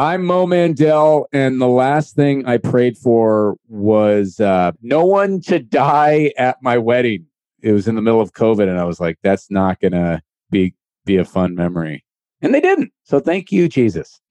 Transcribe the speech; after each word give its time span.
I'm 0.00 0.24
Mo 0.24 0.46
Mandel, 0.46 1.28
and 1.30 1.60
the 1.60 1.68
last 1.68 2.16
thing 2.16 2.46
I 2.46 2.56
prayed 2.56 2.96
for 2.96 3.58
was 3.68 4.40
uh, 4.40 4.72
no 4.80 5.04
one 5.04 5.42
to 5.42 5.58
die 5.58 6.32
at 6.38 6.56
my 6.62 6.78
wedding. 6.78 7.26
It 7.60 7.72
was 7.72 7.86
in 7.86 7.96
the 7.96 8.00
middle 8.00 8.22
of 8.22 8.32
COVID, 8.32 8.66
and 8.66 8.78
I 8.78 8.84
was 8.84 8.98
like, 8.98 9.18
"That's 9.22 9.50
not 9.50 9.78
gonna 9.78 10.22
be 10.50 10.72
be 11.04 11.18
a 11.18 11.24
fun 11.26 11.54
memory," 11.54 12.02
and 12.40 12.54
they 12.54 12.62
didn't. 12.62 12.94
So 13.04 13.20
thank 13.20 13.52
you, 13.52 13.68
Jesus. 13.68 14.22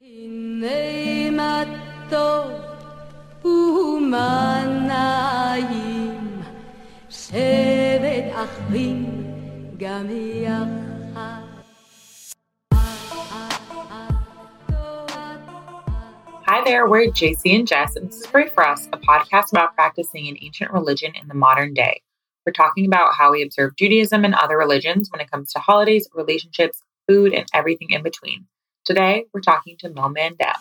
Hi 16.52 16.64
there, 16.64 16.88
we're 16.88 17.12
JC 17.12 17.60
and 17.60 17.68
Jess, 17.68 17.96
and 17.96 18.10
this 18.10 18.22
is 18.22 18.26
Pray 18.26 18.50
for 18.50 18.66
Us, 18.66 18.88
a 18.92 18.98
podcast 18.98 19.52
about 19.52 19.76
practicing 19.76 20.28
an 20.28 20.38
ancient 20.42 20.72
religion 20.72 21.14
in 21.14 21.28
the 21.28 21.36
modern 21.36 21.76
day. 21.76 22.02
We're 22.44 22.54
talking 22.54 22.88
about 22.88 23.14
how 23.14 23.34
we 23.34 23.44
observe 23.44 23.76
Judaism 23.76 24.26
and 24.26 24.34
other 24.34 24.58
religions 24.58 25.12
when 25.12 25.22
it 25.22 25.30
comes 25.30 25.54
to 25.54 25.60
holidays, 25.60 26.10
relationships, 26.16 26.82
food, 27.08 27.34
and 27.34 27.46
everything 27.54 27.92
in 27.92 28.02
between. 28.02 28.48
Today, 28.84 29.26
we're 29.32 29.42
talking 29.42 29.78
to 29.78 29.90
Mo 29.92 30.10
Mandel. 30.10 30.56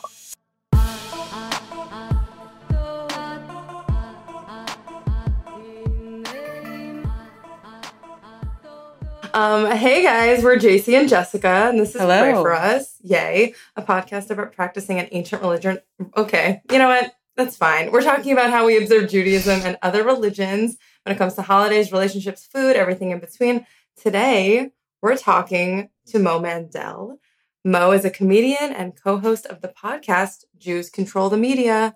Um, 9.38 9.70
hey 9.70 10.02
guys, 10.02 10.42
we're 10.42 10.56
JC 10.56 10.98
and 10.98 11.08
Jessica, 11.08 11.68
and 11.68 11.78
this 11.78 11.94
is 11.94 12.00
Hello. 12.00 12.22
Pray 12.22 12.32
for 12.32 12.52
Us. 12.52 12.96
Yay, 13.04 13.54
a 13.76 13.82
podcast 13.82 14.30
about 14.30 14.52
practicing 14.52 14.98
an 14.98 15.06
ancient 15.12 15.42
religion. 15.42 15.78
Okay, 16.16 16.60
you 16.72 16.76
know 16.76 16.88
what? 16.88 17.14
That's 17.36 17.56
fine. 17.56 17.92
We're 17.92 18.02
talking 18.02 18.32
about 18.32 18.50
how 18.50 18.66
we 18.66 18.76
observe 18.76 19.08
Judaism 19.08 19.60
and 19.60 19.78
other 19.80 20.02
religions 20.02 20.76
when 21.04 21.14
it 21.14 21.18
comes 21.18 21.34
to 21.34 21.42
holidays, 21.42 21.92
relationships, 21.92 22.48
food, 22.52 22.74
everything 22.74 23.12
in 23.12 23.20
between. 23.20 23.64
Today, 23.96 24.72
we're 25.02 25.16
talking 25.16 25.90
to 26.06 26.18
Mo 26.18 26.40
Mandel. 26.40 27.20
Mo 27.64 27.92
is 27.92 28.04
a 28.04 28.10
comedian 28.10 28.72
and 28.72 29.00
co 29.00 29.18
host 29.18 29.46
of 29.46 29.60
the 29.60 29.68
podcast 29.68 30.46
Jews 30.58 30.90
Control 30.90 31.30
the 31.30 31.36
Media. 31.36 31.94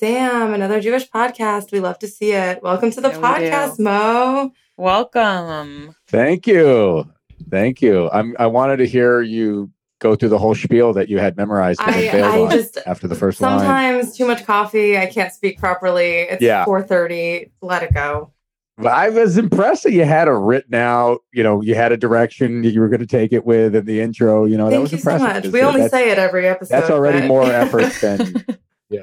Damn, 0.00 0.54
another 0.54 0.80
Jewish 0.80 1.10
podcast. 1.10 1.72
We 1.72 1.80
love 1.80 1.98
to 1.98 2.08
see 2.08 2.32
it. 2.32 2.62
Welcome 2.62 2.90
to 2.92 3.02
the 3.02 3.10
Yeah, 3.10 3.16
we 3.18 3.22
podcast, 3.22 3.78
Mo. 3.78 4.50
Welcome. 4.78 5.94
Thank 6.08 6.46
you, 6.46 7.04
thank 7.50 7.82
you. 7.82 8.08
I'm. 8.10 8.34
I 8.38 8.46
wanted 8.46 8.78
to 8.78 8.86
hear 8.86 9.20
you 9.20 9.70
go 9.98 10.16
through 10.16 10.30
the 10.30 10.38
whole 10.38 10.54
spiel 10.54 10.94
that 10.94 11.10
you 11.10 11.18
had 11.18 11.36
memorized 11.36 11.82
and 11.82 11.94
I, 11.94 12.00
then 12.00 12.24
I 12.24 12.40
on 12.40 12.50
just 12.50 12.78
after 12.86 13.06
the 13.08 13.14
first 13.14 13.42
line. 13.42 13.58
sometimes 13.58 14.16
too 14.16 14.26
much 14.26 14.46
coffee. 14.46 14.96
I 14.96 15.04
can't 15.04 15.34
speak 15.34 15.58
properly. 15.58 16.20
It's 16.20 16.42
Yeah. 16.42 16.64
four 16.64 16.82
thirty. 16.82 17.52
Let 17.60 17.82
it 17.82 17.92
go. 17.92 18.32
But 18.78 18.94
I 18.94 19.10
was 19.10 19.36
impressed 19.36 19.82
that 19.82 19.92
you 19.92 20.06
had 20.06 20.28
a 20.28 20.32
written 20.34 20.72
out. 20.74 21.20
You 21.34 21.42
know, 21.42 21.60
you 21.60 21.74
had 21.74 21.92
a 21.92 21.98
direction 21.98 22.64
you 22.64 22.80
were 22.80 22.88
going 22.88 23.00
to 23.00 23.06
take 23.06 23.34
it 23.34 23.44
with 23.44 23.76
in 23.76 23.84
the 23.84 24.00
intro. 24.00 24.46
You 24.46 24.56
know, 24.56 24.70
that 24.70 24.80
was 24.80 24.92
you 24.92 24.96
so 24.98 25.10
impressive. 25.16 25.52
We 25.52 25.60
only 25.60 25.86
say 25.90 26.10
it 26.10 26.18
every 26.18 26.48
episode. 26.48 26.74
that's 26.74 26.88
already 26.88 27.20
but- 27.20 27.28
more 27.28 27.44
effort 27.52 27.92
than 28.00 28.46
yeah. 28.88 29.00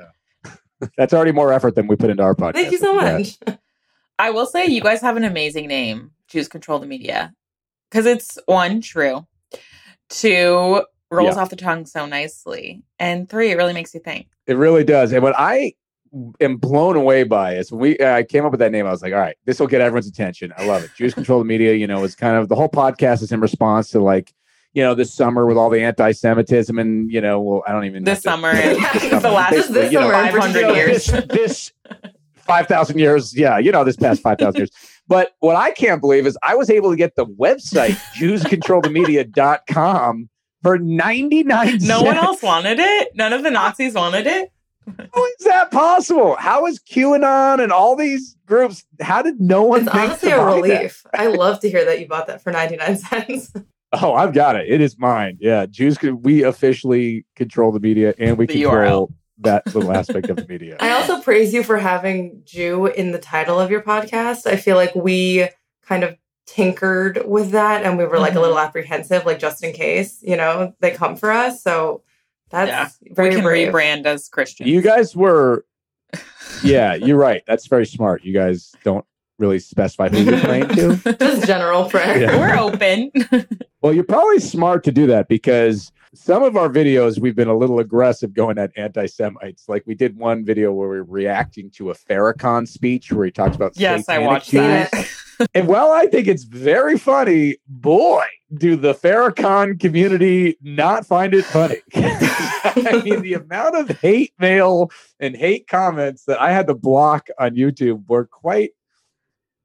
That's 0.97 1.13
already 1.13 1.31
more 1.31 1.51
effort 1.53 1.75
than 1.75 1.87
we 1.87 1.95
put 1.95 2.09
into 2.09 2.23
our 2.23 2.35
podcast. 2.35 2.53
Thank 2.53 2.71
you 2.71 2.77
so 2.77 2.93
Yeah. 3.01 3.17
much. 3.17 3.37
I 4.19 4.31
will 4.31 4.45
say 4.45 4.65
you 4.65 4.81
guys 4.81 5.01
have 5.01 5.17
an 5.17 5.23
amazing 5.23 5.67
name, 5.67 6.11
Jews 6.27 6.47
Control 6.47 6.79
the 6.79 6.87
Media. 6.87 7.33
Because 7.89 8.05
it's 8.05 8.37
one, 8.47 8.81
true. 8.81 9.25
Two, 10.09 10.83
rolls 11.11 11.35
Yeah. 11.35 11.41
off 11.41 11.49
the 11.49 11.55
tongue 11.55 11.85
so 11.85 12.05
nicely. 12.05 12.83
And 12.99 13.29
three, 13.29 13.51
it 13.51 13.57
really 13.57 13.73
makes 13.73 13.93
you 13.93 13.99
think. 13.99 14.27
It 14.45 14.55
really 14.57 14.83
does. 14.83 15.11
And 15.11 15.21
what 15.23 15.35
I 15.37 15.73
am 16.39 16.57
blown 16.57 16.95
away 16.95 17.23
by 17.23 17.55
is 17.55 17.71
when 17.71 17.79
we 17.81 17.97
uh, 17.99 18.13
I 18.15 18.23
came 18.23 18.45
up 18.45 18.51
with 18.51 18.59
that 18.59 18.71
name. 18.71 18.87
I 18.87 18.91
was 18.91 19.01
like, 19.01 19.13
all 19.13 19.19
right, 19.19 19.35
this 19.45 19.59
will 19.59 19.67
get 19.67 19.81
everyone's 19.81 20.07
attention. 20.07 20.53
I 20.57 20.65
love 20.65 20.83
it. 20.83 20.91
Jews 20.97 21.13
control 21.13 21.39
the 21.39 21.45
media. 21.45 21.73
You 21.73 21.87
know, 21.87 22.03
it's 22.03 22.15
kind 22.15 22.37
of 22.37 22.47
the 22.49 22.55
whole 22.55 22.69
podcast 22.69 23.21
is 23.21 23.31
in 23.31 23.39
response 23.41 23.89
to 23.91 23.99
like, 24.01 24.33
you 24.77 24.83
know, 24.83 24.93
this 24.93 25.11
summer 25.11 25.47
with 25.47 25.57
all 25.57 25.71
the 25.71 25.81
anti-Semitism 25.81 26.77
and 26.77 27.11
you 27.11 27.19
know, 27.19 27.41
well, 27.41 27.63
I 27.67 27.71
don't 27.71 27.85
even 27.85 28.03
This 28.03 28.21
summer, 28.21 28.51
to- 28.53 28.61
and 28.61 28.77
This 29.01 29.21
the 29.23 29.31
last 29.31 29.53
Just 29.53 29.73
this 29.73 29.91
you 29.91 29.99
know, 29.99 30.11
summer 30.11 30.27
in 30.27 30.31
500 30.33 30.53
particular. 30.53 30.75
years. 30.75 31.05
this, 31.07 31.25
this 31.29 31.71
5,000 32.45 32.99
years. 32.99 33.35
Yeah, 33.35 33.57
you 33.57 33.71
know, 33.71 33.83
this 33.83 33.95
past 33.95 34.21
5,000 34.21 34.55
years. 34.59 34.69
But 35.09 35.31
what 35.39 35.55
I 35.55 35.71
can't 35.71 36.01
believe 36.01 36.27
is 36.27 36.37
I 36.43 36.55
was 36.55 36.69
able 36.69 36.89
to 36.91 36.97
get 36.97 37.15
the 37.15 37.25
website 37.25 37.95
JewsControlTheMedia.com 38.19 40.29
for 40.63 40.77
99 40.79 41.47
No 41.47 41.65
cents. 41.79 42.03
one 42.03 42.17
else 42.17 42.41
wanted 42.43 42.79
it. 42.79 43.15
None 43.15 43.31
of 43.33 43.43
the 43.43 43.51
Nazis 43.51 43.93
wanted 43.93 44.25
it. 44.27 44.51
How 45.13 45.25
is 45.25 45.45
that 45.45 45.69
possible? 45.71 46.35
How 46.37 46.65
is 46.65 46.79
QAnon 46.79 47.61
and 47.63 47.71
all 47.71 47.95
these 47.95 48.35
groups? 48.45 48.83
How 49.01 49.21
did 49.21 49.39
no 49.39 49.63
one 49.63 49.83
It's 49.83 49.91
think 49.91 50.03
honestly 50.09 50.29
to 50.31 50.35
a 50.35 50.39
buy 50.45 50.55
relief. 50.55 51.05
I 51.13 51.27
love 51.27 51.59
to 51.61 51.69
hear 51.69 51.85
that 51.85 51.99
you 52.01 52.07
bought 52.07 52.27
that 52.27 52.41
for 52.43 52.51
ninety 52.51 52.75
nine 52.77 52.97
cents. 52.97 53.51
Oh, 53.93 54.13
I've 54.13 54.33
got 54.33 54.55
it. 54.55 54.67
It 54.69 54.81
is 54.81 54.97
mine. 54.99 55.37
Yeah, 55.39 55.65
Jews. 55.65 55.97
Can, 55.97 56.21
we 56.21 56.43
officially 56.43 57.25
control 57.35 57.71
the 57.71 57.79
media, 57.79 58.13
and 58.17 58.37
we 58.37 58.45
The 58.45 58.61
control 58.63 59.11
that 59.39 59.65
little 59.67 59.91
aspect 59.91 60.29
of 60.29 60.35
the 60.37 60.47
media. 60.47 60.75
I 60.81 60.91
also 60.91 61.21
praise 61.21 61.53
you 61.53 61.63
for 61.63 61.77
having 61.77 62.41
Jew 62.43 62.87
in 62.87 63.11
the 63.11 63.19
title 63.19 63.59
of 63.59 63.69
your 63.71 63.81
podcast. 63.81 64.45
I 64.47 64.55
feel 64.57 64.75
like 64.75 64.93
we 64.95 65.47
kind 65.85 66.03
of 66.03 66.17
tinkered 66.47 67.21
with 67.25 67.51
that 67.51 67.83
and 67.83 67.97
we 67.97 68.05
were 68.05 68.17
like 68.19 68.33
a 68.33 68.37
Mhm. 68.37 68.41
little 68.41 68.59
apprehensive, 68.59 69.25
like 69.25 69.37
just 69.37 69.63
in 69.63 69.73
case, 69.73 70.17
you 70.21 70.35
know, 70.37 70.73
they 70.79 70.91
come 70.91 71.15
for 71.17 71.29
us. 71.31 71.61
So 71.61 72.01
that's 72.49 72.69
Yeah. 72.69 73.13
very 73.13 73.29
we 73.29 73.35
can 73.35 73.43
brave. 73.43 73.71
rebrand 73.73 74.05
as 74.05 74.27
Christians. 74.29 74.69
You 74.69 74.81
guys 74.81 75.15
were, 75.15 75.65
yeah, 76.63 76.95
you're 76.95 77.17
right. 77.17 77.43
That's 77.47 77.67
very 77.67 77.85
smart. 77.85 78.23
You 78.23 78.33
guys 78.33 78.73
don't 78.83 79.05
really 79.37 79.59
specify 79.59 80.09
who 80.09 80.19
you're 80.19 80.39
praying 80.39 80.67
to. 80.69 80.95
Just 81.19 81.47
general 81.47 81.89
prayer. 81.89 82.21
Yeah. 82.21 82.37
We're 82.37 82.57
open. 82.57 83.11
Well, 83.79 83.93
you're 83.93 84.03
probably 84.03 84.39
smart 84.39 84.83
to 84.85 84.91
do 84.91 85.05
that 85.05 85.27
because 85.27 85.91
some 86.13 86.41
of 86.41 86.57
our 86.57 86.67
videos 86.67 87.19
we've 87.19 87.35
been 87.35 87.47
a 87.47 87.55
little 87.55 87.79
aggressive 87.79 88.33
going 88.33 88.57
at 88.57 88.71
anti-Semites. 88.75 89.69
Like 89.69 89.83
we 89.85 89.93
did 89.93 90.17
one 90.17 90.43
video 90.43 90.73
where 90.73 90.89
we 90.89 90.97
were 90.97 91.03
reacting 91.03 91.69
to 91.71 91.91
a 91.91 91.93
Farrakhan 91.95 92.67
speech 92.67 93.13
where 93.13 93.25
he 93.25 93.31
talks 93.31 93.55
about 93.55 93.73
yes, 93.75 94.09
I 94.09 94.17
watched 94.17 94.49
Seen 94.49 94.61
that. 94.61 95.09
And 95.53 95.67
while 95.67 95.91
I 95.91 96.07
think 96.07 96.27
it's 96.27 96.43
very 96.43 96.97
funny, 96.97 97.57
boy, 97.67 98.25
do 98.55 98.75
the 98.75 98.95
Farrakhan 98.95 99.79
community 99.79 100.57
not 100.61 101.05
find 101.05 101.33
it 101.33 101.45
funny. 101.45 101.77
I 101.93 103.01
mean, 103.03 103.21
the 103.21 103.35
amount 103.35 103.75
of 103.75 103.99
hate 103.99 104.33
mail 104.39 104.89
and 105.19 105.35
hate 105.35 105.67
comments 105.67 106.23
that 106.25 106.41
I 106.41 106.51
had 106.51 106.67
to 106.67 106.73
block 106.73 107.27
on 107.39 107.51
YouTube 107.51 108.07
were 108.07 108.25
quite 108.25 108.71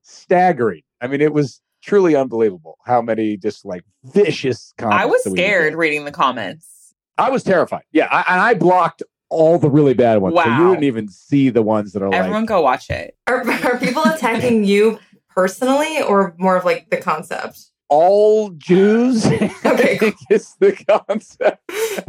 staggering. 0.02 0.82
I 1.00 1.06
mean, 1.06 1.20
it 1.20 1.32
was 1.32 1.60
truly 1.82 2.14
unbelievable 2.14 2.78
how 2.84 3.02
many 3.02 3.36
just 3.36 3.64
like 3.64 3.82
vicious 4.04 4.72
comments. 4.78 5.02
I 5.02 5.06
was 5.06 5.22
that 5.24 5.30
we 5.30 5.32
would 5.34 5.38
scared 5.38 5.74
reading 5.74 6.04
the 6.04 6.12
comments. 6.12 6.94
I 7.18 7.30
was 7.30 7.42
terrified. 7.42 7.82
Yeah, 7.92 8.08
I, 8.10 8.24
and 8.28 8.40
I 8.40 8.54
blocked 8.54 9.02
all 9.28 9.58
the 9.58 9.70
really 9.70 9.94
bad 9.94 10.18
ones. 10.20 10.36
So 10.36 10.44
you 10.44 10.50
Wow. 10.50 10.70
didn't 10.70 10.84
even 10.84 11.08
see 11.08 11.50
the 11.50 11.62
ones 11.62 11.92
that 11.92 12.02
are 12.02 12.12
Everyone 12.14 12.42
like, 12.42 12.48
go 12.48 12.60
watch 12.60 12.90
it. 12.90 13.16
Are, 13.26 13.48
are 13.50 13.78
people 13.78 14.02
attacking 14.04 14.64
you 14.64 14.98
personally 15.28 16.02
or 16.02 16.34
more 16.38 16.56
of 16.56 16.64
like 16.64 16.90
the 16.90 16.98
concept? 16.98 17.71
All 17.92 18.48
Jews. 18.50 19.26
Okay, 19.72 20.12
is 20.28 20.54
the 20.60 20.72
concept. 20.86 21.62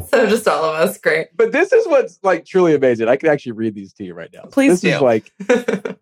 So 0.10 0.28
just 0.28 0.48
all 0.48 0.66
of 0.66 0.76
us. 0.76 0.98
Great. 0.98 1.28
But 1.36 1.52
this 1.52 1.72
is 1.72 1.88
what's 1.88 2.20
like 2.22 2.46
truly 2.46 2.76
amazing. 2.76 3.08
I 3.08 3.16
can 3.16 3.30
actually 3.30 3.54
read 3.54 3.74
these 3.74 3.94
to 3.94 4.04
you 4.04 4.14
right 4.14 4.30
now. 4.34 4.44
Please 4.52 4.82
this 4.82 4.94
is 4.94 5.00
do. 5.00 5.06
like 5.06 5.32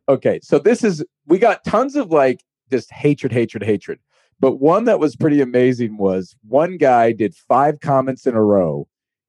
okay. 0.09 0.39
So 0.41 0.57
this 0.57 0.83
is 0.83 1.03
we 1.27 1.37
got 1.37 1.63
tons 1.63 1.95
of 1.95 2.09
like 2.09 2.43
just 2.71 2.91
hatred, 2.91 3.31
hatred, 3.31 3.63
hatred. 3.63 3.99
But 4.39 4.53
one 4.53 4.85
that 4.85 4.99
was 4.99 5.15
pretty 5.15 5.39
amazing 5.39 5.97
was 5.97 6.35
one 6.47 6.77
guy 6.77 7.11
did 7.11 7.35
five 7.35 7.79
comments 7.79 8.25
in 8.25 8.33
a 8.35 8.43
row, 8.43 8.87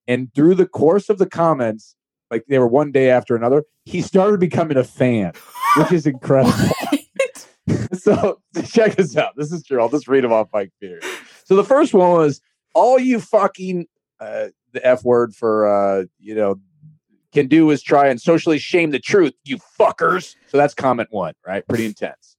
and 0.08 0.32
through 0.34 0.54
the 0.54 0.66
course 0.66 1.10
of 1.10 1.18
the 1.18 1.28
comments, 1.28 1.94
like 2.30 2.44
they 2.48 2.58
were 2.58 2.68
one 2.68 2.92
day 2.92 3.10
after 3.10 3.36
another, 3.36 3.64
he 3.84 4.00
started 4.00 4.40
becoming 4.40 4.78
a 4.78 4.84
fan, 4.84 5.32
which 5.76 5.92
is 5.92 6.06
incredible. 6.06 6.54
so 7.92 8.40
check 8.66 8.96
this 8.96 9.16
out. 9.16 9.34
This 9.36 9.52
is 9.52 9.64
true. 9.64 9.80
I'll 9.80 9.88
just 9.88 10.08
read 10.08 10.24
them 10.24 10.32
off 10.32 10.48
my 10.52 10.66
computer. 10.66 11.00
So 11.44 11.56
the 11.56 11.64
first 11.64 11.94
one 11.94 12.10
was 12.10 12.40
all 12.74 12.98
you 12.98 13.20
fucking 13.20 13.86
uh, 14.20 14.48
the 14.72 14.84
F 14.86 15.04
word 15.04 15.34
for 15.34 15.66
uh, 15.66 16.04
you 16.18 16.34
know 16.34 16.60
can 17.32 17.46
do 17.48 17.70
is 17.70 17.82
try 17.82 18.08
and 18.08 18.20
socially 18.20 18.58
shame 18.58 18.90
the 18.90 18.98
truth, 18.98 19.32
you 19.44 19.58
fuckers. 19.78 20.36
So 20.48 20.58
that's 20.58 20.74
comment 20.74 21.08
one, 21.10 21.34
right? 21.46 21.66
Pretty 21.66 21.86
intense. 21.86 22.36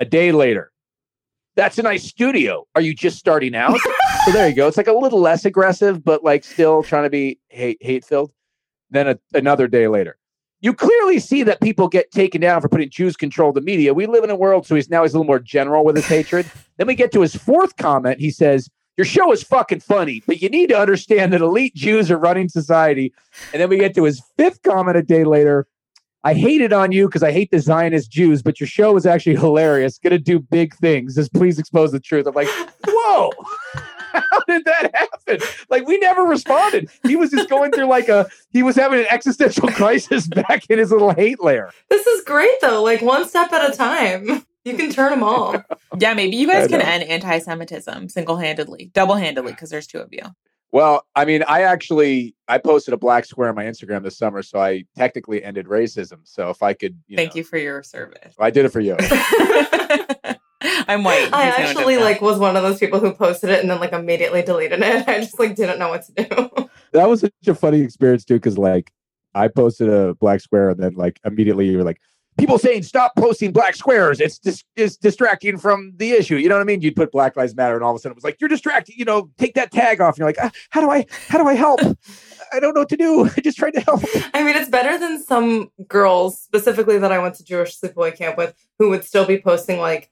A 0.00 0.06
day 0.06 0.32
later, 0.32 0.72
that's 1.54 1.78
a 1.78 1.82
nice 1.82 2.04
studio. 2.04 2.66
Are 2.74 2.80
you 2.80 2.94
just 2.94 3.18
starting 3.18 3.54
out? 3.54 3.78
so 4.24 4.32
there 4.32 4.48
you 4.48 4.54
go. 4.54 4.66
It's 4.66 4.78
like 4.78 4.86
a 4.86 4.92
little 4.92 5.20
less 5.20 5.44
aggressive, 5.44 6.02
but 6.02 6.24
like 6.24 6.44
still 6.44 6.82
trying 6.82 7.04
to 7.04 7.10
be 7.10 7.38
hate 7.48 7.78
hate 7.80 8.04
filled. 8.04 8.32
Then 8.90 9.08
a, 9.08 9.18
another 9.34 9.68
day 9.68 9.86
later, 9.86 10.16
you 10.60 10.74
clearly 10.74 11.18
see 11.18 11.42
that 11.44 11.60
people 11.60 11.88
get 11.88 12.10
taken 12.10 12.40
down 12.40 12.60
for 12.60 12.68
putting 12.68 12.90
Jews 12.90 13.16
control 13.16 13.52
the 13.52 13.60
media. 13.60 13.94
We 13.94 14.06
live 14.06 14.24
in 14.24 14.30
a 14.30 14.36
world, 14.36 14.66
so 14.66 14.74
he's 14.74 14.90
now 14.90 15.02
he's 15.02 15.14
a 15.14 15.16
little 15.16 15.26
more 15.26 15.38
general 15.38 15.84
with 15.84 15.96
his 15.96 16.06
hatred. 16.06 16.50
Then 16.76 16.86
we 16.86 16.94
get 16.94 17.12
to 17.12 17.20
his 17.20 17.36
fourth 17.36 17.76
comment. 17.76 18.20
He 18.20 18.30
says, 18.30 18.70
your 18.96 19.04
show 19.04 19.30
is 19.32 19.42
fucking 19.42 19.80
funny, 19.80 20.22
but 20.26 20.40
you 20.40 20.48
need 20.48 20.70
to 20.70 20.78
understand 20.78 21.30
that 21.34 21.42
elite 21.42 21.74
Jews 21.74 22.10
are 22.10 22.16
running 22.16 22.48
society. 22.48 23.12
And 23.52 23.60
then 23.60 23.68
we 23.68 23.76
get 23.76 23.94
to 23.96 24.04
his 24.04 24.22
fifth 24.38 24.62
comment 24.62 24.96
a 24.96 25.02
day 25.02 25.24
later. 25.24 25.66
I 26.24 26.32
hate 26.32 26.62
it 26.62 26.72
on 26.72 26.90
you 26.90 27.06
because 27.06 27.22
I 27.22 27.32
hate 27.32 27.50
the 27.50 27.58
Zionist 27.58 28.10
Jews, 28.10 28.42
but 28.42 28.60
your 28.60 28.66
show 28.66 28.96
is 28.96 29.04
actually 29.04 29.36
hilarious. 29.36 29.98
Gonna 29.98 30.18
do 30.18 30.38
big 30.38 30.74
things. 30.76 31.16
Just 31.16 31.34
please 31.34 31.58
expose 31.58 31.92
the 31.92 32.00
truth. 32.00 32.26
I'm 32.26 32.34
like, 32.34 32.48
whoa. 32.86 33.30
How 34.30 34.40
did 34.48 34.64
that 34.64 34.90
happen? 34.94 35.40
Like 35.68 35.86
we 35.86 35.98
never 35.98 36.22
responded. 36.22 36.90
He 37.04 37.16
was 37.16 37.30
just 37.30 37.48
going 37.48 37.72
through 37.72 37.86
like 37.86 38.08
a 38.08 38.28
he 38.50 38.62
was 38.62 38.76
having 38.76 39.00
an 39.00 39.06
existential 39.10 39.68
crisis 39.72 40.26
back 40.26 40.64
in 40.68 40.78
his 40.78 40.90
little 40.90 41.12
hate 41.12 41.42
lair. 41.42 41.72
This 41.88 42.06
is 42.06 42.24
great 42.24 42.60
though. 42.60 42.82
Like 42.82 43.02
one 43.02 43.28
step 43.28 43.52
at 43.52 43.72
a 43.72 43.76
time. 43.76 44.44
You 44.64 44.76
can 44.76 44.90
turn 44.90 45.10
them 45.10 45.22
all. 45.22 45.56
Yeah, 45.98 46.12
maybe 46.12 46.36
you 46.36 46.46
guys 46.46 46.68
can 46.68 46.82
end 46.82 47.02
anti-Semitism 47.04 48.10
single-handedly, 48.10 48.90
double-handedly, 48.92 49.52
because 49.52 49.70
there's 49.70 49.86
two 49.86 50.00
of 50.00 50.12
you. 50.12 50.20
Well, 50.72 51.06
I 51.16 51.24
mean, 51.24 51.42
I 51.48 51.62
actually 51.62 52.34
I 52.46 52.58
posted 52.58 52.94
a 52.94 52.96
black 52.96 53.24
square 53.24 53.48
on 53.48 53.54
my 53.56 53.64
Instagram 53.64 54.04
this 54.04 54.16
summer, 54.16 54.42
so 54.42 54.60
I 54.60 54.84
technically 54.96 55.42
ended 55.42 55.66
racism. 55.66 56.18
So 56.24 56.50
if 56.50 56.62
I 56.62 56.74
could, 56.74 56.96
you 57.08 57.16
Thank 57.16 57.34
know, 57.34 57.38
you 57.38 57.44
for 57.44 57.58
your 57.58 57.82
service. 57.82 58.34
I 58.38 58.50
did 58.50 58.66
it 58.66 58.68
for 58.68 58.80
you. 58.80 58.96
I'm 60.62 61.04
white. 61.04 61.32
I 61.32 61.46
in 61.46 61.68
actually 61.68 61.96
like 61.96 62.20
was 62.20 62.38
one 62.38 62.56
of 62.56 62.62
those 62.62 62.78
people 62.78 63.00
who 63.00 63.12
posted 63.12 63.50
it 63.50 63.60
and 63.60 63.70
then 63.70 63.80
like 63.80 63.92
immediately 63.92 64.42
deleted 64.42 64.80
it. 64.82 65.08
I 65.08 65.18
just 65.20 65.38
like 65.38 65.54
didn't 65.54 65.78
know 65.78 65.88
what 65.88 66.04
to 66.04 66.12
do. 66.12 66.68
that 66.92 67.08
was 67.08 67.20
such 67.20 67.32
a 67.46 67.54
funny 67.54 67.80
experience 67.80 68.24
too, 68.24 68.34
because 68.34 68.58
like 68.58 68.92
I 69.34 69.48
posted 69.48 69.88
a 69.88 70.14
black 70.14 70.40
square, 70.40 70.70
and 70.70 70.80
then 70.80 70.94
like 70.94 71.20
immediately 71.24 71.68
you 71.68 71.78
were 71.78 71.84
like, 71.84 72.00
people 72.38 72.58
saying 72.58 72.82
stop 72.82 73.14
posting 73.16 73.52
black 73.52 73.76
squares. 73.76 74.20
It's 74.20 74.38
dis- 74.38 74.64
it's 74.76 74.96
distracting 74.96 75.58
from 75.58 75.92
the 75.96 76.12
issue. 76.12 76.36
You 76.36 76.48
know 76.48 76.56
what 76.56 76.62
I 76.62 76.64
mean? 76.64 76.80
You'd 76.80 76.96
put 76.96 77.12
Black 77.12 77.36
Lives 77.36 77.54
Matter, 77.54 77.74
and 77.74 77.84
all 77.84 77.90
of 77.90 77.96
a 77.96 77.98
sudden 78.00 78.12
it 78.12 78.16
was 78.16 78.24
like 78.24 78.40
you're 78.40 78.48
distracting. 78.48 78.96
You 78.98 79.04
know, 79.04 79.30
take 79.38 79.54
that 79.54 79.70
tag 79.70 80.00
off. 80.00 80.14
And 80.14 80.18
you're 80.18 80.28
like, 80.28 80.38
ah, 80.40 80.50
how 80.70 80.80
do 80.80 80.90
I 80.90 81.06
how 81.28 81.38
do 81.38 81.48
I 81.48 81.54
help? 81.54 81.80
I 82.52 82.58
don't 82.58 82.74
know 82.74 82.80
what 82.80 82.88
to 82.88 82.96
do. 82.96 83.24
I 83.36 83.40
just 83.40 83.58
tried 83.58 83.74
to 83.74 83.80
help. 83.80 84.02
I 84.34 84.42
mean, 84.42 84.56
it's 84.56 84.70
better 84.70 84.98
than 84.98 85.22
some 85.22 85.70
girls, 85.86 86.40
specifically 86.40 86.98
that 86.98 87.12
I 87.12 87.18
went 87.18 87.36
to 87.36 87.44
Jewish 87.44 87.78
sleepaway 87.78 88.16
camp 88.16 88.36
with, 88.36 88.54
who 88.78 88.90
would 88.90 89.04
still 89.04 89.26
be 89.26 89.38
posting 89.38 89.78
like 89.78 90.10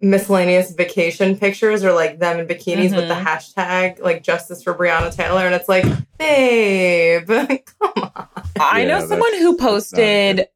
miscellaneous 0.00 0.72
vacation 0.72 1.36
pictures 1.38 1.82
or 1.82 1.92
like 1.92 2.18
them 2.18 2.38
in 2.38 2.46
bikinis 2.46 2.94
with 2.94 3.08
the 3.08 3.14
Mhm. 3.14 3.24
hashtag 3.24 4.00
like 4.00 4.22
justice 4.22 4.62
for 4.62 4.74
Breonna 4.74 5.14
Taylor. 5.14 5.46
And 5.46 5.54
it's 5.54 5.68
like, 5.68 5.84
babe, 6.18 7.26
come 7.80 7.92
on. 8.16 8.28
I 8.60 8.82
Yeah, 8.82 8.88
know 8.98 9.06
someone 9.06 9.34
who 9.38 9.56
posted 9.56 10.48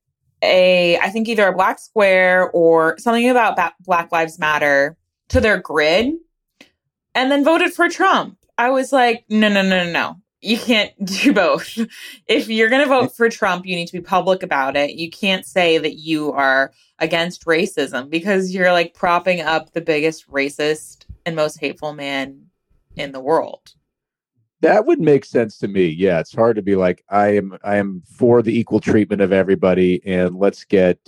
a, 0.43 0.99
I 0.99 1.11
think 1.11 1.29
either 1.29 1.49
a 1.49 1.53
black 1.55 1.79
square 1.79 2.51
or 2.51 2.99
something 2.99 3.29
about 3.29 3.57
ba- 3.57 3.75
Black 3.81 4.11
Lives 4.13 4.39
Matter 4.39 4.97
to 5.31 5.41
their 5.41 5.59
grid 5.59 6.15
and 7.15 7.31
then 7.31 7.45
voted 7.45 7.73
for 7.73 7.89
Trump. 7.89 8.37
I 8.59 8.71
was 8.71 8.93
like, 8.93 9.25
no, 9.29 9.49
no, 9.49 9.63
no, 9.63 9.85
no, 9.85 9.91
no. 9.91 10.17
You 10.43 10.59
can't 10.59 10.93
do 11.05 11.33
both. 11.35 11.79
If 12.27 12.49
you're 12.49 12.69
going 12.71 12.83
to 12.83 12.89
vote 12.89 13.15
for 13.17 13.29
Trump, 13.29 13.67
you 13.67 13.77
need 13.77 13.87
to 13.87 13.93
be 13.93 14.01
public 14.01 14.43
about 14.43 14.77
it. 14.77 14.93
You 14.93 15.11
can't 15.11 15.45
say 15.45 15.77
that 15.79 15.97
you 15.97 16.33
are 16.33 16.73
against 17.01 17.47
racism 17.47 18.11
because 18.11 18.55
you're 18.55 18.73
like 18.73 18.95
propping 18.95 19.41
up 19.41 19.73
the 19.73 19.81
biggest 19.81 20.31
racist 20.31 21.07
and 21.27 21.35
most 21.35 21.59
hateful 21.59 21.93
man 21.93 22.47
in 22.97 23.13
the 23.13 23.21
world. 23.21 23.75
That 24.61 24.85
would 24.85 25.01
make 25.01 25.25
sense 25.25 25.57
to 25.59 25.69
me. 25.69 25.87
Yeah, 25.87 26.21
it's 26.21 26.35
hard 26.35 26.57
to 26.57 26.63
be 26.63 26.77
like 26.77 27.03
I 27.09 27.29
am. 27.29 27.57
I 27.65 27.77
am 27.77 28.03
for 28.05 28.43
the 28.43 28.57
equal 28.59 28.79
treatment 28.79 29.23
of 29.23 29.33
everybody, 29.33 30.03
and 30.05 30.37
let's 30.37 30.65
get 30.65 30.99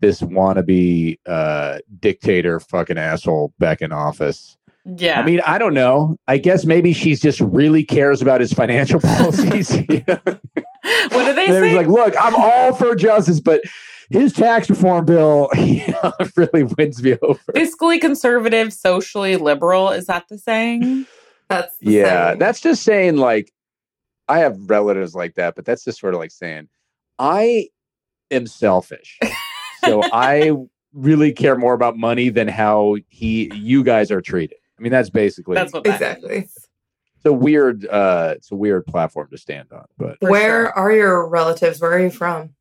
this 0.00 0.22
wannabe 0.22 1.18
uh, 1.26 1.78
dictator 2.00 2.60
fucking 2.60 2.96
asshole 2.96 3.52
back 3.58 3.82
in 3.82 3.92
office. 3.92 4.56
Yeah. 4.96 5.20
I 5.20 5.24
mean, 5.24 5.40
I 5.46 5.58
don't 5.58 5.74
know. 5.74 6.16
I 6.28 6.38
guess 6.38 6.64
maybe 6.64 6.94
she's 6.94 7.20
just 7.20 7.40
really 7.40 7.84
cares 7.84 8.22
about 8.22 8.40
his 8.40 8.54
financial 8.54 9.00
policies. 9.02 9.70
what 10.04 10.40
do 10.54 11.34
they 11.34 11.46
say? 11.48 11.74
like, 11.76 11.88
look, 11.88 12.14
I'm 12.18 12.34
all 12.34 12.74
for 12.74 12.94
justice, 12.94 13.40
but 13.40 13.60
his 14.10 14.32
tax 14.32 14.68
reform 14.70 15.04
bill 15.04 15.48
you 15.56 15.84
really 16.36 16.62
wins 16.64 17.02
me 17.02 17.16
over. 17.22 17.40
fiscally 17.54 18.00
conservative, 18.00 18.72
socially 18.72 19.36
liberal. 19.36 19.90
Is 19.90 20.06
that 20.06 20.26
the 20.28 20.38
saying? 20.38 21.06
That's 21.48 21.76
the 21.78 21.90
Yeah, 21.92 22.30
thing. 22.30 22.38
that's 22.38 22.60
just 22.60 22.82
saying 22.82 23.16
like 23.16 23.52
I 24.28 24.40
have 24.40 24.56
relatives 24.68 25.14
like 25.14 25.34
that, 25.36 25.54
but 25.54 25.64
that's 25.64 25.84
just 25.84 25.98
sort 26.00 26.14
of 26.14 26.20
like 26.20 26.30
saying 26.30 26.68
I 27.18 27.68
am 28.30 28.46
selfish. 28.46 29.18
so 29.84 30.02
I 30.12 30.52
really 30.92 31.32
care 31.32 31.56
more 31.56 31.74
about 31.74 31.96
money 31.96 32.28
than 32.28 32.48
how 32.48 32.96
he 33.08 33.50
you 33.54 33.82
guys 33.84 34.10
are 34.10 34.20
treated. 34.20 34.58
I 34.78 34.82
mean, 34.82 34.92
that's 34.92 35.10
basically 35.10 35.54
That's 35.56 35.72
what 35.72 35.84
that 35.84 35.94
Exactly. 35.94 36.34
means. 36.40 36.54
it's 37.16 37.24
a 37.26 37.32
weird 37.32 37.86
uh 37.86 38.34
it's 38.36 38.50
a 38.52 38.54
weird 38.56 38.86
platform 38.86 39.28
to 39.30 39.38
stand 39.38 39.72
on, 39.72 39.86
but 39.96 40.16
Where 40.20 40.66
sure. 40.66 40.72
are 40.72 40.92
your 40.92 41.26
relatives? 41.28 41.80
Where 41.80 41.92
are 41.92 42.00
you 42.00 42.10
from? 42.10 42.54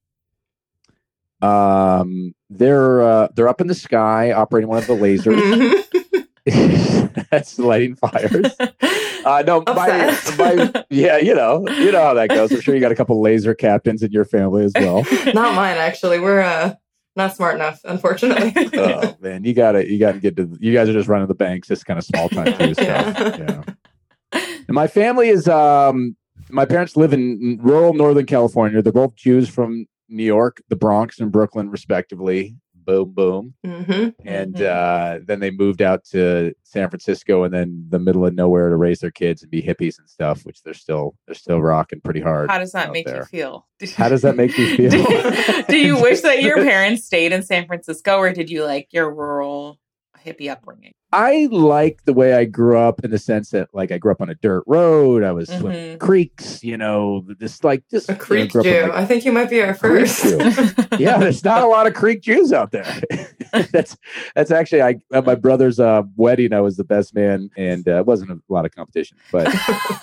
Um 1.41 2.33
they're 2.49 3.01
uh 3.01 3.27
they're 3.35 3.47
up 3.47 3.61
in 3.61 3.67
the 3.67 3.75
sky 3.75 4.31
operating 4.31 4.69
one 4.69 4.79
of 4.79 4.87
the 4.87 4.93
lasers. 4.93 5.83
That's 7.29 7.59
lighting 7.59 7.95
fires. 7.95 8.55
Uh 9.25 9.43
no, 9.45 9.61
my, 9.67 10.17
my 10.37 10.85
yeah, 10.89 11.17
you 11.17 11.35
know, 11.35 11.67
you 11.67 11.91
know 11.91 12.01
how 12.01 12.13
that 12.13 12.29
goes. 12.29 12.49
I'm 12.49 12.61
sure 12.61 12.73
you 12.73 12.79
got 12.79 12.93
a 12.93 12.95
couple 12.95 13.19
laser 13.19 13.53
captains 13.53 14.01
in 14.01 14.09
your 14.13 14.23
family 14.23 14.63
as 14.63 14.71
well. 14.73 15.05
Not 15.33 15.53
mine, 15.53 15.75
actually. 15.75 16.21
We're 16.21 16.39
uh, 16.39 16.75
not 17.17 17.35
smart 17.35 17.55
enough, 17.55 17.81
unfortunately. 17.83 18.53
oh 18.79 19.17
man, 19.19 19.43
you 19.43 19.53
gotta 19.53 19.91
you 19.91 19.99
gotta 19.99 20.19
get 20.19 20.37
to 20.37 20.55
you 20.61 20.71
guys 20.71 20.87
are 20.87 20.93
just 20.93 21.09
running 21.09 21.27
the 21.27 21.33
banks, 21.33 21.67
this 21.67 21.83
kind 21.83 21.97
of 21.99 22.05
small 22.05 22.29
time 22.29 22.57
too 22.57 22.73
stuff. 22.73 23.19
Yeah. 23.19 23.35
Yeah. 23.37 23.63
And 24.31 24.75
my 24.75 24.87
family 24.87 25.27
is 25.27 25.49
um 25.49 26.15
my 26.49 26.63
parents 26.63 26.95
live 26.95 27.11
in 27.11 27.59
rural 27.61 27.93
Northern 27.93 28.25
California. 28.25 28.81
They're 28.81 28.93
both 28.93 29.15
Jews 29.15 29.49
from 29.49 29.87
New 30.09 30.23
York, 30.23 30.61
the 30.69 30.75
Bronx 30.75 31.19
and 31.19 31.31
Brooklyn, 31.31 31.69
respectively. 31.69 32.55
Boom, 32.73 33.11
boom. 33.11 33.53
hmm 33.65 34.09
And 34.25 34.55
Mhm. 34.55 34.61
uh, 34.65 35.19
then 35.25 35.39
they 35.41 35.51
moved 35.51 35.81
out 35.81 36.03
to 36.11 36.53
San 36.63 36.89
Francisco 36.89 37.43
and 37.43 37.53
then 37.53 37.85
the 37.89 37.99
middle 37.99 38.25
of 38.25 38.33
nowhere 38.33 38.69
to 38.69 38.75
raise 38.77 38.99
their 38.99 39.11
kids 39.11 39.41
and 39.41 39.51
be 39.51 39.61
hippies 39.61 39.99
and 39.99 40.09
stuff, 40.09 40.43
which 40.45 40.63
they're 40.63 40.73
still 40.73 41.15
they're 41.25 41.35
still 41.35 41.61
rocking 41.61 41.99
pretty 42.01 42.21
hard. 42.21 42.49
How 42.49 42.59
does 42.59 42.71
that 42.71 42.91
make 42.91 43.07
you 43.07 43.23
feel? 43.25 43.67
How 43.95 44.07
does 44.09 44.21
that 44.21 44.35
make 44.37 44.57
you 44.57 44.67
feel? 44.77 44.89
do, 44.91 45.65
do 45.69 45.77
you 45.77 46.01
wish 46.01 46.21
that 46.21 46.41
your 46.41 46.57
parents 46.63 47.03
stayed 47.05 47.31
in 47.33 47.43
San 47.43 47.67
Francisco 47.67 48.17
or 48.17 48.31
did 48.31 48.49
you 48.49 48.63
like 48.63 48.87
your 48.91 49.13
rural 49.13 49.77
hippie 50.25 50.51
upbringing? 50.51 50.93
I 51.13 51.47
like 51.51 52.03
the 52.03 52.11
way 52.13 52.33
I 52.33 52.43
grew 52.43 52.77
up 52.77 53.03
in 53.05 53.11
the 53.11 53.17
sense 53.17 53.51
that 53.51 53.69
like 53.73 53.91
I 53.93 53.97
grew 53.97 54.11
up 54.11 54.19
on 54.21 54.29
a 54.29 54.35
dirt 54.35 54.63
road. 54.67 55.23
I 55.23 55.31
was 55.31 55.47
swimming 55.47 55.95
Mhm. 55.97 55.99
creeks, 55.99 56.61
you 56.63 56.75
know, 56.77 57.23
just 57.39 57.63
like 57.63 57.83
just 57.89 58.09
A 58.09 58.13
you 58.13 58.17
know, 58.17 58.23
creek 58.25 58.55
up 58.55 58.63
Jew. 58.65 58.81
like, 58.81 58.91
I 58.91 59.05
think 59.05 59.23
you 59.23 59.31
might 59.31 59.49
be 59.49 59.61
our 59.61 59.73
first. 59.73 60.25
Yeah, 60.99 61.17
there's 61.19 61.43
not 61.43 61.61
a 61.61 61.67
lot 61.67 61.85
of 61.85 61.93
Creek 61.93 62.21
Jews 62.21 62.51
out 62.51 62.71
there. 62.71 62.83
that's 63.71 63.95
that's 64.35 64.49
actually 64.51 64.81
I 64.81 64.95
at 65.13 65.25
my 65.25 65.35
brother's 65.35 65.79
uh, 65.79 66.01
wedding. 66.15 66.53
I 66.53 66.59
was 66.61 66.75
the 66.75 66.83
best 66.83 67.13
man, 67.15 67.49
and 67.55 67.87
uh, 67.87 67.99
it 67.99 68.05
wasn't 68.05 68.31
a 68.31 68.39
lot 68.49 68.65
of 68.65 68.71
competition, 68.75 69.17
but 69.31 69.47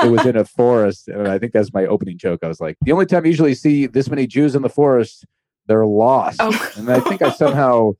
it 0.00 0.10
was 0.10 0.24
in 0.24 0.36
a 0.36 0.44
forest, 0.56 1.08
and 1.08 1.26
I 1.28 1.38
think 1.38 1.52
that's 1.52 1.72
my 1.72 1.84
opening 1.86 2.16
joke. 2.16 2.40
I 2.44 2.48
was 2.48 2.60
like, 2.60 2.76
the 2.82 2.92
only 2.92 3.06
time 3.06 3.24
you 3.24 3.30
usually 3.30 3.54
see 3.54 3.86
this 3.86 4.08
many 4.08 4.26
Jews 4.26 4.54
in 4.54 4.62
the 4.62 4.68
forest, 4.68 5.26
they're 5.66 5.84
lost, 5.86 6.36
Oh. 6.40 6.72
and 6.76 6.88
I 6.90 7.00
think 7.00 7.20
I 7.22 7.30
somehow. 7.30 7.92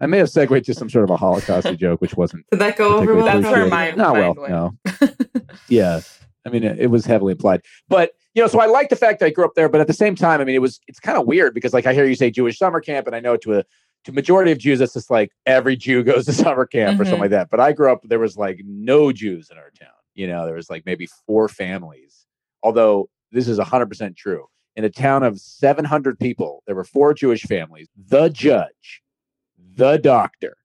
I 0.00 0.06
may 0.06 0.18
have 0.18 0.30
segued 0.30 0.64
to 0.64 0.74
some 0.74 0.88
sort 0.88 1.04
of 1.04 1.10
a 1.10 1.16
Holocaust 1.16 1.76
joke, 1.76 2.00
which 2.00 2.16
wasn't 2.16 2.46
Did 2.50 2.60
that 2.60 2.76
go 2.76 2.96
over 2.98 3.14
well? 3.14 3.26
That's 3.26 3.42
where 3.44 3.66
appreciated. 3.66 3.70
mine- 3.70 3.96
No, 3.98 4.12
well, 4.12 4.34
went. 4.34 4.50
no. 4.50 5.08
yeah, 5.68 6.00
I 6.46 6.48
mean, 6.50 6.64
it, 6.64 6.78
it 6.78 6.86
was 6.88 7.04
heavily 7.04 7.32
implied, 7.32 7.62
but 7.88 8.12
you 8.34 8.42
know, 8.42 8.48
so 8.48 8.60
I 8.60 8.66
like 8.66 8.88
the 8.90 8.96
fact 8.96 9.18
that 9.20 9.26
I 9.26 9.30
grew 9.30 9.44
up 9.44 9.54
there, 9.56 9.68
but 9.68 9.80
at 9.80 9.86
the 9.88 9.92
same 9.92 10.14
time, 10.14 10.40
I 10.40 10.44
mean, 10.44 10.54
it 10.54 10.60
was 10.62 10.80
it's 10.86 11.00
kind 11.00 11.18
of 11.18 11.26
weird 11.26 11.52
because 11.54 11.74
like 11.74 11.86
I 11.86 11.92
hear 11.94 12.04
you 12.06 12.14
say 12.14 12.30
Jewish 12.30 12.58
summer 12.58 12.80
camp, 12.80 13.06
and 13.06 13.16
I 13.16 13.20
know 13.20 13.36
to 13.38 13.58
a 13.58 13.64
to 14.04 14.12
majority 14.12 14.50
of 14.52 14.58
Jews, 14.58 14.80
it's 14.80 14.94
just 14.94 15.10
like 15.10 15.30
every 15.46 15.76
Jew 15.76 16.02
goes 16.10 16.24
to 16.26 16.32
summer 16.32 16.64
camp 16.66 16.98
or 16.98 17.02
Mhm. 17.04 17.06
something 17.06 17.20
like 17.20 17.30
that. 17.30 17.50
But 17.50 17.60
I 17.60 17.72
grew 17.72 17.92
up, 17.92 18.00
there 18.04 18.18
was 18.20 18.36
like 18.36 18.60
no 18.64 19.12
Jews 19.12 19.50
in 19.50 19.58
our 19.58 19.70
town. 19.78 19.88
You 20.14 20.26
know, 20.26 20.46
there 20.46 20.54
was 20.54 20.70
like 20.70 20.86
maybe 20.86 21.06
four 21.26 21.48
families. 21.48 22.24
Although 22.62 23.08
this 23.32 23.48
is 23.48 23.58
hundred 23.58 23.86
percent 23.86 24.16
true. 24.16 24.46
In 24.76 24.84
a 24.84 24.90
town 24.90 25.22
of 25.24 25.38
seven 25.40 25.84
hundred 25.84 26.18
people, 26.18 26.62
there 26.66 26.76
were 26.76 26.84
four 26.84 27.12
Jewish 27.12 27.42
families. 27.42 27.88
The 28.08 28.28
judge, 28.28 29.02
the 29.80 29.96
doctor, 29.96 30.58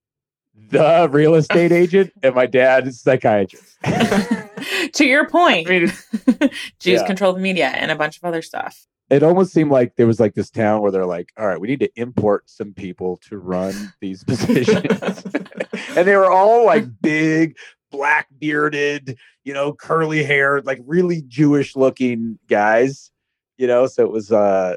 the 0.69 1.07
real 1.09 1.35
estate 1.35 1.71
agent, 1.83 2.11
and 2.21 2.35
my 2.35 2.45
dad 2.45 2.85
is 2.85 2.99
psychiatrist. 3.01 3.77
to 4.93 5.05
your 5.05 5.27
point, 5.29 5.69
I 5.69 5.79
mean, 5.79 5.87
Jews 6.79 6.99
yeah. 6.99 7.07
control 7.07 7.31
the 7.31 7.39
media 7.39 7.67
and 7.67 7.91
a 7.91 7.95
bunch 7.95 8.17
of 8.17 8.25
other 8.25 8.41
stuff. 8.41 8.85
it 9.09 9.23
almost 9.23 9.53
seemed 9.53 9.71
like 9.71 9.95
there 9.95 10.05
was 10.05 10.19
like 10.19 10.33
this 10.33 10.49
town 10.49 10.81
where 10.81 10.91
they're 10.91 11.05
like, 11.05 11.31
all 11.37 11.47
right, 11.47 11.59
we 11.59 11.69
need 11.69 11.79
to 11.79 11.89
import 11.95 12.49
some 12.49 12.73
people 12.73 13.17
to 13.29 13.37
run 13.37 13.93
these 14.01 14.25
positions. 14.25 15.23
and 15.95 16.05
they 16.05 16.17
were 16.17 16.29
all 16.29 16.65
like 16.65 16.85
big, 17.01 17.55
black 17.89 18.27
bearded, 18.37 19.17
you 19.45 19.53
know, 19.53 19.71
curly 19.71 20.25
haired, 20.25 20.65
like 20.65 20.81
really 20.85 21.23
Jewish 21.25 21.77
looking 21.77 22.37
guys, 22.49 23.11
you 23.57 23.67
know, 23.67 23.87
so 23.87 24.03
it 24.03 24.11
was 24.11 24.33
uh 24.33 24.75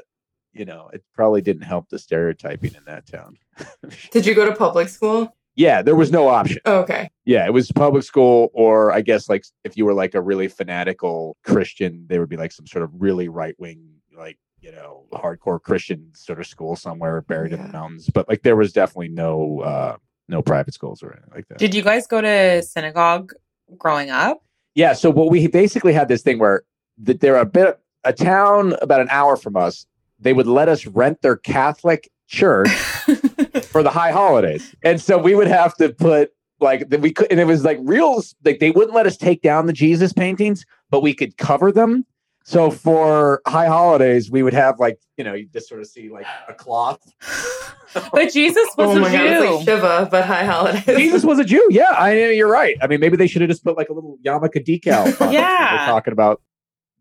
you 0.53 0.65
know, 0.65 0.89
it 0.93 1.03
probably 1.13 1.41
didn't 1.41 1.61
help 1.63 1.89
the 1.89 1.99
stereotyping 1.99 2.73
in 2.73 2.83
that 2.85 3.05
town. 3.05 3.37
Did 4.11 4.25
you 4.25 4.35
go 4.35 4.45
to 4.45 4.55
public 4.55 4.89
school? 4.89 5.35
Yeah, 5.55 5.81
there 5.81 5.95
was 5.95 6.11
no 6.11 6.29
option. 6.29 6.59
Oh, 6.65 6.79
okay. 6.79 7.09
Yeah, 7.25 7.45
it 7.45 7.51
was 7.51 7.71
public 7.71 8.03
school, 8.03 8.49
or 8.53 8.91
I 8.91 9.01
guess 9.01 9.27
like 9.27 9.43
if 9.63 9.75
you 9.75 9.85
were 9.85 9.93
like 9.93 10.15
a 10.15 10.21
really 10.21 10.47
fanatical 10.47 11.35
Christian, 11.43 12.05
there 12.07 12.19
would 12.19 12.29
be 12.29 12.37
like 12.37 12.51
some 12.51 12.65
sort 12.65 12.83
of 12.83 12.91
really 12.93 13.27
right 13.27 13.55
wing, 13.59 13.83
like 14.17 14.37
you 14.61 14.71
know, 14.71 15.05
hardcore 15.13 15.61
Christian 15.61 16.11
sort 16.13 16.39
of 16.39 16.47
school 16.47 16.75
somewhere 16.75 17.21
buried 17.21 17.53
in 17.53 17.61
the 17.61 17.67
mountains. 17.69 18.09
But 18.13 18.29
like 18.29 18.43
there 18.43 18.55
was 18.55 18.71
definitely 18.71 19.09
no 19.09 19.59
uh 19.61 19.97
no 20.27 20.41
private 20.41 20.73
schools 20.73 21.03
or 21.03 21.11
anything 21.11 21.31
like 21.35 21.47
that. 21.49 21.57
Did 21.57 21.73
you 21.73 21.81
guys 21.81 22.07
go 22.07 22.21
to 22.21 22.61
synagogue 22.61 23.33
growing 23.77 24.11
up? 24.11 24.41
Yeah. 24.75 24.93
So 24.93 25.09
what 25.09 25.29
we 25.29 25.47
basically 25.47 25.91
had 25.93 26.07
this 26.07 26.21
thing 26.21 26.39
where 26.39 26.63
that 26.99 27.19
they're 27.19 27.37
a 27.37 27.45
bit 27.45 27.79
a 28.03 28.13
town 28.13 28.75
about 28.81 29.01
an 29.01 29.07
hour 29.09 29.35
from 29.35 29.55
us. 29.55 29.85
They 30.19 30.33
would 30.33 30.47
let 30.47 30.69
us 30.69 30.85
rent 30.85 31.21
their 31.21 31.37
Catholic 31.37 32.09
church 32.27 32.69
for 33.71 33.83
the 33.83 33.89
high 33.89 34.11
holidays, 34.11 34.75
and 34.83 34.99
so 35.01 35.17
we 35.17 35.35
would 35.35 35.47
have 35.47 35.75
to 35.75 35.89
put 35.89 36.31
like 36.59 36.89
that 36.89 37.01
we 37.01 37.11
could, 37.11 37.27
and 37.31 37.39
it 37.39 37.45
was 37.45 37.63
like 37.63 37.77
real. 37.81 38.23
Like 38.43 38.59
they 38.59 38.71
wouldn't 38.71 38.95
let 38.95 39.05
us 39.05 39.17
take 39.17 39.41
down 39.41 39.65
the 39.65 39.73
Jesus 39.73 40.13
paintings, 40.13 40.65
but 40.89 41.01
we 41.01 41.13
could 41.13 41.37
cover 41.37 41.71
them. 41.71 42.05
So 42.45 42.71
for 42.71 43.41
high 43.45 43.67
holidays, 43.67 44.31
we 44.31 44.41
would 44.41 44.53
have 44.53 44.79
like 44.79 44.99
you 45.17 45.23
know 45.23 45.33
you 45.33 45.47
just 45.53 45.69
sort 45.69 45.81
of 45.81 45.87
see 45.87 46.09
like 46.09 46.25
a 46.47 46.53
cloth. 46.53 46.99
but 48.11 48.31
Jesus 48.31 48.67
was 48.77 48.89
oh 48.89 48.97
a 48.97 49.01
my 49.01 49.11
god, 49.11 49.39
like 49.39 49.59
Jew. 49.59 49.65
Shiva, 49.65 50.07
but 50.09 50.25
high 50.25 50.45
holidays. 50.45 50.83
Jesus 50.97 51.23
was 51.23 51.37
a 51.39 51.43
Jew. 51.43 51.65
Yeah, 51.69 51.91
I 51.91 52.31
you're 52.31 52.49
right. 52.49 52.75
I 52.81 52.87
mean, 52.87 52.99
maybe 52.99 53.17
they 53.17 53.27
should 53.27 53.41
have 53.41 53.49
just 53.49 53.63
put 53.63 53.77
like 53.77 53.89
a 53.89 53.93
little 53.93 54.17
yarmulke 54.25 54.65
decal. 54.65 55.21
on 55.21 55.31
Yeah. 55.31 55.73
we're 55.73 55.93
talking 55.93 56.13
about 56.13 56.41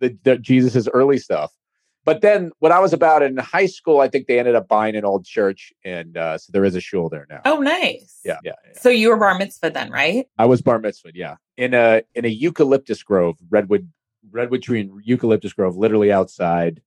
the, 0.01 0.17
the 0.23 0.37
Jesus's 0.39 0.89
early 0.89 1.19
stuff. 1.19 1.53
But 2.09 2.23
then 2.23 2.53
when 2.61 2.73
I 2.73 2.79
was 2.79 2.95
about 2.95 3.23
in 3.23 3.37
high 3.37 3.67
school, 3.67 4.01
I 4.01 4.09
think 4.09 4.29
they 4.29 4.39
ended 4.39 4.55
up 4.55 4.67
buying 4.67 4.97
an 4.97 5.05
old 5.05 5.27
church, 5.27 5.75
and 5.85 6.17
uh, 6.17 6.39
so 6.39 6.51
there 6.53 6.65
is 6.65 6.75
a 6.75 6.81
shul 6.81 7.11
there 7.11 7.27
now. 7.29 7.43
Oh, 7.45 7.59
nice. 7.59 8.21
yeah, 8.25 8.39
yeah, 8.43 8.53
yeah. 8.67 8.81
So 8.81 8.89
you 8.89 9.11
were 9.11 9.19
bar 9.19 9.37
mitzvah 9.39 9.71
then, 9.71 9.91
right? 9.91 10.27
I 10.39 10.47
was 10.47 10.63
bar 10.63 10.79
mitzvah, 10.79 11.11
yeah, 11.15 11.37
in 11.59 11.75
a 11.75 12.03
in 12.15 12.25
a 12.25 12.29
eucalyptus 12.29 13.03
grove, 13.03 13.37
redwood 13.51 13.93
redwood 14.31 14.63
tree 14.63 14.81
and 14.81 14.91
eucalyptus 15.05 15.53
grove, 15.53 15.77
literally 15.77 16.11
outside. 16.11 16.81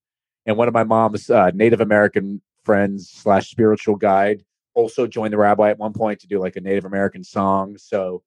And 0.47 0.57
one 0.57 0.67
of 0.67 0.73
my 0.73 0.83
mom's 0.83 1.29
uh, 1.29 1.51
Native 1.53 1.81
American 1.81 2.41
friends 2.65 3.07
slash 3.07 3.51
spiritual 3.51 3.97
guide 3.97 4.43
also 4.73 5.05
joined 5.05 5.33
the 5.33 5.37
rabbi 5.37 5.69
at 5.69 5.77
one 5.77 5.93
point 5.93 6.19
to 6.21 6.27
do 6.27 6.39
like 6.39 6.55
a 6.55 6.61
Native 6.61 6.85
American 6.85 7.23
song. 7.23 7.77
So 7.77 8.23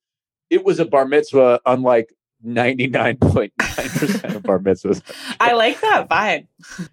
it 0.48 0.64
was 0.64 0.78
a 0.78 0.84
bar 0.84 1.06
mitzvah, 1.06 1.60
unlike 1.66 2.14
ninety 2.44 2.86
nine 2.86 3.16
point 3.16 3.52
nine 3.58 3.88
percent 3.88 4.36
of 4.36 4.48
our 4.48 4.58
mitzvahs. 4.58 5.02
I 5.40 5.52
like 5.52 5.80
that 5.80 6.08
vibe. 6.08 6.46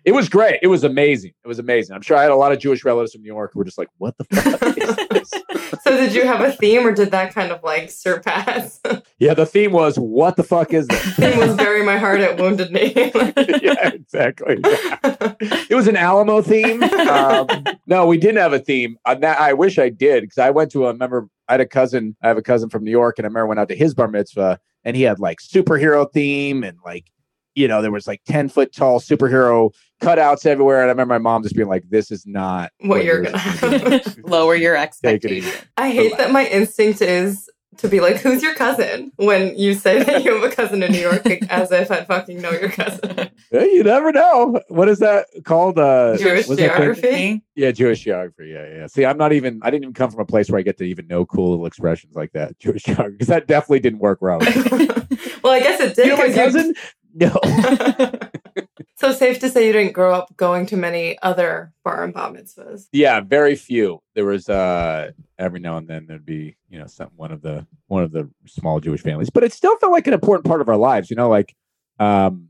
It 0.05 0.13
was 0.13 0.29
great. 0.29 0.59
It 0.61 0.67
was 0.67 0.83
amazing. 0.83 1.33
It 1.43 1.47
was 1.47 1.59
amazing. 1.59 1.95
I'm 1.95 2.01
sure 2.01 2.17
I 2.17 2.23
had 2.23 2.31
a 2.31 2.35
lot 2.35 2.51
of 2.51 2.59
Jewish 2.59 2.83
relatives 2.83 3.13
from 3.13 3.21
New 3.21 3.27
York 3.27 3.51
who 3.53 3.59
were 3.59 3.65
just 3.65 3.77
like, 3.77 3.89
"What 3.97 4.15
the 4.17 4.23
fuck 4.25 4.77
is 4.77 4.95
this?" 5.09 5.81
so 5.83 5.97
did 5.97 6.13
you 6.13 6.25
have 6.25 6.41
a 6.41 6.51
theme 6.51 6.85
or 6.85 6.93
did 6.93 7.11
that 7.11 7.33
kind 7.33 7.51
of 7.51 7.63
like 7.63 7.89
surpass? 7.91 8.79
Yeah, 9.19 9.35
the 9.35 9.45
theme 9.45 9.71
was, 9.71 9.99
"What 9.99 10.35
the 10.35 10.41
fuck 10.41 10.73
is 10.73 10.87
this?" 10.87 11.15
theme 11.15 11.37
was 11.37 11.55
bury 11.55 11.83
my 11.83 11.97
heart 11.99 12.21
at 12.21 12.39
wounded 12.39 12.71
knee. 12.71 12.91
yeah, 13.61 13.89
exactly. 13.89 14.57
It 14.63 15.75
was 15.75 15.87
an 15.87 15.95
Alamo 15.95 16.41
theme. 16.41 16.81
Um, 16.81 17.47
no, 17.85 18.07
we 18.07 18.17
didn't 18.17 18.37
have 18.37 18.53
a 18.53 18.59
theme. 18.59 18.97
Uh, 19.05 19.13
that, 19.15 19.39
I 19.39 19.53
wish 19.53 19.77
I 19.77 19.89
did 19.89 20.21
because 20.21 20.39
I 20.39 20.49
went 20.49 20.71
to 20.71 20.87
a. 20.87 20.93
Remember, 20.93 21.27
I 21.47 21.53
had 21.53 21.61
a 21.61 21.65
cousin. 21.65 22.15
I 22.21 22.27
have 22.27 22.37
a 22.37 22.41
cousin 22.41 22.69
from 22.69 22.83
New 22.83 22.91
York, 22.91 23.19
and 23.19 23.25
I 23.25 23.27
remember 23.27 23.45
I 23.45 23.49
went 23.49 23.59
out 23.59 23.69
to 23.69 23.75
his 23.75 23.93
bar 23.93 24.07
mitzvah, 24.07 24.59
and 24.83 24.95
he 24.95 25.03
had 25.03 25.19
like 25.19 25.39
superhero 25.39 26.11
theme 26.11 26.63
and 26.63 26.77
like, 26.85 27.11
you 27.55 27.67
know, 27.67 27.81
there 27.81 27.91
was 27.91 28.07
like 28.07 28.21
ten 28.25 28.49
foot 28.49 28.73
tall 28.73 28.99
superhero 28.99 29.73
cutouts 30.01 30.45
everywhere. 30.45 30.81
And 30.81 30.89
I 30.89 30.91
remember 30.91 31.13
my 31.13 31.19
mom 31.19 31.43
just 31.43 31.55
being 31.55 31.67
like, 31.67 31.89
"This 31.89 32.11
is 32.11 32.25
not 32.25 32.71
What 32.79 33.03
you're 33.03 33.21
gonna 33.21 33.57
gonna 33.59 33.99
have." 33.99 34.17
Lower 34.23 34.55
your 34.55 34.75
expectations. 34.75 35.53
I 35.77 35.91
hate 35.91 36.17
that 36.17 36.31
my 36.31 36.47
instinct 36.47 37.01
is 37.01 37.49
to 37.77 37.87
be 37.87 37.99
like, 37.99 38.17
"Who's 38.17 38.43
your 38.43 38.53
cousin?" 38.55 39.11
When 39.15 39.57
you 39.57 39.73
say 39.73 40.03
that 40.03 40.23
you 40.23 40.33
have 40.35 40.43
a 40.43 40.53
cousin 40.53 40.83
in 40.83 40.91
New 40.91 40.99
York, 40.99 41.25
as 41.49 41.71
if 41.71 41.89
I 41.91 42.03
fucking 42.03 42.41
know 42.41 42.51
your 42.51 42.69
cousin. 42.69 43.29
Yeah, 43.51 43.63
you 43.63 43.83
never 43.83 44.11
know. 44.11 44.61
What 44.69 44.87
is 44.89 44.99
that 44.99 45.27
called? 45.45 45.79
Uh, 45.79 46.17
Jewish 46.17 46.47
was 46.47 46.57
that 46.57 46.75
thing- 46.75 46.77
geography. 46.77 47.41
Yeah, 47.55 47.71
Jewish 47.71 48.01
geography. 48.03 48.49
Yeah, 48.49 48.67
yeah. 48.67 48.87
See, 48.87 49.05
I'm 49.05 49.17
not 49.17 49.33
even. 49.33 49.59
I 49.63 49.69
didn't 49.71 49.83
even 49.83 49.93
come 49.93 50.11
from 50.11 50.21
a 50.21 50.25
place 50.25 50.49
where 50.49 50.59
I 50.59 50.61
get 50.63 50.77
to 50.79 50.83
even 50.83 51.07
know 51.07 51.25
cool 51.25 51.51
little 51.51 51.65
expressions 51.65 52.15
like 52.15 52.31
that. 52.33 52.57
Jewish 52.59 52.83
geography, 52.83 53.11
because 53.13 53.27
that 53.27 53.47
definitely 53.47 53.79
didn't 53.79 53.99
work 53.99 54.21
where 54.21 54.37
well, 55.43 55.53
I 55.53 55.59
guess 55.59 55.79
it 55.79 55.95
did. 55.95 56.05
you 56.05 56.11
know 56.11 56.17
my 56.17 56.27
'cause 56.27 56.35
you- 56.35 56.43
cousin? 56.43 56.73
No. 57.13 57.39
so 58.95 59.11
safe 59.11 59.39
to 59.39 59.49
say 59.49 59.65
you 59.67 59.73
didn't 59.73 59.93
grow 59.93 60.13
up 60.13 60.35
going 60.37 60.65
to 60.67 60.77
many 60.77 61.17
other 61.21 61.73
bar 61.83 62.03
and 62.03 62.13
bat 62.13 62.33
mitzvahs. 62.33 62.87
yeah, 62.91 63.19
very 63.21 63.55
few. 63.55 64.01
There 64.15 64.25
was 64.25 64.49
uh 64.49 65.11
every 65.37 65.59
now 65.59 65.77
and 65.77 65.87
then 65.87 66.05
there'd 66.07 66.25
be 66.25 66.55
you 66.69 66.79
know 66.79 66.87
some 66.87 67.09
one 67.15 67.31
of 67.31 67.41
the 67.41 67.65
one 67.87 68.03
of 68.03 68.11
the 68.11 68.29
small 68.45 68.79
Jewish 68.79 69.01
families, 69.01 69.29
but 69.29 69.43
it 69.43 69.53
still 69.53 69.75
felt 69.77 69.91
like 69.91 70.07
an 70.07 70.13
important 70.13 70.45
part 70.45 70.61
of 70.61 70.69
our 70.69 70.77
lives. 70.77 71.09
You 71.09 71.15
know, 71.15 71.29
like 71.29 71.55
um 71.99 72.49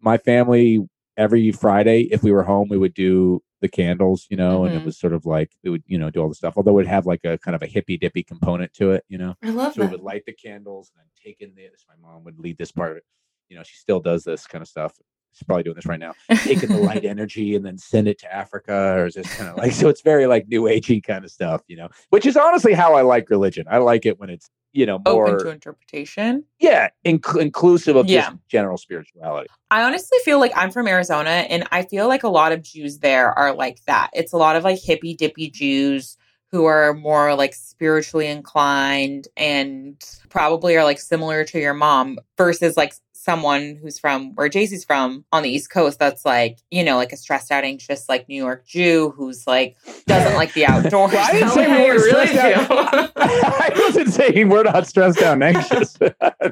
my 0.00 0.18
family 0.18 0.86
every 1.16 1.50
Friday, 1.50 2.02
if 2.12 2.22
we 2.22 2.30
were 2.30 2.44
home, 2.44 2.68
we 2.68 2.78
would 2.78 2.94
do 2.94 3.42
the 3.60 3.68
candles. 3.68 4.26
You 4.30 4.36
know, 4.36 4.64
and 4.64 4.74
it 4.74 4.82
Mhm. 4.82 4.84
was 4.84 4.96
sort 4.96 5.12
of 5.12 5.26
like 5.26 5.50
we 5.64 5.70
would 5.70 5.82
you 5.86 5.98
know 5.98 6.10
do 6.10 6.20
all 6.22 6.28
the 6.28 6.34
stuff. 6.34 6.54
Although 6.56 6.70
it 6.72 6.74
would 6.74 6.86
have 6.86 7.06
like 7.06 7.24
a 7.24 7.38
kind 7.38 7.54
of 7.54 7.62
a 7.62 7.66
hippy 7.66 7.96
dippy 7.96 8.22
component 8.22 8.72
to 8.74 8.92
it. 8.92 9.04
You 9.08 9.18
know. 9.18 9.34
I 9.42 9.50
love 9.50 9.74
So 9.74 9.82
we 9.82 9.88
would 9.88 10.00
light 10.00 10.24
the 10.26 10.32
candles 10.32 10.90
and 10.94 11.00
then 11.02 11.08
take 11.24 11.40
in 11.40 11.54
this. 11.56 11.84
My 11.88 11.96
mom 12.00 12.22
would 12.24 12.38
lead 12.38 12.56
this 12.58 12.70
part 12.70 12.92
of 12.92 12.96
it. 12.98 13.04
You 13.48 13.56
know, 13.56 13.62
she 13.64 13.76
still 13.76 13.98
does 13.98 14.24
this 14.24 14.46
kind 14.46 14.62
of 14.62 14.68
stuff. 14.68 14.92
She's 15.38 15.46
probably 15.46 15.62
doing 15.62 15.76
this 15.76 15.86
right 15.86 16.00
now. 16.00 16.14
Taking 16.42 16.68
the 16.68 16.78
light 16.78 17.04
energy 17.04 17.54
and 17.54 17.64
then 17.64 17.78
send 17.78 18.08
it 18.08 18.18
to 18.18 18.34
Africa, 18.34 18.94
or 18.96 19.06
is 19.06 19.14
this 19.14 19.32
kind 19.36 19.48
of 19.48 19.56
like 19.56 19.70
so? 19.72 19.88
It's 19.88 20.00
very 20.02 20.26
like 20.26 20.48
new 20.48 20.62
agey 20.62 21.00
kind 21.02 21.24
of 21.24 21.30
stuff, 21.30 21.62
you 21.68 21.76
know. 21.76 21.88
Which 22.10 22.26
is 22.26 22.36
honestly 22.36 22.72
how 22.74 22.94
I 22.94 23.02
like 23.02 23.30
religion. 23.30 23.66
I 23.70 23.78
like 23.78 24.04
it 24.04 24.18
when 24.18 24.30
it's 24.30 24.50
you 24.72 24.84
know 24.84 25.00
more 25.06 25.28
Open 25.28 25.44
to 25.46 25.50
interpretation. 25.50 26.44
yeah 26.60 26.88
inc- 27.06 27.40
inclusive 27.40 27.96
of 27.96 28.06
Yeah. 28.06 28.22
just 28.30 28.36
general 28.48 28.76
spirituality. 28.76 29.48
I 29.70 29.82
honestly 29.82 30.18
feel 30.24 30.38
like 30.40 30.52
I'm 30.56 30.70
from 30.70 30.86
Arizona 30.88 31.30
and 31.30 31.66
I 31.72 31.84
feel 31.84 32.06
like 32.08 32.22
a 32.24 32.28
lot 32.28 32.52
of 32.52 32.62
Jews 32.62 32.98
there 32.98 33.30
are 33.38 33.54
like 33.54 33.78
that. 33.86 34.10
It's 34.12 34.32
a 34.32 34.36
lot 34.36 34.56
of 34.56 34.64
like 34.64 34.78
hippy 34.82 35.14
dippy 35.14 35.50
Jews 35.50 36.16
who 36.50 36.64
are 36.66 36.92
more 36.94 37.34
like 37.34 37.54
spiritually 37.54 38.26
inclined 38.26 39.28
and 39.36 40.02
probably 40.28 40.76
are 40.76 40.84
like 40.84 40.98
similar 40.98 41.44
to 41.44 41.58
your 41.58 41.74
mom 41.74 42.18
versus 42.36 42.76
like 42.76 42.94
someone 43.28 43.78
who's 43.82 43.98
from 43.98 44.34
where 44.36 44.48
JC's 44.48 44.86
from 44.86 45.22
on 45.32 45.42
the 45.42 45.50
East 45.50 45.68
Coast 45.68 45.98
that's 45.98 46.24
like, 46.24 46.60
you 46.70 46.82
know, 46.82 46.96
like 46.96 47.12
a 47.12 47.16
stressed 47.18 47.52
out, 47.52 47.62
anxious, 47.62 48.08
like 48.08 48.26
New 48.26 48.42
York 48.42 48.66
Jew 48.66 49.12
who's 49.18 49.46
like 49.46 49.76
doesn't 50.06 50.34
like 50.34 50.54
the 50.54 50.64
outdoors. 50.70 51.12
Well, 51.12 51.28
I 51.28 51.32
didn't 51.32 51.50
say 51.50 51.66
we 51.70 51.76
you 51.76 51.92
were 51.92 52.00
really 52.00 52.26
stressed 52.28 52.70
out. 52.70 53.12
I 53.16 53.70
wasn't 53.74 54.14
saying 54.14 54.48
we're 54.48 54.62
not 54.62 54.86
stressed 54.86 55.20
out 55.20 55.34
and 55.34 55.44
anxious. 55.44 55.98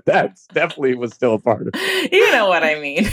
That's 0.05 0.47
definitely 0.49 0.97
was 0.97 1.15
still 1.15 1.33
a 1.33 1.39
part 1.39 1.63
of 1.63 1.71
it. 1.73 2.13
you 2.13 2.31
know 2.33 2.47
what 2.47 2.63
I 2.63 2.79
mean. 2.79 3.09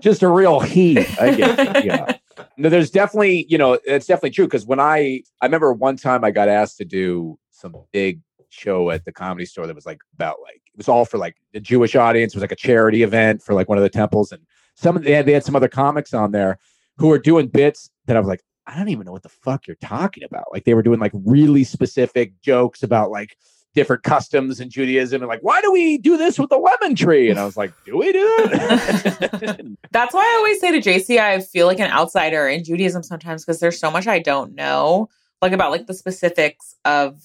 Just 0.00 0.22
a 0.22 0.28
real 0.28 0.60
he. 0.60 0.98
I 1.20 1.34
guess. 1.34 1.84
Yeah. 1.84 2.16
No, 2.56 2.70
there's 2.70 2.90
definitely, 2.90 3.44
you 3.50 3.58
know, 3.58 3.78
it's 3.84 4.06
definitely 4.06 4.30
true. 4.30 4.46
Because 4.46 4.64
when 4.64 4.80
I, 4.80 5.24
I 5.42 5.44
remember 5.44 5.74
one 5.74 5.98
time 5.98 6.24
I 6.24 6.30
got 6.30 6.48
asked 6.48 6.78
to 6.78 6.86
do 6.86 7.38
some 7.50 7.76
big 7.92 8.22
show 8.48 8.88
at 8.90 9.04
the 9.04 9.12
comedy 9.12 9.44
store 9.44 9.66
that 9.66 9.74
was 9.74 9.84
like 9.84 9.98
about 10.14 10.38
like 10.42 10.62
it 10.76 10.80
was 10.80 10.88
all 10.88 11.06
for 11.06 11.16
like 11.16 11.36
the 11.54 11.60
Jewish 11.60 11.96
audience. 11.96 12.34
It 12.34 12.36
was 12.36 12.42
like 12.42 12.52
a 12.52 12.56
charity 12.56 13.02
event 13.02 13.42
for 13.42 13.54
like 13.54 13.66
one 13.66 13.78
of 13.78 13.82
the 13.82 13.88
temples, 13.88 14.30
and 14.30 14.42
some 14.74 14.94
of 14.94 15.04
they 15.04 15.12
had, 15.12 15.24
they 15.24 15.32
had 15.32 15.42
some 15.42 15.56
other 15.56 15.68
comics 15.68 16.12
on 16.12 16.32
there 16.32 16.58
who 16.98 17.08
were 17.08 17.18
doing 17.18 17.46
bits 17.46 17.90
that 18.04 18.16
I 18.16 18.20
was 18.20 18.28
like, 18.28 18.42
I 18.66 18.76
don't 18.76 18.90
even 18.90 19.06
know 19.06 19.12
what 19.12 19.22
the 19.22 19.30
fuck 19.30 19.66
you're 19.66 19.76
talking 19.76 20.22
about. 20.22 20.44
Like 20.52 20.64
they 20.64 20.74
were 20.74 20.82
doing 20.82 21.00
like 21.00 21.12
really 21.14 21.64
specific 21.64 22.38
jokes 22.42 22.82
about 22.82 23.10
like 23.10 23.38
different 23.74 24.02
customs 24.02 24.60
in 24.60 24.68
Judaism 24.68 25.22
and 25.22 25.28
like, 25.28 25.40
why 25.42 25.60
do 25.62 25.72
we 25.72 25.96
do 25.96 26.18
this 26.18 26.38
with 26.38 26.50
the 26.50 26.58
lemon 26.58 26.94
tree? 26.94 27.30
And 27.30 27.38
I 27.38 27.44
was 27.46 27.56
like, 27.56 27.72
do 27.84 27.96
we 27.96 28.12
do 28.12 28.36
it? 28.38 29.78
That's 29.92 30.12
why 30.12 30.20
I 30.20 30.36
always 30.36 30.60
say 30.60 30.78
to 30.78 30.90
JC, 30.90 31.18
I 31.18 31.40
feel 31.40 31.66
like 31.66 31.80
an 31.80 31.90
outsider 31.90 32.48
in 32.48 32.64
Judaism 32.64 33.02
sometimes 33.02 33.44
because 33.44 33.60
there's 33.60 33.78
so 33.78 33.90
much 33.90 34.06
I 34.06 34.18
don't 34.18 34.54
know, 34.54 35.08
like 35.40 35.52
about 35.52 35.70
like 35.70 35.86
the 35.86 35.94
specifics 35.94 36.74
of 36.84 37.22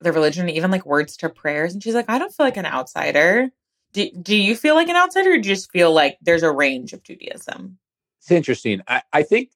the 0.00 0.12
religion, 0.12 0.48
even 0.48 0.70
like 0.70 0.86
words 0.86 1.16
to 1.18 1.28
prayers. 1.28 1.72
And 1.72 1.82
she's 1.82 1.94
like, 1.94 2.08
I 2.08 2.18
don't 2.18 2.32
feel 2.32 2.46
like 2.46 2.56
an 2.56 2.66
outsider. 2.66 3.50
Do, 3.92 4.10
do 4.10 4.36
you 4.36 4.54
feel 4.54 4.74
like 4.74 4.88
an 4.88 4.96
outsider 4.96 5.30
or 5.30 5.38
do 5.38 5.48
you 5.48 5.54
just 5.54 5.70
feel 5.70 5.92
like 5.92 6.16
there's 6.22 6.42
a 6.42 6.52
range 6.52 6.92
of 6.92 7.02
Judaism? 7.02 7.78
it's 8.20 8.30
interesting. 8.30 8.82
I, 8.86 9.02
I 9.12 9.22
think 9.22 9.50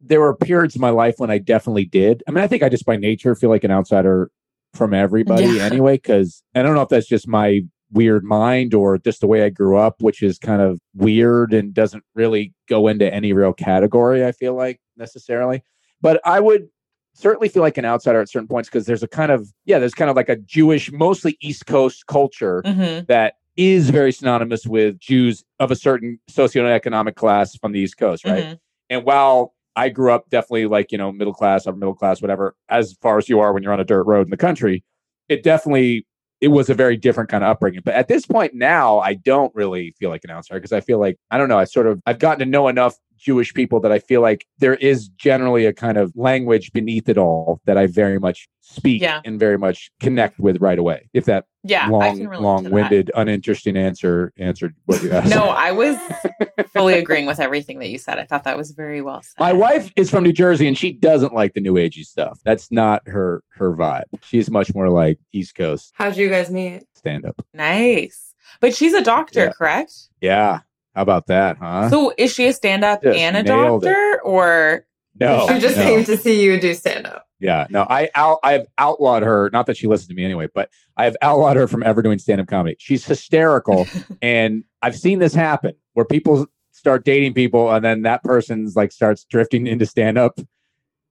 there 0.00 0.20
were 0.20 0.36
periods 0.36 0.74
in 0.74 0.80
my 0.80 0.90
life 0.90 1.14
when 1.18 1.30
I 1.30 1.38
definitely 1.38 1.84
did. 1.84 2.22
I 2.28 2.30
mean, 2.30 2.44
I 2.44 2.46
think 2.46 2.62
I 2.62 2.68
just 2.68 2.84
by 2.84 2.96
nature 2.96 3.34
feel 3.34 3.50
like 3.50 3.64
an 3.64 3.70
outsider 3.70 4.30
from 4.74 4.92
everybody 4.92 5.44
Yeah. 5.44 5.62
anyway, 5.62 5.96
because 5.96 6.42
I 6.54 6.62
don't 6.62 6.74
know 6.74 6.82
if 6.82 6.88
that's 6.88 7.08
just 7.08 7.26
my 7.26 7.62
weird 7.90 8.24
mind 8.24 8.74
or 8.74 8.98
just 8.98 9.20
the 9.20 9.26
way 9.26 9.44
I 9.44 9.48
grew 9.48 9.76
up, 9.76 10.02
which 10.02 10.22
is 10.22 10.38
kind 10.38 10.60
of 10.60 10.78
weird 10.94 11.52
and 11.52 11.72
doesn't 11.72 12.04
really 12.14 12.54
go 12.68 12.88
into 12.88 13.12
any 13.12 13.32
real 13.32 13.52
category, 13.52 14.26
I 14.26 14.32
feel 14.32 14.54
like 14.54 14.80
necessarily. 14.96 15.62
But 16.00 16.20
I 16.24 16.40
would 16.40 16.68
certainly 17.14 17.48
feel 17.48 17.62
like 17.62 17.78
an 17.78 17.84
outsider 17.84 18.20
at 18.20 18.28
certain 18.28 18.48
points 18.48 18.68
because 18.68 18.86
there's 18.86 19.02
a 19.02 19.08
kind 19.08 19.30
of, 19.30 19.52
yeah, 19.64 19.78
there's 19.78 19.94
kind 19.94 20.10
of 20.10 20.16
like 20.16 20.28
a 20.28 20.36
Jewish, 20.36 20.90
mostly 20.92 21.36
East 21.40 21.66
Coast 21.66 22.06
culture 22.06 22.62
Mm-hmm. 22.64 23.04
that 23.06 23.34
is 23.56 23.90
very 23.90 24.12
synonymous 24.12 24.66
with 24.66 24.98
Jews 24.98 25.44
of 25.60 25.70
a 25.70 25.76
certain 25.76 26.18
socioeconomic 26.30 27.16
class 27.16 27.54
from 27.56 27.72
the 27.72 27.80
East 27.80 27.98
Coast, 27.98 28.24
right? 28.24 28.44
Mm-hmm. 28.44 28.54
And 28.88 29.04
while 29.04 29.54
I 29.76 29.88
grew 29.88 30.12
up 30.12 30.30
definitely 30.30 30.66
like, 30.66 30.90
you 30.90 30.98
know, 30.98 31.12
middle 31.12 31.34
class, 31.34 31.66
upper 31.66 31.76
middle 31.76 31.94
class, 31.94 32.22
whatever, 32.22 32.54
as 32.68 32.96
far 33.02 33.18
as 33.18 33.28
you 33.28 33.40
are 33.40 33.52
when 33.52 33.62
you're 33.62 33.72
on 33.72 33.80
a 33.80 33.84
dirt 33.84 34.04
road 34.04 34.26
in 34.26 34.30
the 34.30 34.36
country. 34.36 34.84
It 35.28 35.42
definitely 35.42 36.06
it 36.40 36.48
was 36.48 36.68
a 36.68 36.74
very 36.74 36.96
different 36.96 37.30
kind 37.30 37.44
of 37.44 37.50
upbringing. 37.50 37.82
But 37.84 37.94
at 37.94 38.08
this 38.08 38.26
point 38.26 38.52
now, 38.52 38.98
I 38.98 39.14
don't 39.14 39.54
really 39.54 39.94
feel 39.98 40.10
like 40.10 40.24
an 40.24 40.30
outsider 40.30 40.58
because 40.58 40.72
I 40.72 40.80
feel 40.80 40.98
like 40.98 41.16
I 41.30 41.38
don't 41.38 41.48
know. 41.48 41.58
I 41.58 41.64
sort 41.64 41.86
of 41.86 42.00
I've 42.06 42.18
gotten 42.18 42.40
to 42.40 42.46
know 42.46 42.68
enough 42.68 42.96
Jewish 43.22 43.54
people 43.54 43.78
that 43.80 43.92
I 43.92 43.98
feel 44.00 44.20
like 44.20 44.46
there 44.58 44.74
is 44.74 45.08
generally 45.08 45.64
a 45.66 45.72
kind 45.72 45.96
of 45.96 46.12
language 46.16 46.72
beneath 46.72 47.08
it 47.08 47.16
all 47.16 47.60
that 47.66 47.78
I 47.78 47.86
very 47.86 48.18
much 48.18 48.48
speak 48.60 49.00
Yeah. 49.02 49.20
and 49.24 49.38
very 49.38 49.56
much 49.58 49.90
connect 50.00 50.38
with 50.40 50.60
right 50.60 50.78
away. 50.78 51.08
If 51.12 51.24
that 51.26 51.44
Yeah, 51.62 51.86
I 51.86 51.88
long, 51.88 52.00
can 52.02 52.28
relate 52.28 52.28
to 52.28 52.30
that. 52.30 52.42
long-winded, 52.42 53.10
uninteresting 53.14 53.76
answer 53.76 54.32
answered 54.38 54.74
what 54.86 55.02
you 55.02 55.12
asked. 55.12 55.30
No, 55.30 55.44
I 55.50 55.70
was 55.72 55.96
fully 56.72 56.94
agreeing 56.94 57.26
with 57.26 57.38
everything 57.40 57.78
that 57.78 57.88
you 57.90 57.98
said. 57.98 58.18
I 58.18 58.24
thought 58.24 58.44
that 58.44 58.56
was 58.56 58.72
very 58.72 59.02
well 59.02 59.22
said. 59.22 59.38
My 59.40 59.52
wife 59.52 59.92
is 59.96 60.10
from 60.10 60.24
New 60.24 60.32
Jersey 60.32 60.66
and 60.66 60.76
she 60.76 60.92
doesn't 60.92 61.32
like 61.34 61.54
the 61.54 61.60
new 61.60 61.74
agey 61.74 62.04
stuff. 62.04 62.40
That's 62.44 62.70
not 62.72 63.02
her 63.06 63.42
her 63.50 63.76
vibe. 63.76 64.04
She's 64.22 64.50
much 64.50 64.74
more 64.74 64.88
like 64.88 65.18
East 65.32 65.54
Coast 65.54 65.92
How'd 65.94 66.16
you 66.16 66.28
guys 66.28 66.50
meet? 66.50 66.84
stand 66.94 67.24
up. 67.24 67.44
Nice. 67.54 68.34
But 68.60 68.74
she's 68.74 68.92
a 68.94 69.02
doctor, 69.02 69.44
Yeah. 69.46 69.52
correct? 69.52 69.92
Yeah. 70.20 70.60
How 70.94 71.02
about 71.02 71.26
that, 71.28 71.56
huh? 71.58 71.88
So 71.90 72.12
is 72.18 72.32
she 72.32 72.46
a 72.46 72.52
stand 72.52 72.84
up 72.84 73.04
and 73.04 73.36
a 73.36 73.42
nailed 73.42 73.84
it. 73.84 73.88
doctor 73.88 74.20
or 74.24 74.86
no. 75.18 75.46
she 75.48 75.58
just 75.58 75.76
no. 75.76 75.84
came 75.84 76.04
to 76.04 76.16
see 76.16 76.42
you 76.42 76.60
do 76.60 76.74
stand 76.74 77.06
up. 77.06 77.26
Yeah, 77.38 77.66
no, 77.70 77.86
I 77.90 78.08
out 78.14 78.38
I've 78.44 78.66
outlawed 78.78 79.22
her. 79.24 79.50
Not 79.52 79.66
that 79.66 79.76
she 79.76 79.88
listens 79.88 80.08
to 80.08 80.14
me 80.14 80.24
anyway, 80.24 80.48
but 80.54 80.70
I 80.96 81.04
have 81.04 81.16
outlawed 81.22 81.56
her 81.56 81.66
from 81.66 81.82
ever 81.82 82.00
doing 82.00 82.18
stand 82.18 82.40
up 82.40 82.46
comedy. 82.46 82.76
She's 82.78 83.04
hysterical, 83.04 83.88
and 84.22 84.64
I've 84.80 84.96
seen 84.96 85.18
this 85.18 85.34
happen 85.34 85.74
where 85.94 86.04
people 86.04 86.46
start 86.70 87.04
dating 87.04 87.34
people, 87.34 87.72
and 87.72 87.84
then 87.84 88.02
that 88.02 88.22
person's 88.22 88.76
like 88.76 88.92
starts 88.92 89.24
drifting 89.24 89.66
into 89.66 89.86
stand 89.86 90.18
up, 90.18 90.38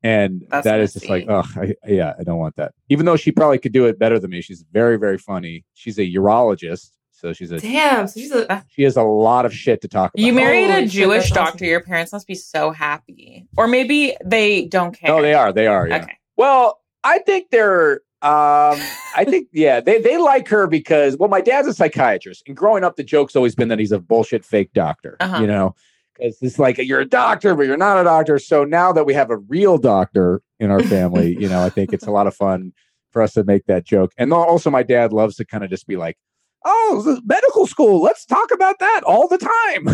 and 0.03 0.45
That's 0.49 0.63
that 0.63 0.79
is 0.79 0.93
just 0.93 1.09
like, 1.09 1.25
oh, 1.27 1.43
I, 1.55 1.75
yeah, 1.85 2.13
I 2.19 2.23
don't 2.23 2.37
want 2.37 2.55
that. 2.55 2.73
Even 2.89 3.05
though 3.05 3.17
she 3.17 3.31
probably 3.31 3.59
could 3.59 3.73
do 3.73 3.85
it 3.85 3.99
better 3.99 4.17
than 4.17 4.31
me, 4.31 4.41
she's 4.41 4.63
very, 4.71 4.97
very 4.97 5.17
funny. 5.17 5.65
She's 5.73 5.99
a 5.99 6.13
urologist, 6.13 6.91
so 7.21 7.33
she's 7.33 7.51
a 7.51 7.59
Damn. 7.59 8.07
So 8.07 8.19
she's 8.19 8.31
a 8.31 8.65
she 8.69 8.81
has 8.81 8.97
a 8.97 9.03
lot 9.03 9.45
of 9.45 9.53
shit 9.53 9.81
to 9.81 9.87
talk 9.87 10.11
about. 10.13 10.25
you 10.25 10.33
married 10.33 10.71
Holy 10.71 10.85
a 10.85 10.89
shit, 10.89 10.89
Jewish 10.89 11.31
awesome. 11.31 11.35
doctor? 11.35 11.65
Your 11.65 11.81
parents 11.81 12.11
must 12.11 12.25
be 12.25 12.33
so 12.33 12.71
happy. 12.71 13.47
Or 13.57 13.67
maybe 13.67 14.15
they 14.25 14.65
don't 14.65 14.91
care. 14.97 15.09
No, 15.09 15.21
they 15.21 15.35
are, 15.35 15.53
they 15.53 15.67
are. 15.67 15.87
Yeah. 15.87 15.97
Okay. 15.97 16.17
Well, 16.35 16.81
I 17.03 17.19
think 17.19 17.51
they're. 17.51 18.01
Um, 18.23 18.79
I 19.15 19.25
think 19.27 19.49
yeah, 19.53 19.79
they 19.79 20.01
they 20.01 20.17
like 20.17 20.47
her 20.47 20.65
because 20.65 21.15
well, 21.17 21.29
my 21.29 21.41
dad's 21.41 21.67
a 21.67 21.73
psychiatrist, 21.73 22.43
and 22.47 22.57
growing 22.57 22.83
up, 22.83 22.95
the 22.95 23.03
joke's 23.03 23.35
always 23.35 23.53
been 23.53 23.67
that 23.67 23.77
he's 23.77 23.91
a 23.91 23.99
bullshit 23.99 24.43
fake 24.43 24.73
doctor. 24.73 25.17
Uh-huh. 25.19 25.41
You 25.41 25.47
know, 25.47 25.75
because 26.17 26.37
it's 26.41 26.57
like 26.57 26.79
you're 26.79 27.01
a 27.01 27.05
doctor, 27.05 27.53
but 27.53 27.67
you're 27.67 27.77
not 27.77 27.99
a 27.99 28.03
doctor. 28.03 28.39
So 28.39 28.63
now 28.63 28.91
that 28.93 29.05
we 29.05 29.13
have 29.13 29.29
a 29.29 29.37
real 29.37 29.77
doctor 29.77 30.41
in 30.59 30.71
our 30.71 30.81
family, 30.81 31.37
you 31.39 31.47
know, 31.47 31.63
I 31.63 31.69
think 31.69 31.93
it's 31.93 32.07
a 32.07 32.11
lot 32.11 32.25
of 32.25 32.35
fun 32.35 32.73
for 33.11 33.21
us 33.21 33.33
to 33.33 33.43
make 33.43 33.65
that 33.65 33.85
joke. 33.85 34.11
And 34.17 34.33
also, 34.33 34.71
my 34.71 34.81
dad 34.81 35.13
loves 35.13 35.35
to 35.35 35.45
kind 35.45 35.63
of 35.63 35.69
just 35.69 35.85
be 35.85 35.97
like. 35.97 36.17
Oh, 36.63 37.01
the 37.03 37.21
medical 37.25 37.65
school. 37.65 38.01
Let's 38.01 38.25
talk 38.25 38.51
about 38.51 38.79
that 38.79 39.01
all 39.03 39.27
the 39.27 39.37
time. 39.37 39.85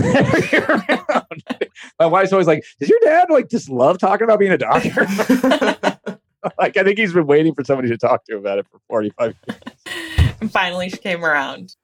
my 1.99 2.05
wife's 2.05 2.33
always 2.33 2.47
like, 2.47 2.65
"Does 2.79 2.89
your 2.89 2.99
dad 3.03 3.29
like 3.29 3.49
just 3.49 3.69
love 3.69 3.97
talking 3.97 4.25
about 4.25 4.39
being 4.39 4.51
a 4.51 4.57
doctor?" 4.57 5.05
like 6.59 6.77
I 6.77 6.83
think 6.83 6.97
he's 6.97 7.13
been 7.13 7.27
waiting 7.27 7.53
for 7.53 7.63
somebody 7.63 7.89
to 7.89 7.97
talk 7.97 8.25
to 8.25 8.37
about 8.37 8.59
it 8.59 8.67
for 8.71 8.79
45 8.89 9.35
years. 9.47 9.59
And 10.41 10.51
finally, 10.51 10.89
she 10.89 10.97
came 10.97 11.25
around. 11.25 11.75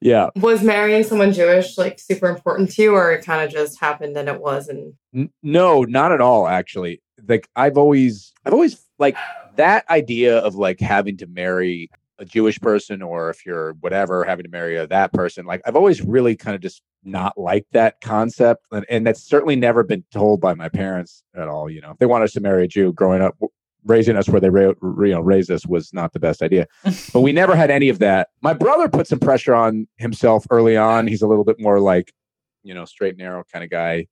Yeah. 0.00 0.28
was 0.36 0.62
marrying 0.62 1.02
someone 1.02 1.32
Jewish 1.32 1.76
like 1.76 1.98
super 1.98 2.28
important 2.28 2.70
to 2.72 2.82
you, 2.82 2.94
or 2.94 3.12
it 3.12 3.24
kind 3.24 3.42
of 3.42 3.50
just 3.50 3.80
happened 3.80 4.16
and 4.16 4.28
it 4.28 4.40
was 4.40 4.68
and 4.68 4.94
N- 5.14 5.30
no, 5.42 5.82
not 5.82 6.12
at 6.12 6.20
all 6.20 6.46
actually. 6.46 7.02
Like 7.26 7.48
I've 7.56 7.76
always 7.76 8.32
I've 8.44 8.52
always 8.52 8.84
like 8.98 9.16
that 9.56 9.88
idea 9.90 10.38
of 10.38 10.54
like 10.54 10.78
having 10.80 11.16
to 11.16 11.26
marry 11.26 11.90
a 12.18 12.24
Jewish 12.24 12.60
person 12.60 13.02
or 13.02 13.30
if 13.30 13.46
you're 13.46 13.74
whatever 13.74 14.24
having 14.24 14.44
to 14.44 14.50
marry 14.50 14.76
a, 14.76 14.86
that 14.88 15.12
person 15.12 15.46
like 15.46 15.60
I've 15.66 15.76
always 15.76 16.02
really 16.02 16.36
kind 16.36 16.54
of 16.54 16.60
just 16.60 16.82
not 17.04 17.38
liked 17.38 17.72
that 17.72 18.00
concept 18.00 18.66
and, 18.72 18.84
and 18.88 19.06
that's 19.06 19.22
certainly 19.22 19.56
never 19.56 19.84
been 19.84 20.04
told 20.12 20.40
by 20.40 20.54
my 20.54 20.68
parents 20.68 21.22
at 21.36 21.48
all, 21.48 21.70
you 21.70 21.80
know. 21.80 21.92
If 21.92 21.98
they 21.98 22.06
want 22.06 22.24
us 22.24 22.32
to 22.32 22.40
marry 22.40 22.64
a 22.64 22.68
Jew 22.68 22.92
growing 22.92 23.22
up 23.22 23.36
raising 23.84 24.16
us 24.16 24.28
where 24.28 24.40
they 24.40 24.50
ra- 24.50 24.72
you 24.82 25.12
know 25.12 25.20
raised 25.20 25.50
us 25.50 25.66
was 25.66 25.92
not 25.92 26.12
the 26.12 26.20
best 26.20 26.42
idea. 26.42 26.66
but 27.12 27.20
we 27.20 27.32
never 27.32 27.56
had 27.56 27.70
any 27.70 27.88
of 27.88 27.98
that. 27.98 28.28
My 28.42 28.54
brother 28.54 28.88
put 28.88 29.06
some 29.06 29.18
pressure 29.18 29.54
on 29.54 29.88
himself 29.96 30.46
early 30.50 30.76
on. 30.76 31.06
He's 31.06 31.22
a 31.22 31.26
little 31.26 31.44
bit 31.44 31.60
more 31.60 31.80
like, 31.80 32.12
you 32.62 32.74
know, 32.74 32.84
straight 32.84 33.10
and 33.10 33.18
narrow 33.18 33.44
kind 33.52 33.64
of 33.64 33.70
guy. 33.70 34.06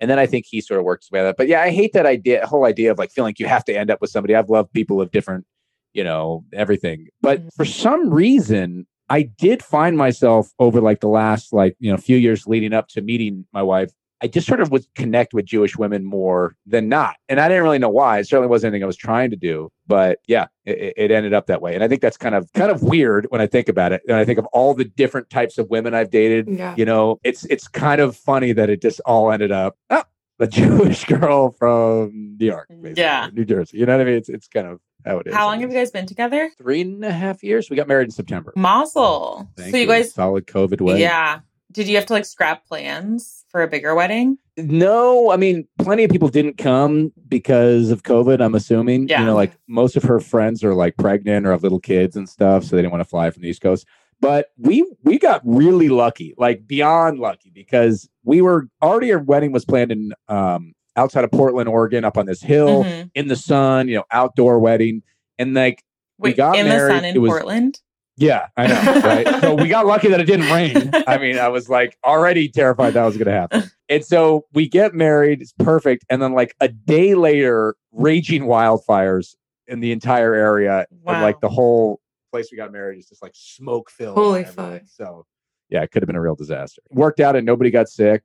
And 0.00 0.10
then 0.10 0.18
I 0.18 0.26
think 0.26 0.46
he 0.48 0.60
sort 0.60 0.78
of 0.78 0.84
works 0.84 1.08
with 1.10 1.22
that. 1.22 1.36
But 1.36 1.48
yeah, 1.48 1.60
I 1.60 1.70
hate 1.70 1.92
that 1.92 2.06
idea, 2.06 2.46
whole 2.46 2.64
idea 2.64 2.90
of 2.92 2.98
like 2.98 3.10
feeling 3.10 3.28
like 3.30 3.40
you 3.40 3.46
have 3.46 3.64
to 3.64 3.76
end 3.76 3.90
up 3.90 4.00
with 4.00 4.10
somebody. 4.10 4.34
I've 4.34 4.48
loved 4.48 4.72
people 4.72 5.00
of 5.00 5.10
different, 5.10 5.44
you 5.92 6.04
know, 6.04 6.44
everything. 6.52 7.08
But 7.20 7.42
for 7.54 7.64
mm-hmm. 7.64 7.80
some 7.80 8.10
reason, 8.10 8.86
I 9.08 9.22
did 9.22 9.62
find 9.62 9.96
myself 9.96 10.52
over 10.58 10.80
like 10.80 11.00
the 11.00 11.08
last 11.08 11.52
like, 11.52 11.76
you 11.80 11.90
know, 11.90 11.96
few 11.96 12.16
years 12.16 12.46
leading 12.46 12.72
up 12.72 12.88
to 12.88 13.00
meeting 13.00 13.46
my 13.52 13.62
wife. 13.62 13.90
I 14.20 14.26
just 14.26 14.48
sort 14.48 14.60
of 14.60 14.72
would 14.72 14.84
connect 14.96 15.32
with 15.32 15.44
Jewish 15.44 15.76
women 15.76 16.04
more 16.04 16.56
than 16.66 16.88
not. 16.88 17.16
And 17.28 17.38
I 17.38 17.46
didn't 17.46 17.62
really 17.62 17.78
know 17.78 17.88
why. 17.88 18.18
It 18.18 18.26
certainly 18.26 18.48
wasn't 18.48 18.72
anything 18.72 18.82
I 18.82 18.86
was 18.86 18.96
trying 18.96 19.30
to 19.30 19.36
do. 19.36 19.70
But 19.86 20.18
yeah, 20.26 20.46
it, 20.64 20.94
it 20.96 21.10
ended 21.12 21.32
up 21.32 21.46
that 21.46 21.62
way. 21.62 21.74
And 21.74 21.84
I 21.84 21.88
think 21.88 22.02
that's 22.02 22.16
kind 22.16 22.34
of 22.34 22.52
kind 22.52 22.70
of 22.70 22.82
weird 22.82 23.26
when 23.30 23.40
I 23.40 23.46
think 23.46 23.68
about 23.68 23.92
it. 23.92 24.02
And 24.08 24.16
I 24.16 24.24
think 24.24 24.40
of 24.40 24.46
all 24.46 24.74
the 24.74 24.84
different 24.84 25.30
types 25.30 25.56
of 25.56 25.70
women 25.70 25.94
I've 25.94 26.10
dated. 26.10 26.48
yeah. 26.48 26.74
You 26.76 26.84
know, 26.84 27.20
it's 27.22 27.44
it's 27.44 27.68
kind 27.68 28.00
of 28.00 28.16
funny 28.16 28.52
that 28.52 28.68
it 28.68 28.82
just 28.82 29.00
all 29.06 29.30
ended 29.30 29.52
up 29.52 29.76
oh, 29.90 30.02
a 30.38 30.46
Jewish 30.60 31.04
girl 31.04 31.50
from 31.50 32.36
New 32.38 32.46
York, 32.46 32.68
mm. 32.70 32.82
basically, 32.82 33.02
Yeah. 33.02 33.28
New 33.32 33.44
Jersey. 33.44 33.78
You 33.78 33.86
know 33.86 33.92
what 33.96 34.02
I 34.02 34.04
mean? 34.04 34.14
It's 34.14 34.28
it's 34.28 34.48
kind 34.48 34.66
of 34.66 34.80
how 35.04 35.18
it 35.18 35.26
is. 35.28 35.34
How 35.34 35.46
long 35.46 35.60
have 35.60 35.70
you 35.70 35.76
guys 35.76 35.90
been 35.90 36.06
together? 36.06 36.50
Three 36.58 36.80
and 36.82 37.04
a 37.04 37.12
half 37.12 37.42
years. 37.42 37.70
We 37.70 37.76
got 37.76 37.88
married 37.88 38.04
in 38.06 38.10
September. 38.10 38.52
Mazel. 38.56 39.48
Thank 39.56 39.70
so 39.72 39.76
you 39.76 39.86
guys, 39.86 40.12
solid 40.12 40.46
COVID 40.46 40.80
wedding. 40.80 41.02
yeah. 41.02 41.40
Did 41.70 41.86
you 41.86 41.96
have 41.96 42.06
to 42.06 42.14
like 42.14 42.24
scrap 42.24 42.66
plans 42.66 43.44
for 43.50 43.62
a 43.62 43.68
bigger 43.68 43.94
wedding? 43.94 44.38
No, 44.56 45.30
I 45.30 45.36
mean, 45.36 45.68
plenty 45.78 46.02
of 46.02 46.10
people 46.10 46.28
didn't 46.28 46.56
come 46.56 47.12
because 47.28 47.90
of 47.90 48.02
COVID, 48.02 48.40
I'm 48.40 48.54
assuming. 48.54 49.06
Yeah. 49.06 49.20
You 49.20 49.26
know, 49.26 49.34
like 49.34 49.52
most 49.68 49.94
of 49.94 50.02
her 50.04 50.18
friends 50.18 50.64
are 50.64 50.74
like 50.74 50.96
pregnant 50.96 51.46
or 51.46 51.50
have 51.52 51.62
little 51.62 51.78
kids 51.78 52.16
and 52.16 52.28
stuff, 52.28 52.64
so 52.64 52.74
they 52.74 52.82
didn't 52.82 52.92
want 52.92 53.02
to 53.02 53.08
fly 53.08 53.30
from 53.30 53.42
the 53.42 53.48
East 53.50 53.60
Coast. 53.60 53.86
But 54.20 54.48
we 54.58 54.84
we 55.04 55.18
got 55.18 55.40
really 55.44 55.88
lucky, 55.88 56.34
like 56.38 56.66
beyond 56.66 57.18
lucky, 57.20 57.50
because 57.54 58.08
we 58.24 58.40
were 58.40 58.68
already 58.82 59.12
our 59.12 59.18
wedding 59.20 59.52
was 59.52 59.64
planned 59.64 59.92
in 59.92 60.12
um 60.28 60.72
outside 60.96 61.22
of 61.24 61.30
Portland, 61.30 61.68
Oregon, 61.68 62.04
up 62.04 62.18
on 62.18 62.26
this 62.26 62.42
hill 62.42 62.82
Mhm. 62.84 63.10
in 63.14 63.28
the 63.28 63.36
sun, 63.36 63.86
you 63.88 63.94
know, 63.96 64.04
outdoor 64.10 64.58
wedding. 64.58 65.02
And 65.38 65.54
like 65.54 65.84
we 66.18 66.30
Wait, 66.30 66.36
got 66.36 66.56
in 66.58 66.66
married, 66.66 66.94
the 66.94 66.96
sun 66.98 67.04
in 67.04 67.16
it 67.16 67.18
was- 67.20 67.30
Portland? 67.30 67.80
yeah, 68.16 68.48
I 68.56 68.66
know. 68.66 69.00
Right? 69.02 69.28
so 69.40 69.54
we 69.54 69.68
got 69.68 69.86
lucky 69.86 70.08
that 70.08 70.18
it 70.18 70.24
didn't 70.24 70.50
rain. 70.52 70.90
I 71.06 71.18
mean, 71.18 71.38
I 71.38 71.46
was 71.46 71.68
like 71.68 71.96
already 72.04 72.48
terrified 72.48 72.94
that 72.94 73.04
was 73.04 73.16
going 73.16 73.26
to 73.26 73.32
happen. 73.32 73.70
And 73.88 74.04
so 74.04 74.46
we 74.52 74.68
get 74.68 74.92
married. 74.92 75.40
It's 75.40 75.52
perfect. 75.52 76.04
And 76.10 76.20
then 76.20 76.32
like 76.32 76.56
a 76.60 76.66
day 76.66 77.14
later, 77.14 77.76
raging 77.92 78.42
wildfires 78.46 79.36
in 79.68 79.78
the 79.78 79.92
entire 79.92 80.34
area. 80.34 80.86
And 80.90 81.00
Wow. 81.04 81.22
like 81.22 81.40
the 81.40 81.48
whole 81.48 82.00
place 82.30 82.48
we 82.52 82.56
got 82.58 82.72
married 82.72 82.98
is 82.98 83.08
just 83.08 83.22
like 83.22 83.32
smoke 83.34 83.90
filled. 83.90 84.16
Holy 84.16 84.44
fuck. 84.44 84.82
So 84.86 85.26
yeah, 85.70 85.82
it 85.82 85.90
could 85.90 86.02
have 86.02 86.06
been 86.06 86.16
a 86.16 86.20
real 86.20 86.34
disaster. 86.36 86.80
Worked 86.90 87.20
out 87.20 87.36
and 87.36 87.44
nobody 87.46 87.70
got 87.70 87.88
sick, 87.88 88.22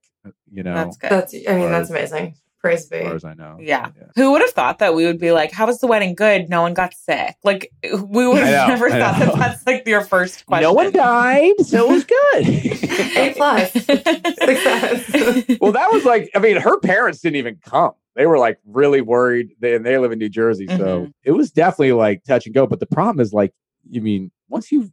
you 0.51 0.63
know, 0.63 0.73
That's 0.75 0.97
good. 0.97 1.09
That's 1.11 1.33
I 1.47 1.55
mean 1.57 1.71
that's 1.71 1.89
amazing. 1.89 2.35
Praise 2.61 2.85
be. 2.85 2.99
as 2.99 3.03
far 3.07 3.15
as 3.15 3.25
I 3.25 3.33
know. 3.33 3.57
Yeah. 3.59 3.89
Who 4.15 4.31
would 4.31 4.39
have 4.39 4.51
thought 4.51 4.79
that 4.79 4.95
we 4.95 5.05
would 5.05 5.19
be 5.19 5.33
like, 5.33 5.51
how 5.51 5.65
was 5.65 5.79
the 5.81 5.87
wedding 5.87 6.15
good? 6.15 6.47
No 6.49 6.61
one 6.61 6.73
got 6.73 6.93
sick. 6.93 7.35
Like, 7.43 7.69
we 7.83 8.25
would 8.25 8.37
I 8.41 8.51
know, 8.51 8.57
have 8.57 8.67
never 8.69 8.85
I 8.87 8.99
thought 8.99 9.19
know. 9.19 9.25
that 9.25 9.35
that's 9.35 9.67
like 9.67 9.85
your 9.85 9.99
first 9.99 10.45
question. 10.45 10.63
No 10.69 10.71
one 10.71 10.93
died, 10.93 11.51
so 11.65 11.89
it 11.89 11.91
was 11.91 12.05
good. 12.05 12.47
A 13.17 13.33
good. 13.33 13.35
plus. 13.35 13.73
Success. 13.73 15.57
well, 15.59 15.71
that 15.73 15.91
was 15.91 16.05
like, 16.05 16.29
I 16.35 16.39
mean, 16.39 16.55
her 16.57 16.79
parents 16.79 17.19
didn't 17.19 17.35
even 17.35 17.57
come. 17.65 17.91
They 18.15 18.27
were 18.27 18.37
like 18.37 18.59
really 18.65 19.01
worried. 19.01 19.49
They, 19.59 19.75
and 19.75 19.85
they 19.85 19.97
live 19.97 20.11
in 20.11 20.19
New 20.19 20.29
Jersey. 20.29 20.67
So 20.67 20.77
Mhm. 21.07 21.13
it 21.23 21.31
was 21.31 21.51
definitely 21.51 21.93
like 21.93 22.23
touch 22.23 22.45
and 22.45 22.55
go. 22.55 22.65
But 22.67 22.79
the 22.79 22.85
problem 22.85 23.19
is 23.19 23.33
like, 23.33 23.51
you 23.89 24.01
mean, 24.01 24.31
once 24.49 24.71
you 24.71 24.91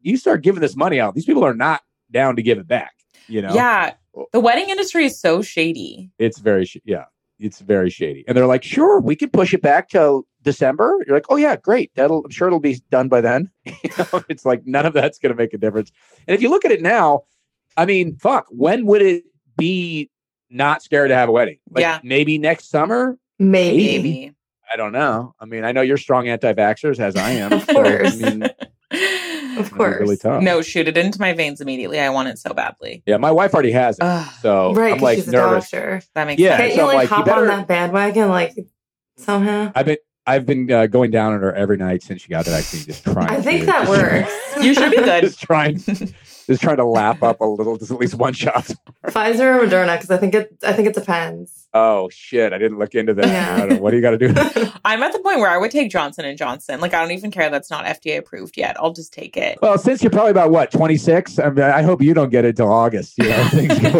you 0.00 0.16
start 0.16 0.42
giving 0.42 0.60
this 0.60 0.76
money 0.76 1.00
out, 1.00 1.14
these 1.14 1.24
people 1.24 1.44
are 1.44 1.54
not 1.54 1.82
down 2.10 2.36
to 2.36 2.42
give 2.42 2.58
it 2.58 2.66
back. 2.66 2.92
You 3.26 3.42
know? 3.42 3.54
Yeah. 3.54 3.94
The 4.32 4.40
wedding 4.40 4.68
industry 4.68 5.04
is 5.04 5.18
so 5.18 5.42
shady. 5.42 6.10
It's 6.18 6.38
very, 6.38 6.64
sh- 6.64 6.78
yeah, 6.84 7.04
it's 7.38 7.60
very 7.60 7.88
shady. 7.90 8.24
And 8.26 8.36
they're 8.36 8.46
like, 8.46 8.64
sure, 8.64 9.00
we 9.00 9.14
can 9.16 9.30
push 9.30 9.54
it 9.54 9.62
back 9.62 9.88
till 9.88 10.26
December. 10.42 10.98
You're 11.06 11.16
like, 11.16 11.26
oh, 11.28 11.36
yeah, 11.36 11.56
great. 11.56 11.90
That'll, 11.94 12.24
I'm 12.24 12.30
sure 12.30 12.48
it'll 12.48 12.58
be 12.60 12.80
done 12.90 13.08
by 13.08 13.20
then. 13.20 13.50
you 13.64 13.74
know, 13.98 14.24
it's 14.28 14.44
like 14.44 14.66
none 14.66 14.86
of 14.86 14.92
that's 14.92 15.18
going 15.18 15.32
to 15.32 15.36
make 15.36 15.54
a 15.54 15.58
difference. 15.58 15.92
And 16.26 16.34
if 16.34 16.42
you 16.42 16.50
look 16.50 16.64
at 16.64 16.72
it 16.72 16.82
now, 16.82 17.22
I 17.76 17.86
mean, 17.86 18.16
fuck, 18.16 18.46
when 18.50 18.86
would 18.86 19.02
it 19.02 19.24
be 19.56 20.10
not 20.50 20.82
scared 20.82 21.10
to 21.10 21.14
have 21.14 21.28
a 21.28 21.32
wedding? 21.32 21.58
Like 21.70 21.82
Yeah. 21.82 22.00
maybe 22.02 22.38
next 22.38 22.70
summer? 22.70 23.18
Maybe. 23.38 23.76
Maybe. 23.76 24.34
I 24.72 24.76
don't 24.76 24.92
know. 24.92 25.34
I 25.40 25.44
mean, 25.46 25.64
I 25.64 25.72
know 25.72 25.80
you're 25.80 25.96
strong 25.96 26.28
anti 26.28 26.52
vaxxers 26.52 26.98
as 27.00 27.16
I 27.16 27.30
am. 27.30 27.52
Of 27.58 27.64
so, 27.64 27.72
course. 27.74 28.22
I 28.22 28.30
mean, 28.30 28.42
Of 29.58 29.70
That'd 29.70 30.00
really 30.00 30.16
tough. 30.16 30.40
No, 30.42 30.62
shoot 30.62 30.86
it 30.86 30.96
into 30.96 31.20
my 31.20 31.32
veins 31.32 31.60
immediately. 31.60 31.98
I 31.98 32.10
want 32.10 32.28
it 32.28 32.38
so 32.38 32.54
badly. 32.54 33.02
Yeah, 33.06 33.16
my 33.16 33.32
wife 33.32 33.52
already 33.54 33.72
has 33.72 33.98
it, 33.98 34.04
Ugh, 34.04 34.30
so 34.40 34.72
Right, 34.72 34.92
I'm 34.92 34.98
'cause 34.98 35.02
like 35.02 35.18
she's 35.18 35.28
a 35.28 35.32
nervous. 35.32 35.64
doctor. 35.70 36.02
that 36.14 36.26
makes 36.28 36.40
Yeah, 36.40 36.56
Can't 36.56 36.60
sense. 36.70 36.74
so 36.76 36.80
you 36.82 36.82
I'm 36.82 36.86
like 36.96 36.96
like, 36.96 37.10
you 37.10 37.16
hop 37.16 37.24
better- 37.26 37.40
on 37.40 37.46
that 37.58 37.66
bandwagon 37.66 38.28
like 38.28 38.54
somehow? 39.16 39.72
I've 39.74 39.86
been 39.86 39.96
I've 40.28 40.46
been 40.46 40.70
uh, 40.70 40.86
going 40.86 41.10
down 41.10 41.32
on 41.32 41.40
her 41.40 41.54
every 41.54 41.76
night 41.76 42.02
since 42.02 42.22
she 42.22 42.28
got 42.28 42.44
the 42.44 42.50
vaccine, 42.52 42.84
just 42.84 43.04
trying. 43.04 43.28
I 43.30 43.40
think 43.40 43.60
to- 43.60 43.66
that 43.66 43.86
just- 43.86 43.90
works. 43.90 44.34
You 44.64 44.74
should 44.74 44.90
be 44.90 44.96
good. 44.96 45.22
just 45.22 45.40
trying, 45.40 45.76
just 45.78 46.60
trying 46.60 46.78
to 46.78 46.84
lap 46.84 47.22
up 47.22 47.40
a 47.40 47.44
little, 47.44 47.76
just 47.76 47.92
at 47.92 47.98
least 48.00 48.16
one 48.16 48.32
shot. 48.32 48.68
Pfizer 49.06 49.56
or 49.62 49.64
Moderna? 49.64 49.94
Because 49.96 50.10
I 50.10 50.16
think 50.16 50.34
it. 50.34 50.56
I 50.64 50.72
think 50.72 50.88
it 50.88 50.94
depends. 50.94 51.68
Oh 51.72 52.08
shit! 52.08 52.52
I 52.52 52.58
didn't 52.58 52.78
look 52.78 52.96
into 52.96 53.14
that. 53.14 53.26
Yeah. 53.28 53.54
I 53.54 53.58
don't 53.60 53.68
know. 53.68 53.76
What 53.76 53.90
do 53.92 53.96
you 53.98 54.02
got 54.02 54.12
to 54.12 54.18
do? 54.18 54.28
I'm 54.84 55.00
at 55.04 55.12
the 55.12 55.20
point 55.20 55.38
where 55.38 55.48
I 55.50 55.58
would 55.58 55.70
take 55.70 55.90
Johnson 55.92 56.24
and 56.24 56.36
Johnson. 56.36 56.80
Like 56.80 56.92
I 56.92 57.00
don't 57.00 57.12
even 57.12 57.30
care 57.30 57.50
that's 57.50 57.70
not 57.70 57.84
FDA 57.84 58.18
approved 58.18 58.56
yet. 58.56 58.74
I'll 58.80 58.92
just 58.92 59.12
take 59.12 59.36
it. 59.36 59.58
well, 59.62 59.78
since 59.78 60.02
you're 60.02 60.10
probably 60.10 60.32
about 60.32 60.50
what 60.50 60.72
26, 60.72 61.38
I, 61.38 61.50
mean, 61.50 61.62
I 61.62 61.82
hope 61.82 62.02
you 62.02 62.14
don't 62.14 62.30
get 62.30 62.44
it 62.44 62.56
till 62.56 62.72
August. 62.72 63.16
You 63.18 63.28
know, 63.28 63.44
things 63.50 63.78
go. 63.78 63.90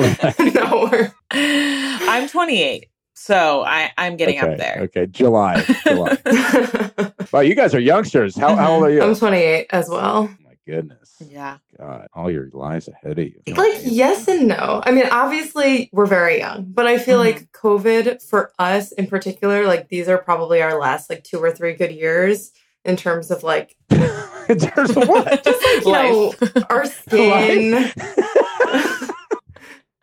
no, 0.90 1.08
I'm 1.30 2.28
28, 2.28 2.86
so 3.20 3.62
I 3.64 3.90
I'm 3.98 4.16
getting 4.16 4.38
okay, 4.38 4.52
up 4.52 4.58
there. 4.58 4.78
Okay, 4.84 5.06
July. 5.06 5.62
July. 5.84 6.16
wow, 7.32 7.40
you 7.40 7.54
guys 7.54 7.74
are 7.74 7.80
youngsters. 7.80 8.36
How, 8.36 8.54
how 8.56 8.74
old 8.74 8.84
are 8.84 8.90
you? 8.90 9.02
I'm 9.02 9.14
28 9.14 9.66
as 9.70 9.88
well. 9.88 10.30
Oh 10.30 10.36
my 10.44 10.54
goodness. 10.66 11.14
Yeah. 11.28 11.58
God, 11.76 12.06
all 12.14 12.30
your 12.30 12.48
lives 12.52 12.88
ahead 12.88 13.18
of 13.18 13.24
you. 13.24 13.42
Like 13.54 13.80
yes 13.84 14.28
and 14.28 14.46
no. 14.48 14.80
I 14.84 14.92
mean, 14.92 15.06
obviously 15.10 15.90
we're 15.92 16.06
very 16.06 16.38
young, 16.38 16.66
but 16.68 16.86
I 16.86 16.98
feel 16.98 17.18
Mhm. 17.18 17.24
like 17.24 17.52
COVID 17.52 18.22
for 18.22 18.52
us 18.58 18.92
in 18.92 19.08
particular, 19.08 19.66
like 19.66 19.88
these 19.88 20.08
are 20.08 20.18
probably 20.18 20.62
our 20.62 20.78
last 20.78 21.10
like 21.10 21.24
two 21.24 21.38
or 21.38 21.50
three 21.50 21.74
good 21.74 21.90
years 21.92 22.52
in 22.84 22.96
terms 22.96 23.30
of 23.32 23.42
like 23.42 23.76
in 23.90 24.58
terms 24.58 24.96
of 24.96 25.08
what? 25.08 25.42
just 25.44 25.62
like 25.84 25.84
you 25.84 25.92
know 25.92 26.32
our 26.70 26.86
skin. 26.86 27.90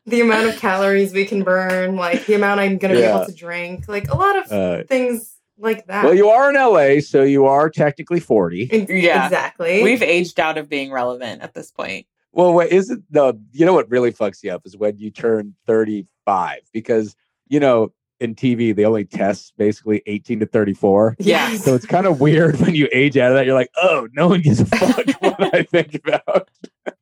The 0.06 0.22
amount 0.22 0.48
of 0.50 0.56
calories 0.58 1.14
we 1.14 1.26
can 1.26 1.44
burn, 1.44 1.96
like 1.96 2.26
the 2.26 2.36
amount 2.36 2.60
I'm 2.60 2.78
going 2.78 2.94
to 2.94 3.00
be 3.00 3.06
able 3.06 3.26
to 3.26 3.34
drink, 3.34 3.88
like 3.88 4.10
a 4.10 4.16
lot 4.16 4.38
of 4.38 4.52
Uh, 4.52 4.84
things 4.84 5.36
like 5.58 5.88
that. 5.88 6.04
well, 6.04 6.14
you 6.14 6.30
are 6.30 6.50
in 6.50 6.56
LA, 6.56 7.00
so 7.02 7.24
you 7.24 7.46
are 7.46 7.70
technically 7.70 8.20
40. 8.20 8.70
Yeah. 8.90 9.26
exactly. 9.26 9.82
We've 9.84 10.04
aged 10.04 10.40
out 10.40 10.58
of 10.58 10.70
being 10.70 10.92
relevant 10.92 11.42
at 11.42 11.54
this 11.54 11.72
point. 11.72 12.06
Well, 12.34 12.54
what 12.54 12.70
is 12.72 12.90
it? 12.90 13.00
The 13.10 13.34
you 13.54 13.66
know 13.66 13.74
what 13.74 13.90
really 13.90 14.12
fucks 14.12 14.44
you 14.44 14.52
up 14.52 14.64
is 14.66 14.76
when 14.76 14.98
you 14.98 15.10
turn 15.10 15.56
35 15.68 16.60
because 16.74 17.16
you 17.48 17.60
know 17.62 17.94
in 18.20 18.36
TV 18.36 18.76
they 18.76 18.84
only 18.86 19.06
test 19.06 19.54
basically 19.58 20.02
18 20.06 20.42
to 20.42 20.46
34. 20.46 21.16
Yeah. 21.20 21.56
So 21.58 21.76
it's 21.76 21.86
kind 21.86 22.06
of 22.06 22.20
weird 22.20 22.60
when 22.60 22.76
you 22.76 22.90
age 22.92 23.18
out 23.18 23.32
of 23.32 23.38
that. 23.38 23.46
You're 23.46 23.56
like, 23.56 23.72
oh, 23.82 24.08
no 24.14 24.28
one 24.28 24.42
gives 24.42 24.60
a 24.60 24.66
fuck 24.66 25.08
what 25.22 25.54
I 25.56 25.64
think 25.64 25.96
about. 25.96 26.50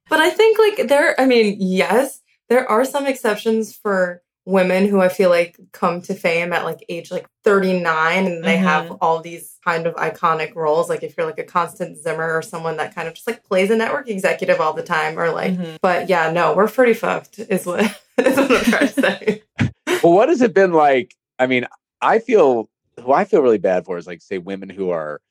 But 0.07 0.19
I 0.19 0.29
think 0.29 0.59
like 0.59 0.87
there, 0.87 1.19
I 1.19 1.25
mean, 1.25 1.57
yes, 1.59 2.21
there 2.53 2.69
are 2.69 2.85
some 2.85 3.07
exceptions 3.07 3.75
for 3.75 4.21
women 4.45 4.87
who 4.87 5.01
I 5.01 5.09
feel 5.09 5.31
like 5.31 5.57
come 5.71 6.03
to 6.03 6.13
fame 6.13 6.53
at 6.53 6.65
like 6.65 6.85
age 6.87 7.09
like 7.09 7.25
39 7.43 8.27
and 8.27 8.43
they 8.43 8.57
Mhm. 8.57 8.61
have 8.61 8.91
all 9.01 9.21
these 9.21 9.57
kind 9.65 9.87
of 9.87 9.95
iconic 9.95 10.53
roles. 10.53 10.87
Like 10.87 11.01
if 11.01 11.17
you're 11.17 11.25
like 11.25 11.39
a 11.39 11.43
Constance 11.43 12.03
Zimmer 12.03 12.31
or 12.35 12.43
someone 12.43 12.77
that 12.77 12.93
kind 12.93 13.07
of 13.07 13.15
just 13.15 13.25
like 13.25 13.43
plays 13.43 13.71
a 13.71 13.75
network 13.75 14.07
executive 14.07 14.59
all 14.61 14.73
the 14.73 14.83
time 14.83 15.17
or 15.17 15.31
like, 15.31 15.53
Mhm. 15.53 15.77
but 15.81 16.09
yeah, 16.09 16.31
no, 16.31 16.53
we're 16.55 16.67
pretty 16.67 16.93
fucked 16.93 17.39
is 17.39 17.65
what, 17.65 17.79
is 18.19 18.37
what 18.37 18.51
I'm 18.51 18.63
trying 18.65 18.87
to 18.87 19.01
say. 19.01 19.41
Well, 20.03 20.13
what 20.13 20.29
has 20.29 20.41
it 20.43 20.53
been 20.53 20.73
like? 20.73 21.15
I 21.39 21.47
mean, 21.47 21.65
I 22.01 22.19
feel 22.19 22.69
who 22.99 23.13
I 23.13 23.23
feel 23.23 23.41
really 23.41 23.57
bad 23.57 23.85
for 23.85 23.97
is 23.97 24.05
like 24.05 24.21
say 24.21 24.37
women 24.37 24.69
who 24.69 24.91
are 24.91 25.21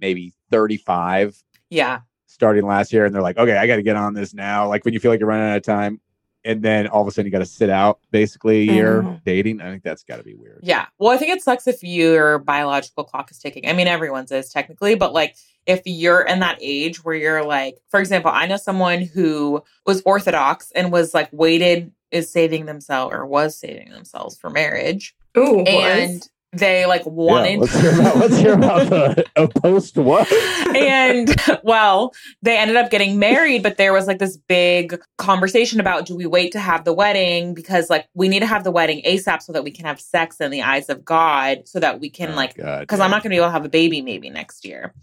maybe 0.00 0.32
35 0.52 1.36
Yeah. 1.68 2.00
starting 2.26 2.64
last 2.64 2.92
year 2.92 3.04
and 3.04 3.12
they're 3.14 3.22
like, 3.22 3.36
okay, 3.36 3.56
I 3.56 3.66
got 3.66 3.76
to 3.76 3.82
get 3.82 3.96
on 3.96 4.14
this 4.14 4.32
now. 4.32 4.68
Like 4.68 4.84
when 4.84 4.94
you 4.94 5.00
feel 5.00 5.10
like 5.10 5.18
you're 5.20 5.28
running 5.28 5.50
out 5.50 5.56
of 5.56 5.62
time. 5.64 6.00
And 6.46 6.62
then 6.62 6.86
all 6.86 7.02
of 7.02 7.08
a 7.08 7.10
sudden 7.10 7.26
you 7.26 7.32
got 7.32 7.40
to 7.40 7.46
sit 7.46 7.68
out 7.68 7.98
basically 8.10 8.68
a 8.68 8.72
year 8.72 9.02
know. 9.02 9.20
dating. 9.24 9.60
I 9.60 9.70
think 9.70 9.82
that's 9.82 10.04
got 10.04 10.16
to 10.18 10.22
be 10.22 10.34
weird. 10.34 10.60
Yeah. 10.62 10.86
Well, 10.98 11.10
I 11.10 11.16
think 11.16 11.32
it 11.32 11.42
sucks 11.42 11.66
if 11.66 11.82
your 11.82 12.38
biological 12.38 13.04
clock 13.04 13.30
is 13.30 13.38
ticking. 13.38 13.68
I 13.68 13.72
mean, 13.72 13.88
everyone's 13.88 14.32
is 14.32 14.50
technically, 14.50 14.94
but 14.94 15.12
like 15.12 15.36
if 15.66 15.82
you're 15.84 16.22
in 16.22 16.40
that 16.40 16.58
age 16.60 17.04
where 17.04 17.14
you're 17.14 17.44
like, 17.44 17.78
for 17.90 18.00
example, 18.00 18.30
I 18.32 18.46
know 18.46 18.56
someone 18.56 19.02
who 19.02 19.62
was 19.84 20.02
Orthodox 20.06 20.70
and 20.72 20.92
was 20.92 21.12
like 21.12 21.28
waited, 21.32 21.92
is 22.12 22.30
saving 22.30 22.66
themselves 22.66 23.12
or 23.14 23.26
was 23.26 23.58
saving 23.58 23.90
themselves 23.90 24.38
for 24.38 24.48
marriage. 24.48 25.14
Ooh, 25.36 25.64
And 25.64 26.12
was. 26.20 26.30
They 26.52 26.86
like 26.86 27.02
Yeah, 27.04 27.10
wanted 27.12 27.60
let's 27.60 27.80
hear 27.80 27.92
about, 28.00 28.16
let's 28.16 28.36
hear 28.38 28.52
about 28.54 28.88
the 28.88 29.24
a 29.36 29.48
post 29.48 29.96
what? 29.98 30.30
and 30.76 31.34
well, 31.62 32.12
they 32.42 32.56
ended 32.56 32.76
up 32.76 32.90
getting 32.90 33.18
married, 33.18 33.62
but 33.62 33.76
there 33.76 33.92
was 33.92 34.06
like 34.06 34.18
this 34.18 34.36
big 34.36 34.98
conversation 35.18 35.80
about 35.80 36.06
do 36.06 36.16
we 36.16 36.24
wait 36.26 36.52
to 36.52 36.60
have 36.60 36.84
the 36.84 36.92
wedding 36.94 37.52
because 37.52 37.90
like 37.90 38.08
we 38.14 38.28
need 38.28 38.40
to 38.40 38.46
have 38.46 38.64
the 38.64 38.70
wedding 38.70 39.02
ASAP 39.04 39.42
so 39.42 39.52
that 39.52 39.64
we 39.64 39.70
can 39.70 39.84
have 39.84 40.00
sex 40.00 40.40
in 40.40 40.50
the 40.50 40.62
eyes 40.62 40.88
of 40.88 41.04
God 41.04 41.62
so 41.66 41.78
that 41.80 42.00
we 42.00 42.08
can 42.08 42.30
Oh, 42.32 42.36
like 42.36 42.54
because 42.54 42.98
yeah. 42.98 43.04
I'm 43.04 43.10
not 43.10 43.22
going 43.22 43.30
to 43.30 43.34
be 43.34 43.36
able 43.36 43.48
to 43.48 43.52
have 43.52 43.64
a 43.64 43.68
baby 43.68 44.00
maybe 44.00 44.30
next 44.30 44.64
year. 44.64 44.94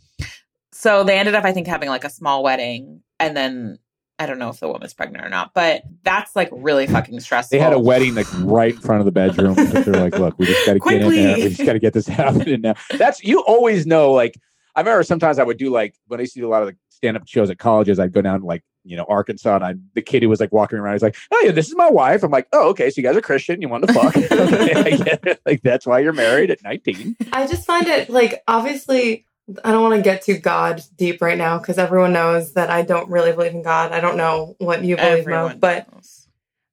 So 0.71 1.03
they 1.03 1.17
ended 1.19 1.35
up, 1.35 1.43
I 1.45 1.51
think, 1.53 1.67
having 1.67 1.89
like 1.89 2.03
a 2.03 2.09
small 2.09 2.43
wedding, 2.43 3.01
and 3.19 3.37
then 3.37 3.77
I 4.19 4.25
don't 4.25 4.37
know 4.37 4.49
if 4.49 4.59
the 4.59 4.67
woman's 4.67 4.93
pregnant 4.93 5.25
or 5.25 5.29
not, 5.29 5.53
but 5.53 5.83
that's 6.03 6.35
like 6.35 6.49
really 6.51 6.85
fucking 6.85 7.19
stressful. 7.19 7.57
They 7.57 7.63
had 7.63 7.73
a 7.73 7.79
wedding 7.79 8.13
like 8.13 8.27
right 8.41 8.73
in 8.73 8.79
front 8.79 9.01
of 9.01 9.05
the 9.05 9.11
bedroom. 9.11 9.55
They're 9.55 9.93
like, 9.93 10.17
look, 10.17 10.37
we 10.37 10.45
just 10.45 10.65
got 10.65 10.73
to 10.73 10.79
get 10.79 11.01
in 11.01 11.09
there. 11.09 11.35
We 11.37 11.49
just 11.49 11.65
got 11.65 11.73
to 11.73 11.79
get 11.79 11.93
this 11.93 12.07
happening 12.07 12.61
now. 12.61 12.75
That's 12.95 13.23
you 13.23 13.41
always 13.41 13.87
know. 13.87 14.11
Like 14.11 14.39
I 14.75 14.81
remember 14.81 15.03
sometimes 15.03 15.39
I 15.39 15.43
would 15.43 15.57
do 15.57 15.71
like 15.71 15.95
when 16.07 16.19
I 16.19 16.23
used 16.23 16.33
to 16.35 16.39
do 16.39 16.47
a 16.47 16.51
lot 16.51 16.61
of 16.61 16.69
like 16.69 16.77
stand 16.89 17.17
up 17.17 17.27
shows 17.27 17.49
at 17.49 17.57
colleges. 17.57 17.99
I'd 17.99 18.13
go 18.13 18.21
down 18.21 18.41
to 18.41 18.45
like 18.45 18.63
you 18.83 18.95
know 18.95 19.05
Arkansas, 19.09 19.55
and 19.55 19.65
I 19.65 19.73
the 19.95 20.01
kid 20.01 20.21
who 20.21 20.29
was 20.29 20.39
like 20.39 20.53
walking 20.53 20.77
around. 20.77 20.93
He's 20.93 21.03
like, 21.03 21.17
oh 21.31 21.41
yeah, 21.43 21.51
this 21.51 21.67
is 21.67 21.75
my 21.75 21.89
wife. 21.89 22.23
I'm 22.23 22.31
like, 22.31 22.47
oh 22.53 22.69
okay, 22.69 22.91
so 22.91 23.01
you 23.01 23.07
guys 23.07 23.17
are 23.17 23.21
Christian. 23.21 23.61
You 23.61 23.69
want 23.69 23.87
to 23.87 23.93
fuck? 23.93 24.15
okay, 24.17 24.73
I 24.73 24.97
get 24.97 25.25
it. 25.25 25.41
Like 25.45 25.61
that's 25.63 25.87
why 25.87 25.99
you're 25.99 26.13
married 26.13 26.51
at 26.51 26.63
19. 26.63 27.17
I 27.31 27.47
just 27.47 27.65
find 27.65 27.87
it 27.87 28.09
like 28.09 28.43
obviously 28.47 29.25
I 29.63 29.71
don't 29.71 29.83
want 29.83 29.95
to 29.95 30.01
get 30.01 30.21
too 30.21 30.37
God 30.37 30.81
deep 30.97 31.21
right 31.21 31.37
now 31.37 31.57
because 31.59 31.77
everyone 31.77 32.13
knows 32.13 32.53
that 32.53 32.69
I 32.69 32.81
don't 32.81 33.09
really 33.09 33.33
believe 33.33 33.53
in 33.53 33.61
God. 33.61 33.91
I 33.91 33.99
don't 33.99 34.15
know 34.15 34.55
what 34.59 34.83
you 34.83 34.95
believe, 34.95 35.27
Mo, 35.27 35.47
Everyone 35.47 35.59
but 35.59 35.87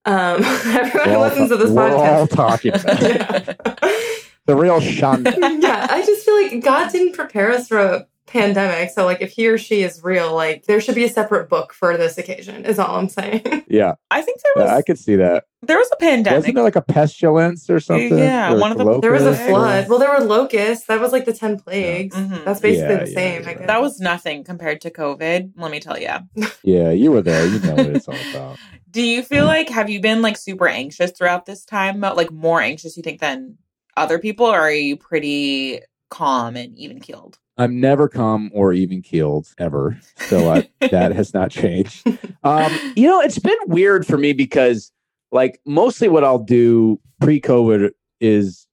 um, 0.04 0.42
everyone 0.44 1.08
We're 1.08 1.14
who 1.14 1.18
listens 1.18 1.48
to 1.50 1.56
this 1.56 1.70
we're 1.70 1.90
all 1.90 2.26
podcast. 2.26 2.30
talking 2.30 2.74
about 2.74 3.02
it. 3.02 3.58
yeah. 3.82 4.00
the 4.46 4.56
real 4.56 4.80
Shanta. 4.80 5.34
yeah, 5.60 5.86
I 5.90 6.04
just 6.06 6.24
feel 6.24 6.42
like 6.42 6.62
God 6.62 6.92
didn't 6.92 7.14
prepare 7.14 7.50
us 7.52 7.68
for 7.68 7.78
a 7.78 8.06
pandemic. 8.30 8.90
So, 8.90 9.04
like, 9.04 9.20
if 9.20 9.30
he 9.32 9.48
or 9.48 9.58
she 9.58 9.82
is 9.82 10.00
real, 10.02 10.34
like, 10.34 10.64
there 10.66 10.80
should 10.80 10.94
be 10.94 11.04
a 11.04 11.08
separate 11.08 11.48
book 11.48 11.72
for 11.72 11.96
this 11.96 12.16
occasion, 12.18 12.64
is 12.64 12.78
all 12.78 12.96
I'm 12.96 13.08
saying. 13.08 13.42
Yeah, 13.70 13.94
I 14.10 14.20
think 14.22 14.40
there 14.42 14.64
was 14.64 14.70
I 14.72 14.82
could 14.82 14.98
see 14.98 15.14
that. 15.16 15.44
there 15.62 15.78
was 15.78 15.88
a 15.92 15.96
pandemic. 15.96 16.38
Wasn't 16.38 16.54
there 16.56 16.64
like 16.64 16.74
a 16.74 16.80
pestilence 16.82 17.70
or 17.70 17.78
something? 17.78 18.18
Yeah, 18.18 18.52
Or 18.52 18.58
one 18.58 18.72
of 18.72 18.78
the- 18.78 18.84
locust 18.84 19.02
There 19.02 19.12
was 19.12 19.22
a 19.22 19.30
or- 19.30 19.48
flood. 19.48 19.88
Well, 19.88 20.00
there 20.00 20.10
were 20.10 20.24
locusts. 20.24 20.86
That 20.86 20.98
was 21.00 21.12
like 21.12 21.24
the 21.24 21.32
10 21.32 21.60
plagues. 21.60 22.16
Mhm. 22.16 22.44
That's 22.44 22.58
basically 22.58 22.94
Yeah, 22.96 23.04
the 23.04 23.10
yeah, 23.10 23.14
same, 23.16 23.44
right. 23.44 23.66
that 23.66 23.80
was 23.80 24.00
nothing 24.00 24.42
compared 24.42 24.80
to 24.80 24.90
COVID. 24.90 25.52
Let 25.56 25.70
me 25.70 25.78
tell 25.78 25.98
you. 26.00 26.08
Yeah, 26.64 26.90
you 26.90 27.12
were 27.12 27.22
there. 27.22 27.46
You 27.46 27.60
know 27.60 27.74
what 27.74 27.86
it's 27.86 28.08
all 28.08 28.16
about. 28.32 28.58
Do 28.90 29.02
you 29.02 29.22
feel 29.22 29.44
like 29.44 29.68
have 29.68 29.88
you 29.88 30.00
been 30.00 30.20
like 30.20 30.36
super 30.36 30.66
anxious 30.66 31.12
throughout 31.12 31.46
this 31.46 31.64
time? 31.64 32.00
Mo? 32.00 32.14
Like 32.14 32.32
more 32.32 32.60
anxious 32.60 32.96
you 32.96 33.04
think 33.04 33.20
than 33.20 33.56
other 33.96 34.18
people, 34.18 34.46
or 34.46 34.58
are 34.58 34.72
you 34.72 34.96
pretty 34.96 35.80
calm 36.10 36.56
and 36.56 36.76
even 36.76 36.98
keeled? 37.00 37.38
I'm 37.60 37.78
never 37.78 38.08
calm 38.08 38.50
or 38.54 38.72
even 38.72 39.02
keeled 39.02 39.46
ever. 39.58 39.98
So 40.16 40.50
I, 40.50 40.68
that 40.90 41.12
has 41.12 41.34
not 41.34 41.50
changed. 41.50 42.06
Um, 42.42 42.72
you 42.96 43.06
know, 43.06 43.20
it's 43.20 43.38
been 43.38 43.58
weird 43.66 44.06
for 44.06 44.16
me 44.16 44.32
because, 44.32 44.90
like, 45.30 45.60
mostly 45.66 46.08
what 46.08 46.24
I'll 46.24 46.38
do 46.38 46.98
pre 47.20 47.38
COVID 47.38 47.90
is 48.18 48.66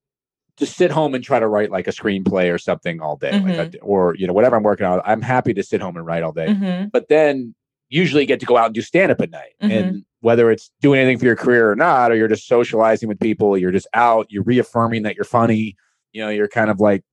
just 0.55 0.77
sit 0.77 0.89
home 0.89 1.13
and 1.13 1.21
try 1.21 1.37
to 1.37 1.49
write 1.49 1.69
like 1.69 1.85
a 1.85 1.91
screenplay 1.91 2.49
or 2.53 2.57
something 2.57 3.01
all 3.01 3.17
day, 3.17 3.37
like 3.41 3.75
I, 3.75 3.77
or 3.81 4.15
you 4.15 4.25
know 4.25 4.31
whatever 4.31 4.55
I'm 4.55 4.63
working 4.63 4.85
on. 4.85 5.01
I'm 5.03 5.21
happy 5.21 5.53
to 5.53 5.63
sit 5.63 5.81
home 5.81 5.97
and 5.97 6.05
write 6.05 6.23
all 6.23 6.31
day. 6.31 6.47
Mm-hmm. 6.47 6.87
But 6.93 7.09
then 7.09 7.53
usually 7.89 8.25
get 8.25 8.39
to 8.39 8.45
go 8.45 8.55
out 8.55 8.67
and 8.67 8.73
do 8.75 8.81
stand 8.81 9.11
up 9.11 9.19
at 9.19 9.31
night, 9.31 9.51
Mhm. 9.61 9.71
and 9.71 10.05
whether 10.21 10.49
it's 10.49 10.71
doing 10.81 11.01
anything 11.01 11.19
for 11.19 11.25
your 11.25 11.35
career 11.35 11.69
or 11.69 11.75
not, 11.75 12.09
or 12.09 12.15
you're 12.15 12.29
just 12.29 12.47
socializing 12.47 13.09
with 13.09 13.19
people, 13.19 13.57
you're 13.57 13.71
just 13.73 13.87
out, 13.93 14.27
you're 14.29 14.43
reaffirming 14.43 15.03
that 15.03 15.15
you're 15.15 15.25
funny. 15.25 15.75
You 16.13 16.21
know, 16.23 16.29
you're 16.29 16.47
kind 16.47 16.69
of 16.71 16.79
like 16.79 17.03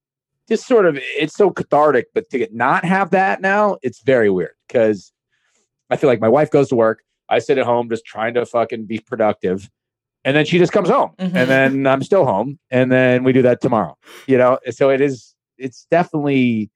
just 0.48 0.66
sort 0.66 0.86
of 0.86 0.98
it's 1.00 1.34
so 1.34 1.50
cathartic 1.50 2.06
but 2.14 2.28
to 2.30 2.46
not 2.52 2.84
have 2.84 3.10
that 3.10 3.40
now 3.40 3.76
it's 3.82 4.00
very 4.02 4.30
weird 4.30 4.52
because 4.68 5.12
i 5.90 5.96
feel 5.96 6.08
like 6.10 6.20
my 6.20 6.28
wife 6.28 6.50
goes 6.50 6.68
to 6.68 6.74
work 6.76 7.02
i 7.28 7.38
sit 7.38 7.58
at 7.58 7.64
home 7.66 7.88
just 7.88 8.04
trying 8.04 8.34
to 8.34 8.44
fucking 8.44 8.84
be 8.84 8.98
productive 8.98 9.70
and 10.24 10.36
then 10.36 10.44
she 10.44 10.58
just 10.58 10.72
comes 10.72 10.88
home 10.88 11.10
Mhm. 11.18 11.34
and 11.34 11.50
then 11.50 11.86
i'm 11.86 12.02
still 12.02 12.24
home 12.24 12.58
and 12.70 12.90
then 12.92 13.24
we 13.24 13.32
do 13.32 13.42
that 13.42 13.60
tomorrow 13.60 13.96
you 14.26 14.36
know 14.38 14.58
so 14.70 14.90
it 14.90 15.00
is 15.00 15.34
it's 15.58 15.86
definitely 15.90 16.70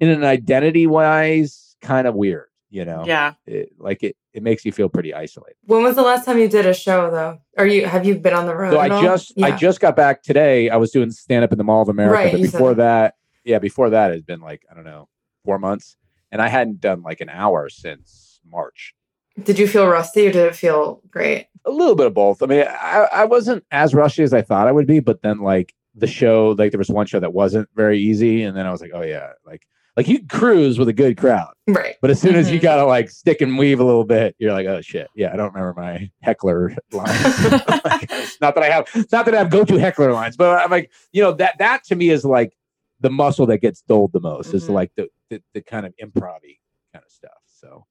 in 0.00 0.08
an 0.10 0.24
identity 0.24 0.86
wise 0.86 1.76
kind 1.82 2.06
of 2.06 2.14
weird 2.14 2.46
you 2.76 2.84
know 2.84 3.02
Yeah. 3.06 3.34
it, 3.46 3.70
like 3.78 4.02
it 4.02 4.14
it 4.32 4.42
makes 4.42 4.64
you 4.66 4.72
feel 4.72 4.88
pretty 4.96 5.12
isolated 5.14 5.56
When 5.64 5.82
was 5.82 5.94
the 5.96 6.02
last 6.10 6.24
time 6.26 6.38
you 6.38 6.48
did 6.48 6.66
a 6.66 6.74
show, 6.74 7.10
though? 7.10 7.38
Are 7.58 7.66
you 7.66 7.86
have 7.86 8.04
you 8.06 8.14
been 8.26 8.34
on 8.34 8.46
the 8.46 8.54
road? 8.54 8.72
So 8.72 8.80
at 8.80 8.92
I 8.92 8.94
all? 8.96 9.02
just 9.02 9.32
I 9.42 9.50
just 9.56 9.80
got 9.80 9.96
back 9.96 10.22
today. 10.22 10.68
I 10.68 10.76
was 10.76 10.90
doing 10.90 11.10
stand 11.10 11.42
up 11.44 11.52
in 11.52 11.58
the 11.58 11.64
Mall 11.64 11.82
of 11.82 11.88
America, 11.88 12.14
Right, 12.22 12.32
but 12.32 12.42
before 12.42 12.74
that. 12.74 13.14
that, 13.14 13.14
yeah, 13.50 13.58
before 13.58 13.88
that 13.90 14.10
it's 14.12 14.22
been 14.32 14.40
like 14.50 14.62
I 14.70 14.74
don't 14.74 14.84
know 14.84 15.08
four 15.44 15.58
months, 15.58 15.96
and 16.30 16.42
I 16.42 16.48
hadn't 16.48 16.80
done 16.80 17.02
like 17.02 17.20
an 17.20 17.30
hour 17.30 17.68
since 17.68 18.40
March. 18.56 18.94
Did 19.42 19.58
you 19.58 19.66
feel 19.68 19.86
rusty 19.86 20.26
or 20.28 20.32
did 20.32 20.46
it 20.46 20.56
feel 20.56 21.00
great? 21.10 21.46
A 21.64 21.70
little 21.70 21.94
bit 21.94 22.06
of 22.06 22.14
both. 22.14 22.42
I 22.42 22.46
mean, 22.46 22.64
I, 22.68 23.06
I 23.12 23.24
wasn't 23.26 23.64
as 23.70 23.94
rusty 23.94 24.22
as 24.22 24.32
I 24.32 24.40
thought 24.42 24.66
I 24.68 24.72
would 24.72 24.86
be, 24.86 25.00
but 25.00 25.20
then 25.22 25.40
like 25.40 25.74
the 25.94 26.06
show, 26.06 26.54
like 26.58 26.72
there 26.72 26.78
was 26.78 26.88
one 26.90 27.06
show 27.06 27.20
that 27.20 27.32
wasn't 27.34 27.68
very 27.74 27.98
easy, 27.98 28.42
and 28.42 28.56
then 28.56 28.66
I 28.66 28.70
was 28.70 28.80
like, 28.80 28.92
oh 28.94 29.02
yeah, 29.02 29.30
like 29.46 29.62
like 29.96 30.08
you 30.08 30.18
can 30.18 30.28
cruise 30.28 30.78
with 30.78 30.88
a 30.88 30.92
good 30.92 31.16
crowd, 31.16 31.52
Right. 31.66 31.94
but 32.02 32.10
as 32.10 32.20
soon 32.20 32.34
as 32.36 32.50
you 32.50 32.58
Mhm. 32.58 32.62
gotta 32.62 32.84
like 32.84 33.08
stick 33.10 33.40
and 33.40 33.56
weave 33.58 33.80
a 33.80 33.84
little 33.84 34.04
bit, 34.04 34.34
you're 34.38 34.52
like, 34.52 34.66
oh 34.66 34.80
shit, 34.80 35.08
yeah, 35.16 35.32
I 35.32 35.36
don't 35.36 35.54
remember 35.54 35.80
my 35.80 36.10
heckler 36.22 36.74
lines. 36.92 37.52
Like, 37.84 38.10
not 38.40 38.54
that 38.54 38.62
I 38.62 38.68
have, 38.70 38.88
not 39.12 39.24
that 39.24 39.34
I 39.34 39.38
have 39.38 39.50
go-to 39.50 39.76
heckler 39.78 40.12
lines, 40.12 40.36
but 40.36 40.62
I'm 40.62 40.70
like, 40.70 40.90
you 41.12 41.22
know, 41.22 41.32
that 41.32 41.56
that 41.58 41.84
to 41.84 41.96
me 41.96 42.10
is 42.10 42.24
like 42.24 42.56
the 43.00 43.10
muscle 43.10 43.46
that 43.46 43.58
gets 43.58 43.82
dulled 43.82 44.12
the 44.12 44.20
most 44.20 44.52
is 44.54 44.66
Mhm. 44.68 44.70
like 44.74 44.90
the, 44.96 45.08
the 45.30 45.42
the 45.54 45.60
kind 45.62 45.86
of 45.86 45.94
improv 46.02 46.40
kind 46.92 47.04
of 47.04 47.10
stuff. 47.10 47.32
So, 47.46 47.84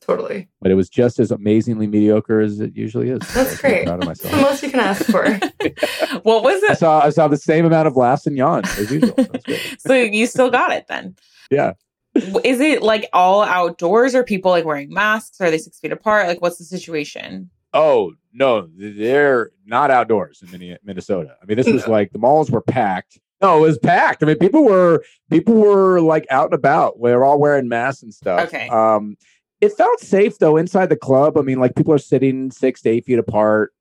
Totally. 0.00 0.48
but 0.62 0.70
it 0.70 0.74
was 0.74 0.88
just 0.88 1.18
as 1.20 1.30
amazingly 1.30 1.86
mediocre 1.86 2.40
as 2.40 2.58
it 2.60 2.74
usually 2.74 3.10
is. 3.10 3.20
That's 3.20 3.50
was 3.50 3.58
pretty 3.60 3.74
great. 3.76 3.86
Proud 3.86 4.02
of 4.04 4.10
It's 4.10 4.20
the 4.22 4.28
myself. 4.28 4.50
most 4.50 4.62
you 4.62 4.70
can 4.70 4.80
ask 4.80 5.04
for. 5.04 5.24
what 6.22 6.42
was 6.42 6.62
I 6.68 6.72
it? 6.72 6.78
saw 6.78 7.00
I 7.04 7.10
saw 7.10 7.28
the 7.28 7.36
same 7.36 7.64
amount 7.66 7.86
of 7.86 7.96
laughs 7.96 8.26
and 8.26 8.36
yawns 8.36 8.68
as 8.78 8.90
usual. 8.90 9.14
So. 9.46 9.54
So 9.78 9.94
you 9.94 10.26
still 10.26 10.50
got 10.50 10.72
it 10.72 10.86
then? 10.88 11.16
Yeah. 11.50 11.72
Is 12.14 12.60
it 12.60 12.82
like 12.82 13.08
all 13.12 13.42
outdoors? 13.42 14.14
Are 14.14 14.24
people 14.24 14.50
like 14.50 14.64
wearing 14.64 14.92
masks? 14.92 15.40
Are 15.40 15.50
they 15.50 15.58
six 15.58 15.78
feet 15.78 15.92
apart? 15.92 16.26
Like, 16.26 16.40
what's 16.42 16.58
the 16.58 16.64
situation? 16.64 17.50
Oh 17.72 18.12
no, 18.32 18.68
they're 18.76 19.50
not 19.64 19.90
outdoors 19.90 20.42
in 20.42 20.50
Minne- 20.50 20.78
Minnesota. 20.82 21.36
I 21.40 21.46
mean, 21.46 21.56
this 21.56 21.68
was 21.68 21.86
like 21.86 22.12
the 22.12 22.18
malls 22.18 22.50
were 22.50 22.62
packed. 22.62 23.20
No, 23.40 23.58
it 23.58 23.60
was 23.60 23.78
packed. 23.78 24.22
I 24.22 24.26
mean, 24.26 24.36
people 24.38 24.64
were 24.64 25.04
people 25.30 25.54
were 25.54 26.00
like 26.00 26.26
out 26.30 26.46
and 26.46 26.54
about. 26.54 26.98
We 26.98 27.12
are 27.12 27.24
all 27.24 27.38
wearing 27.38 27.68
masks 27.68 28.02
and 28.02 28.12
stuff. 28.12 28.48
Okay. 28.48 28.68
Um, 28.68 29.16
it 29.60 29.72
felt 29.72 30.00
safe 30.00 30.38
though 30.38 30.56
inside 30.56 30.88
the 30.88 30.96
club. 30.96 31.38
I 31.38 31.42
mean, 31.42 31.60
like 31.60 31.76
people 31.76 31.94
are 31.94 31.98
sitting 31.98 32.50
six 32.50 32.82
to 32.82 32.90
eight 32.90 33.04
feet 33.04 33.18
apart. 33.20 33.72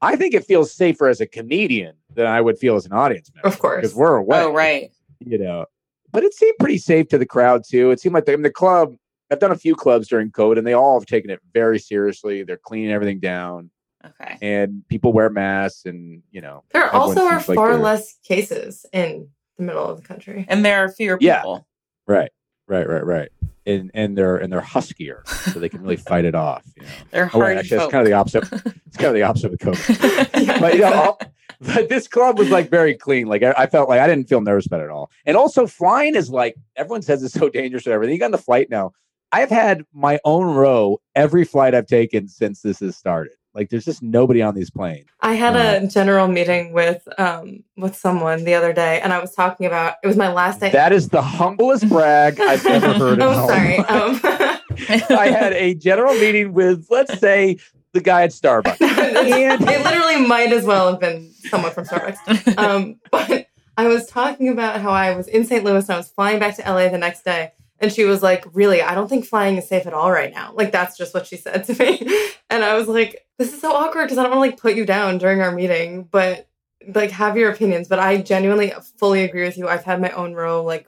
I 0.00 0.14
think 0.14 0.32
it 0.32 0.44
feels 0.44 0.72
safer 0.72 1.08
as 1.08 1.20
a 1.20 1.26
comedian 1.26 1.96
than 2.14 2.26
I 2.26 2.40
would 2.40 2.56
feel 2.58 2.76
as 2.76 2.86
an 2.86 2.92
audience 2.92 3.32
member. 3.34 3.48
Of 3.48 3.58
course. 3.58 3.78
because 3.82 3.96
we're 3.96 4.16
away. 4.16 4.42
Oh, 4.42 4.52
right. 4.52 4.90
you 5.18 5.38
know. 5.38 5.66
But 6.12 6.24
it 6.24 6.34
seemed 6.34 6.54
pretty 6.58 6.78
safe 6.78 7.08
to 7.08 7.18
the 7.18 7.26
crowd 7.26 7.62
too. 7.68 7.90
It 7.90 8.00
seemed 8.00 8.14
like 8.14 8.24
the, 8.24 8.32
I 8.32 8.36
mean, 8.36 8.42
the 8.42 8.50
club. 8.50 8.96
I've 9.30 9.40
done 9.40 9.50
a 9.52 9.56
few 9.58 9.74
clubs 9.76 10.08
during 10.08 10.30
COVID, 10.30 10.56
and 10.56 10.66
they 10.66 10.72
all 10.72 10.98
have 10.98 11.06
taken 11.06 11.30
it 11.30 11.40
very 11.52 11.78
seriously. 11.78 12.44
They're 12.44 12.56
cleaning 12.56 12.90
everything 12.92 13.20
down, 13.20 13.70
Okay. 14.06 14.38
and 14.40 14.82
people 14.88 15.12
wear 15.12 15.28
masks, 15.28 15.84
and 15.84 16.22
you 16.30 16.40
know, 16.40 16.64
There 16.72 16.84
Everyone 16.86 17.08
also 17.08 17.20
are 17.26 17.38
seems 17.40 17.48
like 17.50 17.56
far 17.56 17.76
less 17.76 18.14
cases 18.24 18.86
in 18.92 19.28
the 19.58 19.64
middle 19.64 19.84
of 19.84 20.00
the 20.00 20.06
country. 20.08 20.46
And 20.48 20.64
there 20.64 20.82
are 20.82 20.88
fewer 20.88 21.18
people. 21.18 21.26
Yeah. 21.26 21.40
people. 21.40 21.66
right, 22.06 22.30
right, 22.68 22.88
right, 22.88 23.04
right, 23.04 23.28
and 23.68 23.90
and 23.94 24.16
they're 24.16 24.36
and 24.36 24.52
they're 24.52 24.60
huskier, 24.60 25.26
so 25.52 25.60
they 25.60 25.68
can 25.68 25.82
really 25.82 25.96
fight 26.10 26.24
it 26.24 26.34
off. 26.34 26.64
You 26.76 26.82
know, 26.82 26.88
They're 27.10 27.30
oh, 27.34 27.38
wait, 27.38 27.44
hard 27.44 27.58
actually, 27.58 27.78
folk. 27.78 27.84
it's 27.86 27.92
kind 27.92 28.02
of 28.02 28.06
the 28.08 28.14
opposite. 28.14 28.74
It's 28.88 28.96
kind 28.96 29.08
of 29.08 29.14
the 29.14 29.22
opposite 29.22 29.50
with 29.50 29.60
COVID. 29.60 30.46
Yeah, 30.46 30.60
but 30.60 30.74
you 30.74 30.80
know, 30.80 30.92
all- 30.94 31.20
but 31.60 31.88
this 31.90 32.08
club 32.08 32.38
was 32.38 32.50
like 32.50 32.70
very 32.70 32.94
clean. 32.94 33.26
Like 33.26 33.42
I, 33.42 33.52
I 33.58 33.66
felt 33.66 33.88
like 33.88 34.00
I 34.00 34.06
didn't 34.06 34.28
feel 34.28 34.40
nervous 34.40 34.66
about 34.66 34.80
it 34.80 34.84
at 34.84 34.90
all. 34.90 35.10
And 35.26 35.36
also, 35.36 35.66
flying 35.66 36.14
is 36.14 36.30
like 36.30 36.54
everyone 36.76 37.02
says 37.02 37.22
it's 37.22 37.34
so 37.34 37.48
dangerous 37.50 37.84
and 37.84 37.92
everything. 37.92 38.14
You 38.14 38.20
got 38.20 38.26
on 38.26 38.30
the 38.32 38.38
flight 38.38 38.70
now. 38.70 38.92
I've 39.30 39.50
had 39.50 39.84
my 39.92 40.18
own 40.24 40.54
row 40.54 41.00
every 41.14 41.44
flight 41.44 41.74
I've 41.74 41.86
taken 41.86 42.28
since 42.28 42.62
this 42.62 42.80
has 42.80 42.96
started. 42.96 43.32
Like 43.54 43.70
there's 43.70 43.84
just 43.84 44.02
nobody 44.02 44.42
on 44.42 44.54
these 44.54 44.70
planes. 44.70 45.06
I 45.20 45.34
had 45.34 45.56
a 45.56 45.86
general 45.86 46.28
meeting 46.28 46.72
with 46.72 47.06
um 47.18 47.64
with 47.76 47.96
someone 47.96 48.44
the 48.44 48.54
other 48.54 48.72
day, 48.72 49.00
and 49.00 49.12
I 49.12 49.18
was 49.20 49.34
talking 49.34 49.66
about 49.66 49.94
it 50.02 50.06
was 50.06 50.16
my 50.16 50.30
last 50.32 50.60
day. 50.60 50.70
That 50.70 50.92
is 50.92 51.08
the 51.08 51.22
humblest 51.22 51.88
brag 51.88 52.40
I've 52.40 52.64
ever 52.66 52.92
heard. 52.92 53.12
in 53.14 53.22
oh, 53.22 53.46
sorry. 53.46 53.78
Um, 53.78 54.20
I 55.18 55.28
had 55.28 55.52
a 55.54 55.74
general 55.74 56.14
meeting 56.14 56.52
with, 56.52 56.86
let's 56.90 57.18
say, 57.18 57.58
the 57.92 58.00
guy 58.00 58.22
at 58.22 58.30
Starbucks. 58.30 58.76
it 58.80 59.84
literally 59.84 60.26
might 60.26 60.52
as 60.52 60.64
well 60.64 60.90
have 60.90 61.00
been 61.00 61.32
someone 61.50 61.72
from 61.72 61.84
Starbucks. 61.84 62.58
Um, 62.58 63.00
but 63.10 63.48
I 63.76 63.88
was 63.88 64.06
talking 64.06 64.48
about 64.48 64.80
how 64.80 64.90
I 64.90 65.14
was 65.16 65.26
in 65.26 65.44
St. 65.44 65.64
Louis 65.64 65.84
and 65.84 65.94
I 65.94 65.96
was 65.96 66.08
flying 66.08 66.38
back 66.38 66.56
to 66.56 66.62
LA 66.62 66.88
the 66.88 66.98
next 66.98 67.24
day. 67.24 67.52
And 67.80 67.92
she 67.92 68.04
was 68.04 68.22
like, 68.22 68.44
Really, 68.54 68.82
I 68.82 68.94
don't 68.94 69.08
think 69.08 69.24
flying 69.24 69.56
is 69.56 69.68
safe 69.68 69.86
at 69.86 69.94
all 69.94 70.10
right 70.10 70.32
now. 70.32 70.52
Like, 70.54 70.72
that's 70.72 70.96
just 70.96 71.14
what 71.14 71.26
she 71.26 71.36
said 71.36 71.64
to 71.64 71.74
me. 71.78 72.06
And 72.50 72.64
I 72.64 72.74
was 72.74 72.88
like, 72.88 73.26
This 73.38 73.52
is 73.54 73.60
so 73.60 73.72
awkward 73.72 74.04
because 74.04 74.18
I 74.18 74.22
don't 74.24 74.36
want 74.36 74.46
to 74.46 74.50
like 74.52 74.60
put 74.60 74.74
you 74.76 74.84
down 74.84 75.18
during 75.18 75.40
our 75.40 75.52
meeting, 75.52 76.04
but 76.10 76.48
like 76.94 77.10
have 77.12 77.36
your 77.36 77.50
opinions. 77.50 77.88
But 77.88 77.98
I 77.98 78.18
genuinely 78.18 78.72
fully 78.98 79.22
agree 79.24 79.44
with 79.44 79.58
you. 79.58 79.68
I've 79.68 79.84
had 79.84 80.00
my 80.00 80.10
own 80.10 80.34
row 80.34 80.62
like 80.64 80.86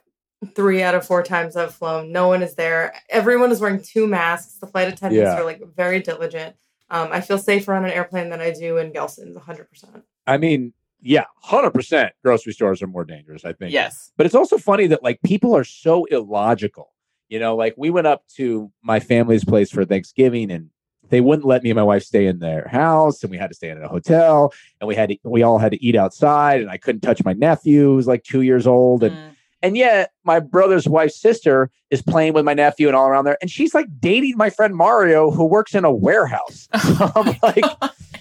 three 0.55 0.81
out 0.81 0.95
of 0.95 1.05
four 1.05 1.21
times 1.23 1.55
I've 1.55 1.73
flown. 1.73 2.11
No 2.11 2.27
one 2.27 2.41
is 2.41 2.55
there. 2.55 2.93
Everyone 3.09 3.51
is 3.51 3.59
wearing 3.59 3.81
two 3.81 4.07
masks. 4.07 4.55
The 4.55 4.67
flight 4.67 4.87
attendants 4.87 5.29
Yeah. 5.29 5.39
are 5.39 5.43
like 5.45 5.61
very 5.75 5.99
diligent. 6.01 6.55
Um, 6.89 7.09
I 7.11 7.21
feel 7.21 7.37
safer 7.37 7.73
on 7.73 7.85
an 7.85 7.91
airplane 7.91 8.29
than 8.29 8.41
I 8.41 8.51
do 8.51 8.77
in 8.77 8.91
Gelson's 8.91 9.37
100%. 9.37 10.01
I 10.27 10.37
mean, 10.37 10.73
yeah, 11.01 11.25
hundred 11.41 11.71
percent. 11.71 12.13
Grocery 12.23 12.53
stores 12.53 12.81
are 12.81 12.87
more 12.87 13.03
dangerous. 13.05 13.43
I 13.45 13.53
think. 13.53 13.71
yes. 13.73 14.11
But 14.17 14.25
it's 14.25 14.35
also 14.35 14.57
funny 14.57 14.87
that 14.87 15.03
like 15.03 15.21
people 15.23 15.55
are 15.55 15.63
so 15.63 16.05
illogical. 16.05 16.91
You 17.29 17.39
know, 17.39 17.55
like 17.55 17.75
we 17.77 17.89
went 17.89 18.07
up 18.07 18.23
to 18.35 18.71
my 18.83 18.99
family's 18.99 19.45
place 19.45 19.71
for 19.71 19.85
Thanksgiving 19.85 20.51
and 20.51 20.69
they 21.09 21.21
wouldn't 21.21 21.45
let 21.47 21.63
me 21.63 21.69
and 21.69 21.77
my 21.77 21.83
wife 21.83 22.03
stay 22.03 22.25
in 22.25 22.39
their 22.39 22.67
house 22.67 23.21
and 23.23 23.31
we 23.31 23.37
had 23.37 23.49
to 23.49 23.53
stay 23.55 23.69
in 23.69 23.81
a 23.81 23.87
hotel 23.87 24.53
and 24.79 24.87
we 24.87 24.95
had 24.95 25.09
to, 25.09 25.17
we 25.23 25.41
all 25.43 25.57
had 25.57 25.71
to 25.71 25.83
eat 25.85 25.95
outside 25.95 26.61
and 26.61 26.69
I 26.69 26.77
couldn't 26.77 27.01
touch 27.01 27.23
my 27.23 27.33
nephew 27.33 27.83
who 27.83 27.95
was 27.95 28.07
like 28.07 28.23
2 28.23 28.41
years 28.41 28.67
old 28.67 29.03
and 29.03 29.15
Mm. 29.15 29.35
and 29.61 29.77
yet 29.77 30.11
my 30.23 30.39
brother's 30.39 30.87
wife's 30.87 31.19
sister 31.21 31.69
is 31.89 32.01
playing 32.01 32.33
with 32.33 32.43
my 32.45 32.53
nephew 32.53 32.87
and 32.87 32.95
all 32.95 33.07
around 33.07 33.25
there 33.25 33.37
and 33.41 33.49
she's 33.51 33.73
like 33.73 33.87
dating 33.99 34.35
my 34.37 34.49
friend 34.49 34.75
Mario 34.75 35.31
who 35.31 35.45
works 35.45 35.73
in 35.75 35.83
a 35.85 35.91
warehouse. 35.91 36.67
I'm 36.73 37.35
like 37.43 37.65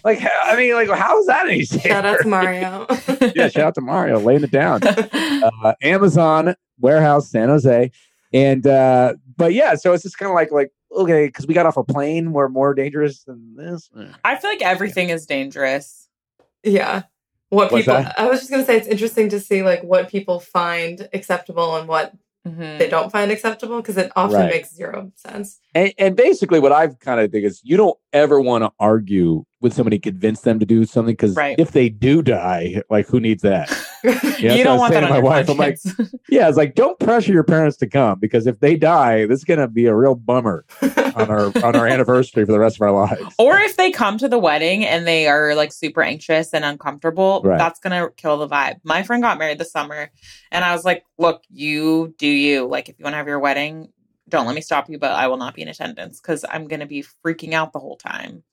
like 0.05 0.21
I 0.45 0.57
mean 0.57 0.75
like 0.75 0.89
how 0.91 1.19
is 1.21 1.27
that 1.27 1.47
any 1.49 1.65
safer? 1.65 1.89
Shout 1.89 2.07
out 2.07 2.21
to 2.21 2.29
Mario. 2.29 2.87
yeah, 3.35 3.49
shout 3.49 3.65
out 3.65 3.75
to 3.75 3.81
Mario 3.81 4.19
laying 4.19 4.43
it 4.43 4.51
down 4.51 4.83
uh, 4.87 5.75
Amazon 5.83 6.55
warehouse, 6.79 7.31
San 7.31 7.49
Jose, 7.49 7.91
and 8.33 8.67
uh, 8.67 9.15
but 9.37 9.53
yeah, 9.53 9.75
so 9.75 9.93
it's 9.93 10.03
just 10.03 10.19
kind 10.19 10.31
of 10.31 10.35
like 10.35 10.51
like 10.53 10.71
okay, 10.97 11.27
because 11.27 11.47
we 11.47 11.55
got 11.55 11.67
off 11.67 11.77
a 11.77 11.85
plane, 11.85 12.33
we're 12.33 12.49
more 12.49 12.75
dangerous 12.75 13.25
than 13.25 13.55
this. 13.57 13.91
Eh. 13.99 14.07
I 14.25 14.37
feel 14.37 14.51
like 14.51 14.63
everything 14.63 15.11
is 15.11 15.27
dangerous. 15.27 16.09
yeah. 16.63 17.05
What 17.51 17.73
What's 17.73 17.85
people, 17.85 18.01
that? 18.01 18.17
I 18.17 18.29
was 18.29 18.39
just 18.39 18.51
going 18.51 18.63
to 18.63 18.67
say, 18.67 18.77
it's 18.77 18.87
interesting 18.87 19.29
to 19.31 19.41
see 19.41 19.65
like 19.65 19.83
what 19.83 20.09
people 20.09 20.39
find 20.39 21.09
acceptable 21.13 21.75
and 21.75 21.89
what 21.89 22.15
Mhm. 22.49 22.79
they 22.79 22.89
don't 22.89 23.13
find 23.13 23.31
acceptable 23.31 23.77
because 23.83 23.97
it 23.99 24.11
often 24.17 24.37
Right. 24.41 24.51
makes 24.51 24.75
zero 24.75 25.13
sense. 25.15 25.59
And, 25.75 25.93
and 25.99 26.17
basically, 26.17 26.59
what 26.59 26.73
I've 26.73 26.99
kind 26.99 27.21
of 27.21 27.31
think 27.31 27.45
is 27.45 27.61
you 27.63 27.77
don't 27.77 27.99
ever 28.13 28.41
want 28.41 28.65
to 28.65 28.71
argue 28.81 29.45
with 29.61 29.75
somebody, 29.75 29.99
convince 29.99 30.41
them 30.41 30.59
to 30.59 30.65
do 30.67 30.85
something 30.87 31.13
because 31.13 31.37
Right. 31.37 31.57
if 31.59 31.73
they 31.73 31.91
do 31.91 32.23
die, 32.23 32.83
like 32.89 33.07
who 33.09 33.21
needs 33.21 33.43
that? 33.43 33.69
Yeah, 34.41 34.55
you 34.55 34.65
don't 34.65 34.79
want 34.79 34.93
that 34.95 35.05
on 35.05 35.11
my 35.11 35.19
wife. 35.19 35.49
I'm 35.51 35.57
like, 35.59 35.79
yeah, 36.31 36.49
it's 36.49 36.57
like 36.57 36.75
don't 36.75 36.99
pressure 36.99 37.33
your 37.33 37.45
parents 37.45 37.77
to 37.79 37.87
come 37.87 38.19
because 38.19 38.47
if 38.47 38.59
they 38.61 38.77
die, 38.77 39.27
this 39.27 39.39
is 39.41 39.45
gonna 39.45 39.69
be 39.69 39.87
a 39.87 39.95
real 39.95 40.15
bummer 40.15 40.65
on 40.83 41.31
our 41.31 41.47
on 41.65 41.77
our 41.77 41.87
anniversary 41.87 42.45
for 42.47 42.53
the 42.53 42.59
rest 42.59 42.77
of 42.77 42.83
our 42.83 42.93
lives. 42.93 43.35
or 43.39 43.59
if 43.59 43.77
they 43.77 43.91
come 43.91 44.17
to 44.19 44.29
the 44.29 44.39
wedding 44.39 44.85
and 44.87 45.07
they 45.07 45.27
are 45.27 45.55
like 45.55 45.73
super 45.73 46.03
anxious 46.03 46.55
and 46.55 46.65
uncomfortable, 46.65 47.43
Right. 47.45 47.59
that's 47.59 47.81
gonna 47.81 48.09
kill 48.17 48.39
the 48.39 48.49
vibe. 48.49 48.77
My 48.85 49.03
friend 49.03 49.23
got 49.23 49.39
married 49.39 49.59
this 49.59 49.73
summer, 49.73 50.11
and 50.51 50.65
I 50.65 50.75
was 50.75 50.85
like, 50.85 51.05
"Look, 51.19 51.43
you 51.51 52.15
do 52.19 52.27
you. 52.29 52.67
Like, 52.67 52.89
if 52.89 52.99
you 52.99 53.05
want 53.05 53.13
to 53.15 53.19
have 53.19 53.27
your 53.29 53.41
wedding, 53.41 53.89
don't 54.29 54.47
let 54.47 54.55
me 54.55 54.61
stop 54.63 54.89
you, 54.89 54.99
but 54.99 55.11
I 55.13 55.27
will 55.27 55.37
not 55.37 55.55
be 55.55 55.63
in 55.63 55.69
attendance 55.69 56.21
because 56.21 56.45
I'm 56.49 56.67
gonna 56.69 56.87
be 56.87 57.05
freaking 57.25 57.53
out 57.53 57.73
the 57.73 57.81
whole 57.81 57.97
time." 57.97 58.45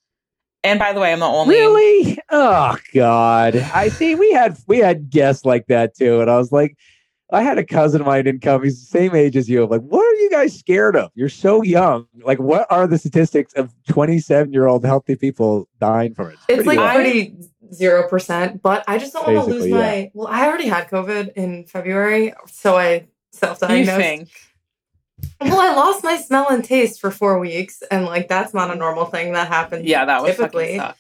And 0.68 0.80
by 0.80 0.92
the 0.94 1.00
way, 1.00 1.14
I'm 1.14 1.20
the 1.20 1.26
only. 1.26 1.56
Really? 1.56 2.18
Oh 2.30 2.78
God! 2.94 3.56
I 3.56 3.88
see. 3.90 4.16
We 4.16 4.32
had 4.34 4.58
we 4.68 4.80
had 4.80 5.10
guests 5.10 5.46
like 5.46 5.68
that 5.68 5.96
too, 5.96 6.20
and 6.22 6.30
I 6.30 6.38
was 6.38 6.52
like, 6.52 6.78
I 7.32 7.42
had 7.42 7.58
a 7.58 7.66
cousin 7.66 8.02
of 8.02 8.08
mine 8.08 8.26
didn't 8.26 8.42
come. 8.42 8.64
He's 8.64 8.80
the 8.80 8.86
same 8.86 9.16
age 9.16 9.36
as 9.38 9.50
you. 9.50 9.64
I'm 9.64 9.70
like, 9.70 9.82
what 9.82 10.02
are 10.02 10.16
you 10.16 10.30
guys 10.30 10.58
scared 10.58 10.96
of? 10.96 11.10
You're 11.16 11.30
so 11.30 11.62
young. 11.62 12.06
Like, 12.22 12.40
what 12.40 12.68
are 12.70 12.86
the 12.88 12.98
statistics 12.98 13.54
of 13.54 13.74
27 13.90 14.52
year 14.52 14.68
old 14.68 14.84
healthy 14.86 15.16
people 15.16 15.68
dying 15.80 16.14
from 16.14 16.32
it? 16.32 16.38
It's 16.50 16.66
like 16.66 16.78
low. 16.78 16.86
I- 16.86 16.96
pretty 16.96 17.36
zero 17.74 18.08
percent, 18.08 18.62
but 18.62 18.84
I 18.88 18.98
just 18.98 19.14
don't 19.14 19.26
want 19.26 19.46
to 19.48 19.54
lose 19.54 19.64
Basically, 19.64 19.80
my. 19.80 20.12
Well, 20.14 20.28
I 20.28 20.48
already 20.48 20.68
had 20.68 20.90
COVID 20.90 21.34
in 21.34 21.66
February, 21.66 22.34
so 22.48 22.78
I 22.78 23.08
self 23.32 23.60
You 23.62 23.68
diagnosed. 23.68 23.98
think? 23.98 24.30
Well, 25.42 25.60
I 25.60 25.74
lost 25.76 26.04
my 26.04 26.18
smell 26.18 26.48
and 26.50 26.64
taste 26.64 27.00
for 27.00 27.12
four 27.12 27.40
weeks, 27.40 27.84
and 27.92 28.06
like 28.06 28.28
that's 28.28 28.54
not 28.54 28.72
a 28.72 28.76
normal 28.76 29.06
thing 29.06 29.34
that 29.34 29.48
happens. 29.48 29.86
Yeah, 29.86 30.06
that 30.06 30.22
would 30.22 30.36
typically. 30.36 30.78
suck. 30.78 30.98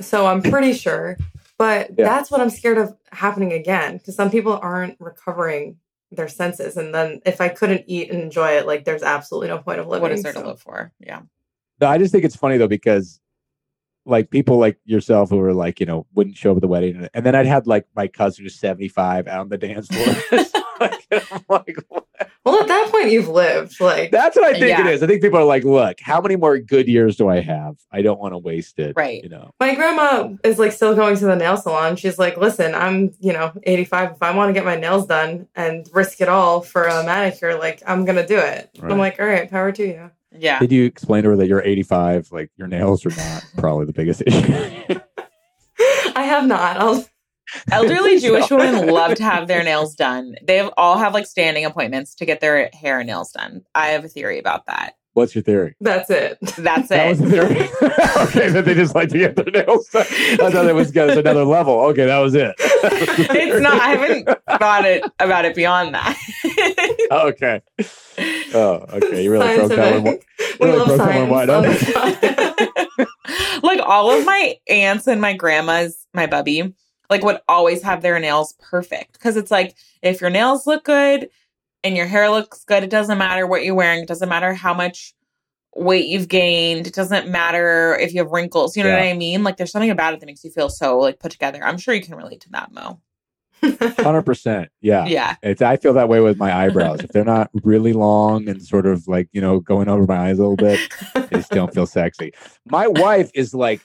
So 0.00 0.26
I'm 0.26 0.42
pretty 0.42 0.72
sure, 0.72 1.16
but 1.58 1.90
Yeah. 1.96 2.04
that's 2.04 2.30
what 2.30 2.40
I'm 2.40 2.50
scared 2.50 2.78
of 2.78 2.96
happening 3.12 3.52
again 3.52 3.98
because 3.98 4.16
some 4.16 4.30
people 4.30 4.58
aren't 4.60 4.96
recovering 5.00 5.76
their 6.10 6.28
senses, 6.28 6.76
and 6.76 6.94
then 6.94 7.20
if 7.26 7.40
I 7.40 7.48
couldn't 7.48 7.84
eat 7.86 8.10
and 8.10 8.20
enjoy 8.22 8.50
it, 8.52 8.66
like 8.66 8.84
there's 8.84 9.02
absolutely 9.02 9.48
no 9.48 9.58
point 9.58 9.80
of 9.80 9.86
living. 9.86 10.02
What 10.02 10.12
is 10.12 10.22
there 10.22 10.32
to 10.32 10.40
live 10.46 10.60
for? 10.60 10.92
Yeah. 10.98 11.22
No, 11.80 11.88
I 11.88 11.98
just 11.98 12.12
think 12.12 12.24
it's 12.24 12.36
funny 12.36 12.56
though 12.56 12.68
because 12.68 13.20
like 14.06 14.30
people 14.30 14.58
like 14.58 14.78
yourself 14.84 15.30
who 15.30 15.36
were 15.38 15.54
like, 15.54 15.80
you 15.80 15.86
know, 15.86 16.06
wouldn't 16.14 16.36
show 16.36 16.50
up 16.50 16.58
at 16.58 16.60
the 16.60 16.68
wedding. 16.68 17.08
And 17.14 17.24
then 17.24 17.34
I'd 17.34 17.46
had 17.46 17.66
like 17.66 17.86
my 17.96 18.06
cousin 18.08 18.44
who's 18.44 18.58
75 18.58 19.26
out 19.26 19.40
on 19.40 19.48
the 19.48 19.58
dance 19.58 19.88
floor. 19.88 20.16
like, 20.80 21.06
I'm 21.12 21.44
like, 21.48 21.76
what? 21.88 22.06
Well, 22.44 22.60
at 22.60 22.68
that 22.68 22.90
point, 22.90 23.10
you've 23.10 23.28
lived. 23.28 23.80
Like, 23.80 24.10
That's 24.10 24.36
what 24.36 24.44
I 24.44 24.52
think 24.52 24.64
it 24.64 24.68
Yeah. 24.68 24.88
is. 24.88 25.02
I 25.02 25.06
think 25.06 25.22
people 25.22 25.38
are 25.38 25.44
like, 25.44 25.64
look, 25.64 25.98
how 26.00 26.20
many 26.20 26.36
more 26.36 26.58
good 26.58 26.88
years 26.88 27.16
do 27.16 27.28
I 27.28 27.40
have? 27.40 27.76
I 27.90 28.02
don't 28.02 28.20
want 28.20 28.34
to 28.34 28.38
waste 28.38 28.78
it. 28.78 28.92
Right. 28.96 29.22
You 29.22 29.30
know. 29.30 29.52
my 29.60 29.74
grandma 29.74 30.34
is 30.44 30.58
like 30.58 30.72
still 30.72 30.94
going 30.94 31.16
to 31.16 31.24
the 31.24 31.36
nail 31.36 31.56
salon. 31.56 31.96
She's 31.96 32.18
like, 32.18 32.36
listen, 32.36 32.74
I'm, 32.74 33.12
you 33.20 33.32
know, 33.32 33.52
85. 33.62 34.12
If 34.12 34.22
I 34.22 34.34
want 34.34 34.50
to 34.50 34.52
get 34.52 34.64
my 34.64 34.76
nails 34.76 35.06
done 35.06 35.48
and 35.54 35.88
risk 35.94 36.20
it 36.20 36.28
all 36.28 36.60
for 36.60 36.84
a 36.84 37.02
manicure, 37.04 37.58
like, 37.58 37.82
I'm 37.86 38.04
going 38.04 38.16
to 38.16 38.26
do 38.26 38.36
it. 38.38 38.68
Right. 38.78 38.92
I'm 38.92 38.98
like, 38.98 39.18
all 39.20 39.26
right, 39.26 39.50
power 39.50 39.72
to 39.72 39.86
you. 39.86 40.10
Yeah. 40.38 40.58
Did 40.58 40.72
you 40.72 40.84
explain 40.84 41.22
to 41.24 41.30
her 41.30 41.36
that 41.36 41.46
you're 41.46 41.62
85? 41.62 42.32
Like 42.32 42.50
your 42.56 42.68
nails 42.68 43.04
are 43.06 43.10
not 43.10 43.44
probably 43.58 43.86
the 43.86 43.92
biggest 43.92 44.22
issue. 44.26 45.00
I 46.16 46.22
have 46.22 46.46
not. 46.46 46.76
I'll, 46.76 47.04
Elderly 47.70 48.18
Jewish 48.20 48.50
women 48.50 48.88
love 48.88 49.14
to 49.16 49.22
have 49.24 49.48
their 49.48 49.62
nails 49.62 49.94
done. 49.94 50.34
They 50.42 50.56
have, 50.56 50.70
all 50.76 50.98
have 50.98 51.14
like 51.14 51.26
standing 51.26 51.64
appointments 51.64 52.14
to 52.16 52.24
get 52.26 52.40
their 52.40 52.70
hair 52.72 52.98
and 53.00 53.06
nails 53.06 53.32
done. 53.32 53.62
I 53.74 53.88
have 53.88 54.04
a 54.04 54.08
theory 54.08 54.38
about 54.38 54.66
that. 54.66 54.94
What's 55.12 55.32
your 55.32 55.42
theory? 55.44 55.76
that's 55.80 56.10
it. 56.10 56.38
That's 56.58 56.88
That 56.88 57.06
it. 57.06 57.08
was 57.10 57.18
the 57.20 57.30
theory. 57.30 57.68
okay, 58.26 58.48
that 58.50 58.64
they 58.64 58.74
just 58.74 58.96
like 58.96 59.10
to 59.10 59.18
get 59.18 59.36
their 59.36 59.44
nails 59.44 59.86
done. 59.88 60.04
I 60.10 60.50
thought 60.50 60.66
it 60.66 60.74
was 60.74 60.90
another 60.96 61.44
level. 61.44 61.78
Okay, 61.90 62.06
that 62.06 62.18
was 62.18 62.34
it. 62.34 62.52
it's 62.58 63.60
not. 63.60 63.74
I 63.80 63.88
haven't 63.94 64.28
thought 64.58 64.84
it 64.84 65.04
about 65.20 65.44
it 65.44 65.54
beyond 65.54 65.94
that. 65.94 66.18
Oh, 67.10 67.28
okay. 67.28 67.62
Oh, 68.54 68.84
okay. 68.92 69.22
You 69.24 69.30
really 69.30 69.56
broke 69.56 69.70
that 69.70 70.02
one. 70.02 70.18
We 70.60 70.66
really 70.66 70.86
broke 70.86 70.98
that 70.98 71.14
one 71.14 71.28
wide 71.28 71.50
open. 71.50 71.76
like 73.62 73.80
all 73.80 74.16
of 74.16 74.24
my 74.24 74.56
aunts 74.68 75.06
and 75.06 75.20
my 75.20 75.32
grandmas, 75.34 76.06
my 76.14 76.26
bubby, 76.26 76.74
like 77.10 77.22
would 77.22 77.40
always 77.48 77.82
have 77.82 78.02
their 78.02 78.18
nails 78.18 78.54
perfect 78.60 79.14
because 79.14 79.36
it's 79.36 79.50
like 79.50 79.74
if 80.02 80.20
your 80.20 80.30
nails 80.30 80.66
look 80.66 80.84
good 80.84 81.28
and 81.82 81.96
your 81.96 82.06
hair 82.06 82.30
looks 82.30 82.64
good, 82.64 82.82
it 82.82 82.90
doesn't 82.90 83.18
matter 83.18 83.46
what 83.46 83.64
you're 83.64 83.74
wearing. 83.74 84.02
It 84.02 84.08
doesn't 84.08 84.28
matter 84.28 84.54
how 84.54 84.74
much 84.74 85.14
weight 85.76 86.06
you've 86.06 86.28
gained. 86.28 86.86
It 86.86 86.94
doesn't 86.94 87.28
matter 87.28 87.96
if 88.00 88.14
you 88.14 88.22
have 88.22 88.30
wrinkles. 88.30 88.76
You 88.76 88.84
know 88.84 88.90
Yeah. 88.90 89.00
what 89.00 89.08
I 89.08 89.14
mean? 89.14 89.42
Like 89.42 89.56
there's 89.56 89.72
something 89.72 89.90
about 89.90 90.14
it 90.14 90.20
that 90.20 90.26
makes 90.26 90.44
you 90.44 90.50
feel 90.50 90.68
so 90.68 90.98
like 90.98 91.18
put 91.18 91.32
together. 91.32 91.62
I'm 91.62 91.78
sure 91.78 91.94
you 91.94 92.02
can 92.02 92.14
relate 92.14 92.40
to 92.42 92.50
that, 92.50 92.72
Mo. 92.72 93.00
Hundred 93.98 94.22
percent. 94.22 94.68
Yeah. 94.80 95.06
Yeah. 95.06 95.36
It's 95.42 95.62
I 95.62 95.76
feel 95.76 95.92
that 95.94 96.08
way 96.08 96.20
with 96.20 96.36
my 96.38 96.54
eyebrows. 96.54 97.00
if 97.00 97.10
they're 97.10 97.24
not 97.24 97.50
really 97.62 97.92
long 97.92 98.48
and 98.48 98.62
sort 98.62 98.86
of 98.86 99.06
like, 99.08 99.28
you 99.32 99.40
know, 99.40 99.60
going 99.60 99.88
over 99.88 100.04
my 100.06 100.28
eyes 100.28 100.38
a 100.38 100.42
little 100.46 100.56
bit, 100.56 100.78
they 101.14 101.28
just 101.38 101.50
don't 101.50 101.72
feel 101.74 101.86
sexy. 101.86 102.32
My 102.66 102.86
wife 102.86 103.30
is 103.34 103.54
like 103.54 103.80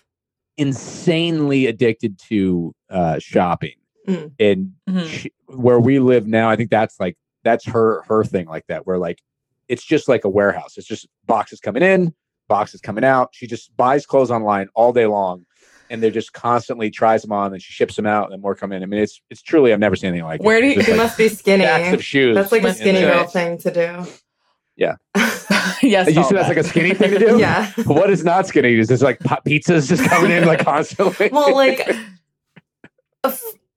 insanely 0.58 1.66
addicted 1.68 2.20
to 2.20 2.74
uh 2.90 3.20
shopping. 3.20 3.74
Mm. 4.08 4.32
And 4.40 4.74
Mhm. 4.90 5.06
she, 5.08 5.32
where 5.48 5.80
we 5.80 6.00
live 6.00 6.28
now, 6.28 6.50
I 6.50 6.56
think 6.56 6.70
that's 6.70 7.00
like 7.00 7.16
that's 7.44 7.66
her 7.66 8.02
her 8.04 8.24
thing 8.24 8.48
like 8.48 8.66
that, 8.68 8.86
where 8.86 8.98
like 8.98 9.20
it's 9.68 9.86
just 9.86 10.08
like 10.08 10.26
a 10.26 10.30
warehouse. 10.30 10.78
It's 10.78 10.88
just 10.88 11.08
boxes 11.26 11.60
coming 11.60 11.84
in, 11.84 12.14
boxes 12.48 12.82
coming 12.82 13.04
out. 13.04 13.30
She 13.34 13.48
just 13.48 13.76
buys 13.78 14.06
clothes 14.06 14.32
online 14.32 14.68
all 14.76 14.92
day 14.92 15.06
long, 15.06 15.46
and 15.90 16.02
they're 16.02 16.12
just 16.12 16.34
constantly 16.34 16.90
tries 16.90 17.22
them 17.22 17.32
on, 17.32 17.54
and 17.54 17.62
she 17.62 17.74
ships 17.74 17.96
them 17.96 18.06
out, 18.06 18.26
and 18.26 18.34
then 18.34 18.42
more 18.42 18.56
come 18.56 18.72
in. 18.72 18.84
I 18.84 18.86
mean, 18.86 19.02
it's 19.02 19.22
it's 19.30 19.42
truly 19.42 19.74
I've 19.74 19.80
never 19.80 19.96
seen 19.96 20.10
anything 20.10 20.26
like 20.26 20.42
it. 20.42 20.46
Where 20.46 20.62
do 20.62 20.68
you- 20.68 20.76
just, 20.76 20.88
you 20.88 20.94
like, 20.94 21.04
must 21.04 21.18
be 21.18 21.30
skinny. 21.30 21.64
stacks 21.64 21.94
of 21.94 22.04
shoes? 22.04 22.36
That's 22.36 22.52
like 22.52 22.64
a 22.64 22.74
skinny 22.74 23.00
do 23.00 23.06
girl 23.06 23.26
thing 23.26 23.58
to 23.60 23.72
do. 23.72 24.06
Yeah. 24.76 24.96
yes. 25.84 25.84
you 25.84 26.18
all 26.18 26.24
see 26.30 26.36
that's 26.36 26.48
like 26.48 26.58
a 26.58 26.64
skinny 26.64 26.94
thing 26.94 27.12
to 27.12 27.20
do. 27.20 27.38
yeah. 27.40 27.72
What 27.86 28.10
is 28.10 28.24
not 28.24 28.48
skinny? 28.48 28.76
Is 28.76 28.88
this 28.88 29.02
like 29.02 29.20
pi- 29.20 29.42
pizzas 29.46 29.90
just 29.90 30.04
coming 30.06 30.32
in 30.32 30.46
like 30.46 30.60
constantly? 30.64 31.30
Well, 31.34 31.54
like, 31.54 31.90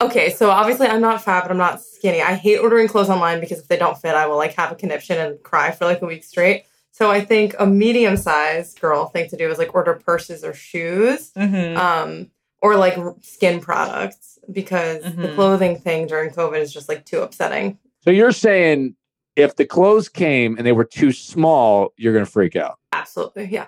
okay, 0.00 0.30
so 0.30 0.50
obviously 0.50 0.86
I'm 0.86 1.00
not 1.00 1.22
fat, 1.24 1.42
but 1.42 1.50
I'm 1.50 1.58
not 1.58 1.82
skinny. 1.82 2.22
I 2.22 2.34
hate 2.34 2.58
ordering 2.58 2.86
clothes 2.86 3.10
online 3.10 3.40
because 3.40 3.58
if 3.58 3.68
they 3.68 3.76
don't 3.76 3.98
fit, 3.98 4.14
I 4.14 4.26
will 4.26 4.36
like 4.36 4.54
have 4.54 4.70
a 4.70 4.74
conniption 4.76 5.18
and 5.18 5.42
cry 5.42 5.72
for 5.72 5.86
like 5.86 6.02
a 6.02 6.06
week 6.06 6.22
straight. 6.24 6.66
So 6.92 7.10
I 7.10 7.22
think 7.24 7.54
a 7.58 7.66
medium 7.66 8.16
sized 8.16 8.80
girl 8.80 9.06
thing 9.06 9.28
to 9.30 9.36
do 9.36 9.50
is 9.50 9.58
like 9.58 9.74
order 9.74 9.94
purses 9.94 10.44
or 10.44 10.52
shoes, 10.54 11.32
Mhm. 11.36 11.76
um, 11.76 12.30
or 12.60 12.76
like 12.76 12.96
skin 13.22 13.60
products 13.60 14.38
because 14.52 15.02
the 15.02 15.10
Mhm. 15.28 15.34
clothing 15.34 15.78
thing 15.80 16.06
during 16.06 16.30
COVID 16.30 16.58
is 16.60 16.72
just 16.72 16.88
like 16.88 17.04
too 17.04 17.22
upsetting. 17.22 17.78
so 18.04 18.10
you're 18.10 18.32
saying 18.32 18.94
if 19.36 19.54
the 19.56 19.64
clothes 19.64 20.08
came 20.08 20.56
and 20.58 20.66
they 20.66 20.72
were 20.72 20.84
too 20.84 21.12
small, 21.12 21.92
you're 21.96 22.12
gonna 22.12 22.26
freak 22.26 22.56
out. 22.56 22.78
Absolutely, 22.92 23.46
yeah. 23.46 23.66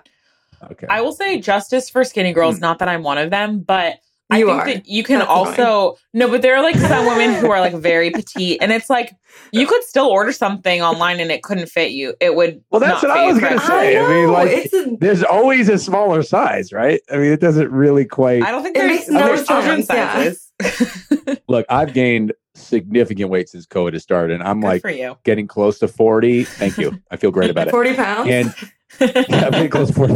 Okay. 0.71 0.85
I 0.89 1.01
will 1.01 1.13
say 1.13 1.39
justice 1.39 1.89
for 1.89 2.03
skinny 2.03 2.33
girls. 2.33 2.59
Not 2.59 2.79
that 2.79 2.87
I'm 2.89 3.01
one 3.03 3.17
of 3.17 3.29
them, 3.31 3.59
but 3.59 3.95
I 4.31 4.39
You 4.39 4.47
think 4.47 4.59
are. 4.61 4.65
that 4.65 4.87
you 4.87 5.03
can 5.03 5.19
That's 5.19 5.29
also 5.29 5.97
no. 6.13 6.27
But 6.29 6.41
there 6.41 6.55
are 6.55 6.63
like 6.63 6.75
some 6.77 7.05
women 7.05 7.35
who 7.35 7.51
are 7.51 7.59
like 7.59 7.75
very 7.75 8.09
petite, 8.09 8.57
and 8.59 8.71
it's 8.71 8.89
like 8.89 9.13
you 9.51 9.67
could 9.67 9.83
still 9.83 10.07
order 10.07 10.31
something 10.31 10.81
online 10.81 11.19
and 11.19 11.31
it 11.31 11.43
couldn't 11.43 11.67
fit 11.67 11.91
you. 11.91 12.15
It 12.19 12.35
would. 12.35 12.63
Well, 12.71 12.79
that's 12.81 13.03
not 13.03 13.09
what 13.09 13.17
fit 13.17 13.19
I 13.19 13.27
was 13.31 13.39
gonna 13.59 13.67
say. 13.67 13.97
I 13.99 14.07
mean, 14.09 14.31
like- 14.31 14.49
it's 14.51 14.73
a, 14.73 14.97
There's 14.99 15.21
always 15.23 15.69
a 15.69 15.77
smaller 15.77 16.23
size, 16.23 16.73
right? 16.73 17.01
I 17.11 17.17
mean, 17.17 17.31
it 17.31 17.39
doesn't 17.39 17.69
really 17.71 18.05
quite. 18.05 18.41
I 18.41 18.49
don't 18.49 18.63
think 18.63 18.75
there's, 18.75 19.07
no 19.09 19.19
there's 19.27 19.45
children's 19.47 19.85
sense, 19.85 20.49
yeah. 20.59 20.67
sizes. 20.67 21.39
Look, 21.47 21.65
I've 21.69 21.93
gained 21.93 22.33
significant 22.55 23.29
weight 23.29 23.49
since 23.49 23.67
COVID 23.67 23.93
has 23.93 24.01
started, 24.03 24.33
and 24.33 24.43
I'm 24.43 24.59
Good 24.61 24.67
like 24.67 24.81
for 24.81 24.89
you. 24.89 25.17
getting 25.23 25.45
close 25.47 25.77
to 25.79 25.87
40. 25.87 26.45
Thank 26.45 26.77
you. 26.77 26.99
I 27.11 27.17
feel 27.17 27.29
great 27.29 27.49
about 27.51 27.67
it. 27.67 27.71
forty 27.71 27.93
pounds. 27.93 28.29
And 28.29 28.55
yeah, 28.99 29.49
getting 29.49 29.69
close 29.69 29.87
to 29.89 29.93
40. 29.93 30.13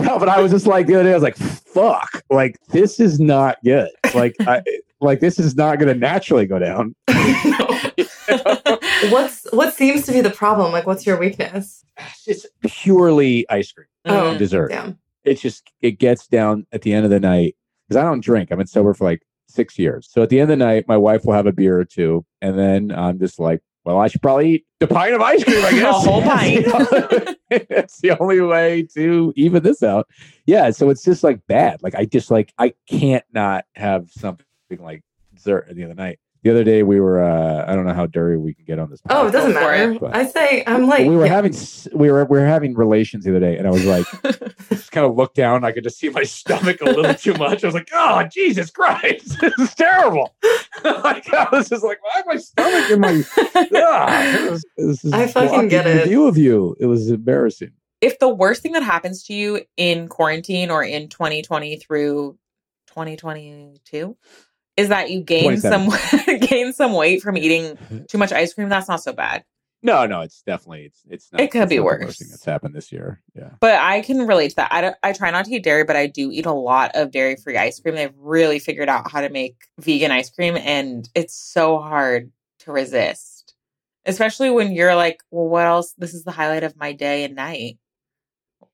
No, 0.00 0.18
but 0.18 0.28
I 0.28 0.40
was 0.40 0.52
just 0.52 0.66
like 0.66 0.86
the 0.86 0.94
other 0.94 1.04
day, 1.04 1.10
I 1.10 1.14
was 1.14 1.22
like, 1.22 1.36
fuck, 1.36 2.22
like 2.30 2.56
this 2.68 3.00
is 3.00 3.20
not 3.20 3.58
good. 3.64 3.90
Like, 4.14 4.34
I, 4.40 4.62
like 5.00 5.20
this 5.20 5.38
is 5.38 5.56
not 5.56 5.78
going 5.78 5.92
to 5.92 5.98
naturally 5.98 6.46
go 6.46 6.58
down. 6.58 6.94
what's 9.10 9.46
what 9.52 9.74
seems 9.74 10.04
to 10.06 10.12
be 10.12 10.20
the 10.20 10.30
problem? 10.30 10.72
Like, 10.72 10.86
what's 10.86 11.06
your 11.06 11.18
weakness? 11.18 11.84
It's 12.26 12.46
purely 12.62 13.48
ice 13.50 13.72
cream 13.72 13.86
Oh, 14.06 14.30
and 14.30 14.38
dessert. 14.38 14.70
Damn. 14.70 14.98
It's 15.24 15.40
just, 15.40 15.70
it 15.82 15.98
gets 15.98 16.26
down 16.26 16.66
at 16.72 16.82
the 16.82 16.92
end 16.92 17.04
of 17.04 17.10
the 17.10 17.20
night 17.20 17.56
because 17.88 18.02
I 18.02 18.04
don't 18.04 18.24
drink. 18.24 18.50
I've 18.50 18.58
been 18.58 18.66
sober 18.66 18.94
for 18.94 19.04
like 19.04 19.22
six 19.48 19.78
years. 19.78 20.08
So 20.10 20.22
at 20.22 20.30
the 20.30 20.40
end 20.40 20.50
of 20.50 20.58
the 20.58 20.64
night, 20.64 20.88
my 20.88 20.96
wife 20.96 21.24
will 21.24 21.34
have 21.34 21.46
a 21.46 21.52
beer 21.52 21.78
or 21.78 21.84
two. 21.84 22.24
And 22.40 22.58
then 22.58 22.90
I'm 22.90 23.18
just 23.18 23.38
like, 23.38 23.60
well, 23.84 23.98
I 23.98 24.08
should 24.08 24.22
probably 24.22 24.50
eat 24.50 24.66
the 24.78 24.86
pint 24.86 25.14
of 25.14 25.20
ice 25.20 25.42
cream, 25.42 25.64
I 25.64 25.70
guess. 25.72 26.06
A 26.06 26.10
whole 26.10 26.22
pint. 26.22 26.66
it's 27.50 28.00
the 28.00 28.18
only 28.20 28.40
way 28.40 28.86
to 28.94 29.32
even 29.36 29.62
this 29.62 29.82
out. 29.82 30.08
Yeah. 30.46 30.70
So 30.70 30.90
it's 30.90 31.02
just 31.02 31.24
like 31.24 31.40
bad. 31.46 31.82
Like 31.82 31.94
I 31.94 32.04
just 32.04 32.30
like, 32.30 32.52
I 32.58 32.74
can't 32.88 33.24
not 33.32 33.64
have 33.74 34.10
something 34.10 34.46
like 34.78 35.02
dessert 35.34 35.66
at 35.68 35.76
the 35.76 35.82
end 35.82 35.92
of 35.92 35.96
the 35.96 36.02
night. 36.02 36.18
The 36.42 36.50
other 36.50 36.64
day 36.64 36.82
we 36.82 37.00
were, 37.00 37.22
uh, 37.22 37.70
I 37.70 37.74
don't 37.76 37.84
know 37.84 37.92
how 37.92 38.06
dirty 38.06 38.36
we 38.38 38.54
can 38.54 38.64
get 38.64 38.78
on 38.78 38.88
this. 38.88 39.00
Oh, 39.10 39.26
it 39.26 39.30
doesn't 39.30 39.52
Go 39.52 39.60
matter. 39.60 39.92
it. 39.92 40.02
I 40.04 40.24
say 40.26 40.64
I'm 40.66 40.86
like 40.86 41.06
we 41.06 41.14
were 41.14 41.26
yeah. 41.26 41.34
having 41.34 41.54
we 41.92 42.10
were 42.10 42.24
we 42.24 42.38
were 42.38 42.46
having 42.46 42.74
relations 42.74 43.24
the 43.24 43.30
other 43.32 43.40
day, 43.40 43.58
and 43.58 43.66
I 43.66 43.70
was 43.70 43.84
like, 43.84 44.06
just 44.70 44.90
kind 44.90 45.06
of 45.06 45.16
looked 45.16 45.36
down. 45.36 45.64
I 45.64 45.72
could 45.72 45.84
just 45.84 45.98
see 45.98 46.08
my 46.08 46.22
stomach 46.22 46.80
a 46.80 46.86
little 46.86 47.12
too 47.14 47.34
much. 47.34 47.62
I 47.62 47.66
was 47.66 47.74
like, 47.74 47.90
oh 47.92 48.22
Jesus 48.32 48.70
Christ, 48.70 49.38
this 49.40 49.52
is 49.58 49.74
terrible. 49.74 50.34
like 50.84 51.30
I 51.34 51.46
was 51.52 51.68
just 51.68 51.84
like, 51.84 51.98
why 52.02 52.22
my 52.26 52.36
stomach 52.36 52.90
in 52.90 53.00
my? 53.00 53.22
Ah, 53.74 54.24
it 54.46 54.50
was- 54.50 54.64
this 54.78 55.04
is 55.04 55.12
I 55.12 55.26
fucking 55.26 55.48
blocking 55.50 55.68
get 55.68 55.84
the 55.84 56.02
it. 56.02 56.08
View 56.08 56.26
of 56.26 56.38
you. 56.38 56.74
It 56.80 56.86
was 56.86 57.10
embarrassing. 57.10 57.72
if 58.00 58.18
the 58.18 58.30
worst 58.30 58.62
thing 58.62 58.72
that 58.72 58.82
happens 58.82 59.24
to 59.24 59.34
you 59.34 59.60
in 59.76 60.08
quarantine 60.08 60.70
or 60.70 60.82
in 60.82 61.08
2020 61.10 61.76
through 61.76 62.38
2022 62.86 64.16
is 64.80 64.88
that 64.88 65.10
you 65.10 65.20
gain 65.20 65.58
some 65.58 65.90
gain 66.40 66.72
some 66.72 66.92
weight 66.92 67.22
from 67.22 67.36
eating 67.36 67.78
too 68.08 68.18
much 68.18 68.32
ice 68.32 68.54
cream, 68.54 68.68
that's 68.68 68.88
not 68.88 69.02
so 69.02 69.12
bad. 69.12 69.44
No, 69.82 70.04
no, 70.06 70.20
it's 70.20 70.42
definitely 70.42 70.86
it's 70.86 71.02
it's 71.08 71.32
not. 71.32 71.40
It 71.40 71.50
could 71.50 71.68
be 71.68 71.80
worse. 71.80 72.04
worst 72.04 72.18
thing 72.18 72.28
that's 72.30 72.44
happened 72.44 72.74
this 72.74 72.92
year. 72.92 73.22
Yeah. 73.34 73.50
But 73.60 73.80
I 73.80 74.02
can 74.02 74.26
relate 74.26 74.50
to 74.50 74.56
that. 74.56 74.72
I, 74.72 74.80
don't, 74.82 74.96
I 75.02 75.12
try 75.12 75.30
not 75.30 75.46
to 75.46 75.54
eat 75.54 75.62
dairy, 75.62 75.84
but 75.84 75.96
I 75.96 76.06
do 76.06 76.30
eat 76.30 76.44
a 76.44 76.52
lot 76.52 76.90
of 76.94 77.10
dairy 77.10 77.36
free 77.36 77.56
ice 77.56 77.80
cream. 77.80 77.94
They've 77.94 78.12
really 78.18 78.58
figured 78.58 78.90
out 78.90 79.10
how 79.10 79.22
to 79.22 79.30
make 79.30 79.56
vegan 79.78 80.10
ice 80.10 80.28
cream, 80.28 80.56
and 80.56 81.08
it's 81.14 81.34
so 81.34 81.78
hard 81.78 82.30
to 82.60 82.72
resist, 82.72 83.54
especially 84.04 84.50
when 84.50 84.72
you're 84.72 84.96
like, 84.96 85.22
well, 85.30 85.48
what 85.48 85.66
else? 85.66 85.94
This 85.96 86.12
is 86.12 86.24
the 86.24 86.32
highlight 86.32 86.64
of 86.64 86.76
my 86.76 86.92
day 86.92 87.24
and 87.24 87.34
night. 87.34 87.78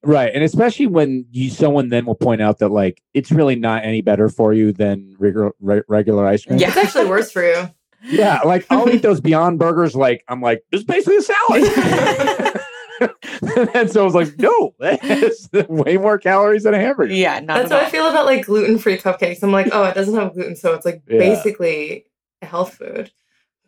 Right, 0.06 0.30
and 0.32 0.44
especially 0.44 0.86
when 0.86 1.26
you 1.32 1.50
someone 1.50 1.88
then 1.88 2.06
will 2.06 2.14
point 2.14 2.40
out 2.40 2.58
that 2.60 2.68
like 2.68 3.02
it's 3.12 3.32
really 3.32 3.56
not 3.56 3.84
any 3.84 4.02
better 4.02 4.28
for 4.28 4.52
you 4.52 4.72
than 4.72 5.16
regular 5.18 5.50
re- 5.60 5.82
regular 5.88 6.26
ice 6.26 6.44
cream. 6.44 6.58
Yeah. 6.58 6.68
It's 6.68 6.76
actually 6.76 7.06
worse 7.08 7.30
for 7.30 7.42
you. 7.42 7.70
Yeah, 8.08 8.40
like 8.44 8.66
I'll 8.70 8.88
eat 8.88 9.02
those 9.02 9.20
Beyond 9.20 9.58
Burgers. 9.58 9.96
Like 9.96 10.22
I'm 10.28 10.40
like, 10.40 10.62
it's 10.70 10.84
basically 10.84 11.16
a 11.16 11.22
salad. 11.22 12.60
and 13.74 13.90
so 13.90 14.02
I 14.02 14.04
was 14.04 14.14
like, 14.14 14.38
no, 14.38 14.74
that's 14.78 15.48
way 15.68 15.96
more 15.96 16.16
calories 16.18 16.62
than 16.62 16.74
a 16.74 16.78
hamburger. 16.78 17.12
Yeah, 17.12 17.40
not 17.40 17.56
That's 17.58 17.72
at 17.72 17.80
how. 17.80 17.86
I 17.86 17.90
feel 17.90 18.08
about 18.08 18.26
like 18.26 18.46
gluten 18.46 18.78
free 18.78 18.96
cupcakes. 18.96 19.42
I'm 19.42 19.50
like, 19.50 19.70
oh, 19.72 19.84
it 19.84 19.94
doesn't 19.94 20.14
have 20.14 20.34
gluten, 20.34 20.54
so 20.54 20.74
it's 20.74 20.84
like 20.84 21.02
Yeah. 21.08 21.18
basically 21.18 22.06
a 22.42 22.46
health 22.46 22.74
food. 22.74 23.10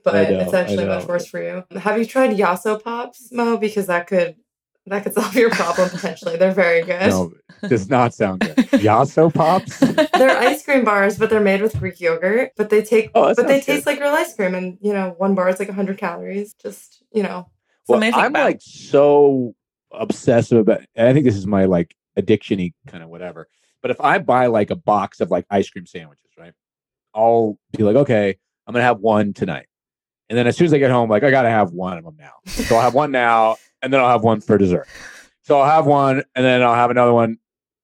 But 0.05 0.31
know, 0.31 0.41
it's 0.41 0.55
actually 0.55 0.87
much 0.87 1.07
worse 1.07 1.27
for 1.27 1.43
you. 1.43 1.65
Have 1.77 1.99
you 1.99 2.07
tried 2.07 2.37
Yasso 2.37 2.81
Pops, 2.81 3.33
Mo? 3.33 3.57
Because 3.57 3.89
that 3.89 4.07
could 4.07 4.37
That 4.89 5.03
could 5.05 5.15
solve 5.15 5.35
your 5.35 5.51
problem 5.51 5.89
potentially. 5.91 6.37
They're 6.37 6.53
very 6.53 6.83
good. 6.83 7.09
No, 7.11 7.33
does 7.69 7.89
not 7.89 8.15
sound 8.15 8.41
good. 8.41 8.57
Yasso 8.57 9.33
pops. 9.33 9.79
They're 10.19 10.37
ice 10.39 10.65
cream 10.65 10.85
bars, 10.85 11.19
but 11.19 11.31
they're 11.31 11.41
made 11.41 11.61
with 11.63 11.79
Greek 11.79 12.01
yogurt. 12.01 12.53
But 12.57 12.71
they 12.71 12.83
take, 12.83 13.11
Oh, 13.15 13.35
but 13.35 13.47
they 13.47 13.59
good. 13.61 13.65
taste 13.65 13.87
like 13.87 14.01
real 14.01 14.11
ice 14.11 14.35
cream, 14.35 14.55
and 14.55 14.79
you 14.81 14.93
know, 14.93 15.15
one 15.19 15.35
bar 15.35 15.49
is 15.49 15.59
like 15.59 15.69
100 15.69 15.99
calories. 15.99 16.55
Just 16.55 17.03
you 17.13 17.23
know, 17.23 17.51
Well, 17.89 18.01
Something 18.01 18.15
I'm 18.15 18.33
about. 18.33 18.45
like 18.45 18.61
so 18.61 19.55
obsessive 19.93 20.59
about. 20.59 20.81
and 20.95 21.09
I 21.09 21.13
think 21.13 21.25
this 21.25 21.37
is 21.37 21.47
my 21.47 21.65
like 21.65 21.95
addictiony 22.19 22.75
kind 22.87 23.03
of 23.03 23.09
whatever. 23.09 23.49
But 23.83 23.91
if 23.91 24.01
I 24.01 24.19
buy 24.19 24.47
like 24.47 24.71
a 24.71 24.77
box 24.77 25.21
of 25.21 25.31
like 25.31 25.47
ice 25.51 25.71
cream 25.71 25.87
sandwiches, 25.87 26.31
right? 26.39 26.53
I'll 27.15 27.59
be 27.77 27.83
like, 27.85 27.97
okay, 27.97 28.37
I'm 28.67 28.73
gonna 28.75 28.85
have 28.85 29.01
one 29.01 29.33
tonight, 29.33 29.67
and 30.29 30.37
then 30.39 30.47
as 30.47 30.57
soon 30.57 30.67
as 30.67 30.75
I 30.75 30.79
get 30.79 30.91
home, 30.91 31.09
like 31.11 31.23
I 31.25 31.31
gotta 31.31 31.51
have 31.51 31.71
one 31.73 31.97
of 31.99 32.05
them 32.05 32.17
now. 32.19 32.33
So 32.47 32.77
I'll 32.77 32.83
have 32.83 32.95
one 32.95 33.11
now, 33.13 33.57
and 33.83 33.93
then 33.93 34.01
I'll 34.01 34.11
have 34.11 34.23
one 34.23 34.41
for 34.41 34.59
dessert. 34.59 34.87
So 35.43 35.59
I'll 35.61 35.71
have 35.71 35.87
one, 35.87 36.23
and 36.35 36.45
then 36.45 36.63
I'll 36.63 36.75
have 36.75 36.91
another 36.91 37.13
one 37.13 37.39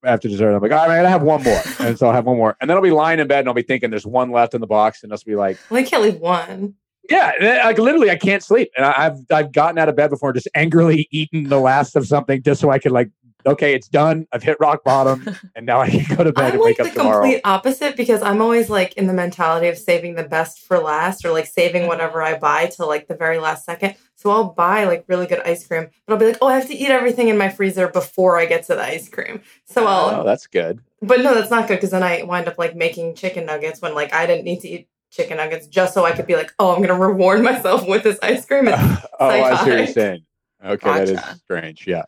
after 0.05 0.29
dessert. 0.29 0.55
I'm 0.55 0.61
like, 0.61 0.73
all 0.73 0.87
right, 0.87 0.91
I 0.91 0.97
gotta 0.97 1.09
have 1.09 1.23
one 1.23 1.43
more, 1.43 1.61
and 1.81 1.99
so 1.99 2.07
I'll 2.07 2.13
have 2.13 2.27
one 2.27 2.37
more, 2.37 2.57
and 2.61 2.69
then 2.69 2.77
I'll 2.77 2.83
be 2.83 2.91
lying 2.91 3.21
in 3.21 3.27
bed 3.27 3.41
and 3.41 3.49
I'll 3.49 3.55
be 3.55 3.63
thinking 3.63 3.91
there's 3.91 4.07
one 4.07 4.31
left 4.31 4.55
in 4.55 4.61
the 4.61 4.67
box, 4.67 5.03
and 5.03 5.13
I'll 5.13 5.19
be 5.25 5.37
like. 5.37 5.59
well, 5.71 5.83
they 5.83 5.89
can't 5.89 6.03
leave 6.03 6.17
one. 6.17 6.75
Yeah, 7.11 7.33
like 7.65 7.79
literally, 7.79 8.11
I 8.11 8.17
can't 8.17 8.43
sleep, 8.43 8.71
and 8.77 8.87
I, 8.87 8.95
I've 8.97 9.19
I've 9.31 9.53
gotten 9.53 9.79
out 9.79 9.89
of 9.89 9.97
bed 9.97 10.09
before, 10.09 10.33
just 10.33 10.49
angrily 10.55 11.07
eaten 11.11 11.45
the 11.45 11.61
last 11.61 11.97
of 11.97 12.07
something, 12.07 12.43
just 12.43 12.61
so 12.61 12.71
I 12.71 12.79
could 12.79 12.93
like, 12.93 13.11
okay, 13.47 13.75
it's 13.75 13.89
done. 13.89 14.27
I've 14.33 14.43
hit 14.43 14.57
rock 14.61 14.85
bottom, 14.85 15.37
and 15.57 15.67
now 15.67 15.81
I 15.81 15.91
can 15.91 16.17
go 16.17 16.25
to 16.25 16.33
bed 16.33 16.45
I'm 16.45 16.51
and 16.53 16.61
like 16.61 16.67
wake 16.67 16.77
the 16.79 16.85
up 16.85 16.93
tomorrow. 16.93 17.23
complete 17.23 17.41
opposite 17.45 17.97
because 17.97 18.23
I'm 18.23 18.41
always 18.43 18.71
like 18.71 18.95
in 18.95 19.07
the 19.07 19.13
mentality 19.13 19.69
of 19.69 19.79
saving 19.79 20.15
the 20.15 20.25
best 20.25 20.61
for 20.61 20.79
last 20.79 21.25
or 21.25 21.33
like 21.33 21.47
saving 21.47 21.87
whatever 21.87 22.23
I 22.23 22.39
buy 22.39 22.67
till 22.67 22.87
like 22.89 23.09
the 23.09 23.15
very 23.17 23.39
last 23.39 23.65
second. 23.65 23.95
So 24.17 24.31
I'll 24.31 24.53
buy 24.53 24.85
like 24.85 25.05
really 25.09 25.27
good 25.27 25.41
ice 25.45 25.67
cream, 25.67 25.89
but 26.07 26.13
I'll 26.15 26.19
be 26.21 26.27
like, 26.27 26.39
oh, 26.41 26.47
I 26.47 26.55
have 26.55 26.69
to 26.69 26.75
eat 26.75 26.89
everything 26.89 27.29
in 27.29 27.37
my 27.37 27.49
freezer 27.51 27.89
before 27.89 28.39
I 28.39 28.47
get 28.47 28.65
to 28.67 28.75
the 28.75 28.83
ice 28.83 29.09
cream. 29.09 29.43
So 29.67 29.85
oh, 29.85 29.87
I'll, 29.87 30.21
Oh, 30.21 30.25
that's 30.25 30.47
good. 30.47 30.81
but 31.03 31.21
no, 31.21 31.35
that's 31.35 31.51
not 31.51 31.69
good 31.69 31.75
because 31.77 31.91
then 31.91 32.03
I 32.03 32.23
wind 32.23 32.49
up 32.49 32.57
like 32.57 32.75
making 32.75 33.15
chicken 33.17 33.45
nuggets 33.47 33.83
when 33.83 33.95
like 33.95 34.15
I 34.15 34.27
didn't 34.27 34.45
need 34.45 34.61
to 34.61 34.69
eat 34.69 34.89
chicken 35.11 35.37
nuggets 35.37 35.67
just 35.67 35.95
so 35.95 36.05
I 36.05 36.13
could 36.13 36.27
be 36.27 36.35
like, 36.37 36.53
oh, 36.59 36.75
I'm 36.75 36.81
gonna 36.81 36.99
reward 36.99 37.43
myself 37.43 37.87
with 37.87 38.03
this 38.03 38.19
ice 38.23 38.47
cream. 38.47 38.69
It's, 38.69 38.79
oh, 39.21 39.29
I 39.29 39.63
see 39.65 39.71
what 39.71 39.79
you're 39.79 39.87
saying. 39.89 40.25
Okay, 40.65 41.05
that 41.05 41.09
is 41.09 41.21
strange. 41.41 41.87
Yeah. 41.87 42.05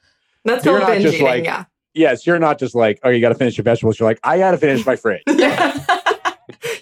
That's 0.47 0.64
So 0.64 0.70
you're 0.70 0.80
not 0.80 0.86
binge 0.88 1.03
just 1.03 1.14
eating. 1.16 1.26
like- 1.26 1.44
yeah. 1.44 1.64
Yes, 1.94 2.26
you're 2.26 2.38
not 2.38 2.59
just 2.59 2.74
like, 2.74 3.01
oh, 3.05 3.09
you 3.09 3.22
got 3.22 3.30
to 3.30 3.34
finish 3.34 3.57
your 3.57 3.62
vegetables. 3.64 3.99
You're 3.99 4.07
like, 4.09 4.20
I 4.22 4.36
got 4.36 4.51
to 4.51 4.59
finish 4.59 4.84
my 4.84 4.97
fridge. 4.97 5.22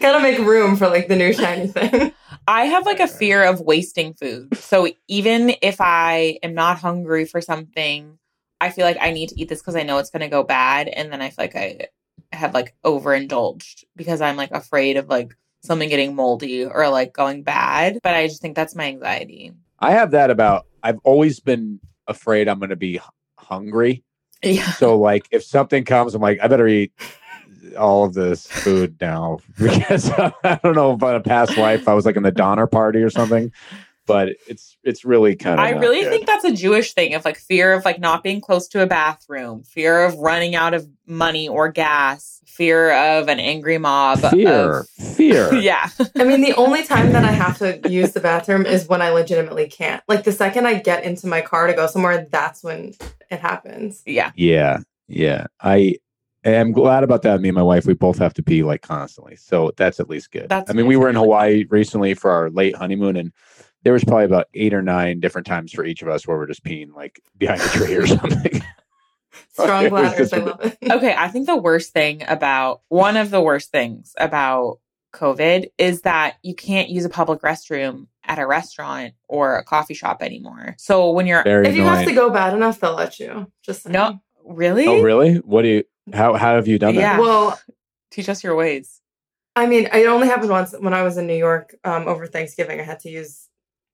Gotta 0.00 0.20
make 0.20 0.38
room 0.38 0.76
for 0.76 0.88
like 0.88 1.08
the 1.08 1.16
new 1.16 1.32
shiny 1.32 1.68
thing. 1.68 2.12
I 2.46 2.66
have 2.66 2.84
like 2.84 3.00
a 3.00 3.06
fear 3.06 3.44
of 3.44 3.60
wasting 3.60 4.12
food. 4.14 4.56
So 4.58 4.88
even 5.08 5.54
if 5.62 5.80
I 5.80 6.38
am 6.42 6.52
not 6.54 6.78
hungry 6.78 7.24
for 7.24 7.40
something, 7.40 8.18
I 8.60 8.70
feel 8.70 8.84
like 8.84 8.98
I 9.00 9.12
need 9.12 9.30
to 9.30 9.40
eat 9.40 9.48
this 9.48 9.60
because 9.60 9.76
I 9.76 9.82
know 9.84 9.98
it's 9.98 10.10
going 10.10 10.20
to 10.20 10.28
go 10.28 10.42
bad. 10.42 10.88
And 10.88 11.10
then 11.12 11.22
I 11.22 11.30
feel 11.30 11.44
like 11.44 11.56
I 11.56 11.88
have 12.32 12.52
like 12.52 12.74
overindulged 12.84 13.84
because 13.96 14.20
I'm 14.20 14.36
like 14.36 14.50
afraid 14.50 14.96
of 14.98 15.08
like 15.08 15.34
something 15.62 15.88
getting 15.88 16.14
moldy 16.14 16.66
or 16.66 16.88
like 16.90 17.12
going 17.14 17.42
bad. 17.44 17.98
But 18.02 18.14
I 18.14 18.26
just 18.26 18.42
think 18.42 18.56
that's 18.56 18.74
my 18.74 18.86
anxiety. 18.86 19.52
I 19.78 19.92
have 19.92 20.10
that 20.10 20.30
about. 20.30 20.66
I've 20.82 20.98
always 21.04 21.40
been 21.40 21.80
afraid 22.06 22.48
I'm 22.48 22.58
going 22.58 22.70
to 22.70 22.76
be 22.76 22.96
h- 22.96 23.02
hungry. 23.44 24.02
Yeah. 24.42 24.70
So 24.72 24.98
like, 24.98 25.26
if 25.30 25.42
something 25.42 25.84
comes, 25.84 26.14
I'm 26.14 26.22
like, 26.22 26.38
I 26.42 26.48
better 26.48 26.66
eat 26.66 26.92
all 27.78 28.04
of 28.04 28.14
this 28.14 28.46
food 28.46 28.96
now 29.00 29.38
because 29.58 30.10
I 30.10 30.60
don't 30.62 30.74
know 30.74 30.90
about 30.90 31.16
a 31.16 31.20
past 31.20 31.56
life 31.56 31.88
I 31.88 31.94
was 31.94 32.04
like 32.04 32.16
in 32.16 32.22
the 32.22 32.30
Donner 32.30 32.66
Party 32.66 33.00
or 33.02 33.10
something. 33.10 33.52
But 34.06 34.36
it's 34.46 34.76
it's 34.84 35.06
really 35.06 35.34
kind 35.34 35.58
of. 35.58 35.64
I 35.64 35.70
really 35.70 36.04
think 36.04 36.26
that's 36.26 36.44
a 36.44 36.52
Jewish 36.52 36.92
thing 36.92 37.14
of 37.14 37.24
like 37.24 37.38
fear 37.38 37.72
of 37.72 37.86
like 37.86 37.98
not 37.98 38.22
being 38.22 38.42
close 38.42 38.68
to 38.68 38.82
a 38.82 38.86
bathroom, 38.86 39.62
fear 39.62 40.04
of 40.04 40.14
running 40.16 40.54
out 40.54 40.74
of 40.74 40.86
money 41.06 41.48
or 41.48 41.70
gas, 41.70 42.42
fear 42.44 42.92
of 42.92 43.28
an 43.28 43.40
angry 43.40 43.78
mob. 43.78 44.18
fear, 44.18 44.80
Of, 44.80 44.88
fear. 45.32 45.54
yeah. 45.60 45.88
I 46.16 46.24
mean, 46.24 46.40
the 46.40 46.54
only 46.54 46.84
time 46.84 47.12
that 47.12 47.24
I 47.24 47.32
have 47.32 47.58
to 47.58 47.80
use 47.88 48.12
the 48.12 48.20
bathroom 48.20 48.66
is 48.66 48.88
when 48.88 49.02
I 49.02 49.10
legitimately 49.10 49.68
can't. 49.68 50.02
Like 50.08 50.24
the 50.24 50.32
second 50.32 50.66
I 50.66 50.74
get 50.74 51.04
into 51.04 51.26
my 51.26 51.40
car 51.40 51.66
to 51.66 51.72
go 51.72 51.86
somewhere, 51.86 52.26
that's 52.30 52.62
when 52.62 52.94
it 53.30 53.40
happens. 53.40 54.02
Yeah. 54.06 54.32
Yeah, 54.36 54.78
yeah. 55.08 55.46
I 55.60 55.96
am 56.44 56.72
glad 56.72 57.04
about 57.04 57.22
that. 57.22 57.40
Me 57.40 57.48
and 57.48 57.56
my 57.56 57.62
wife, 57.62 57.86
we 57.86 57.94
both 57.94 58.18
have 58.18 58.34
to 58.34 58.42
pee 58.42 58.62
like 58.62 58.82
constantly, 58.82 59.36
so 59.36 59.72
that's 59.76 60.00
at 60.00 60.08
least 60.08 60.30
good. 60.30 60.48
That's 60.48 60.70
I 60.70 60.74
mean, 60.74 60.86
we 60.86 60.96
were 60.96 61.08
in 61.08 61.16
Hawaii 61.16 61.64
recently 61.70 62.14
for 62.14 62.30
our 62.30 62.50
late 62.50 62.76
honeymoon, 62.76 63.16
and 63.16 63.32
there 63.82 63.92
was 63.92 64.04
probably 64.04 64.24
about 64.24 64.46
eight 64.54 64.74
or 64.74 64.82
nine 64.82 65.20
different 65.20 65.46
times 65.46 65.72
for 65.72 65.84
each 65.84 66.02
of 66.02 66.08
us 66.08 66.26
where 66.26 66.36
we're 66.36 66.46
just 66.46 66.64
peeing 66.64 66.94
like 66.94 67.20
behind 67.36 67.60
a 67.60 67.68
tree 67.68 67.94
or 67.94 68.06
something. 68.06 68.62
Strong 69.52 69.84
It 69.86 69.90
bladders, 69.90 70.32
I 70.32 70.38
love 70.38 70.60
it. 70.64 70.78
Okay, 70.90 71.14
I 71.16 71.28
think 71.28 71.46
the 71.46 71.56
worst 71.56 71.92
thing 71.92 72.22
about 72.26 72.82
one 72.88 73.16
of 73.16 73.30
the 73.30 73.40
worst 73.40 73.70
things 73.70 74.14
about 74.18 74.78
COVID 75.14 75.68
is 75.78 76.02
that 76.02 76.34
you 76.42 76.54
can't 76.54 76.88
use 76.90 77.04
a 77.04 77.08
public 77.08 77.40
restroom 77.42 78.08
at 78.24 78.38
a 78.38 78.46
restaurant 78.46 79.14
or 79.28 79.56
a 79.56 79.64
coffee 79.64 79.94
shop 79.94 80.22
anymore. 80.22 80.74
So 80.78 81.10
when 81.10 81.26
you're 81.26 81.42
Very 81.44 81.66
If 81.68 81.74
you 81.76 81.82
annoying. 81.82 81.96
have 81.98 82.06
to 82.08 82.14
go 82.14 82.30
bad 82.30 82.54
enough, 82.54 82.80
they'll 82.80 82.94
let 82.94 83.18
you. 83.20 83.50
Just 83.62 83.82
saying. 83.84 83.92
no, 83.92 84.20
really, 84.44 84.86
Oh, 84.86 85.00
really? 85.02 85.36
What 85.36 85.62
do 85.62 85.68
you? 85.68 85.84
How 86.12 86.34
how 86.34 86.56
have 86.56 86.68
you 86.68 86.78
done 86.78 86.94
that? 86.96 87.00
Yeah. 87.00 87.18
Well, 87.20 87.58
teach 88.10 88.28
us 88.28 88.44
your 88.44 88.54
ways. 88.56 89.00
I 89.56 89.66
mean, 89.66 89.86
it 89.92 90.06
only 90.06 90.26
happened 90.26 90.50
once 90.50 90.74
when 90.78 90.92
I 90.92 91.02
was 91.02 91.16
in 91.16 91.26
New 91.26 91.36
York 91.36 91.74
um, 91.84 92.08
over 92.08 92.26
Thanksgiving. 92.26 92.80
I 92.80 92.82
had 92.82 93.00
to 93.00 93.08
use 93.10 93.43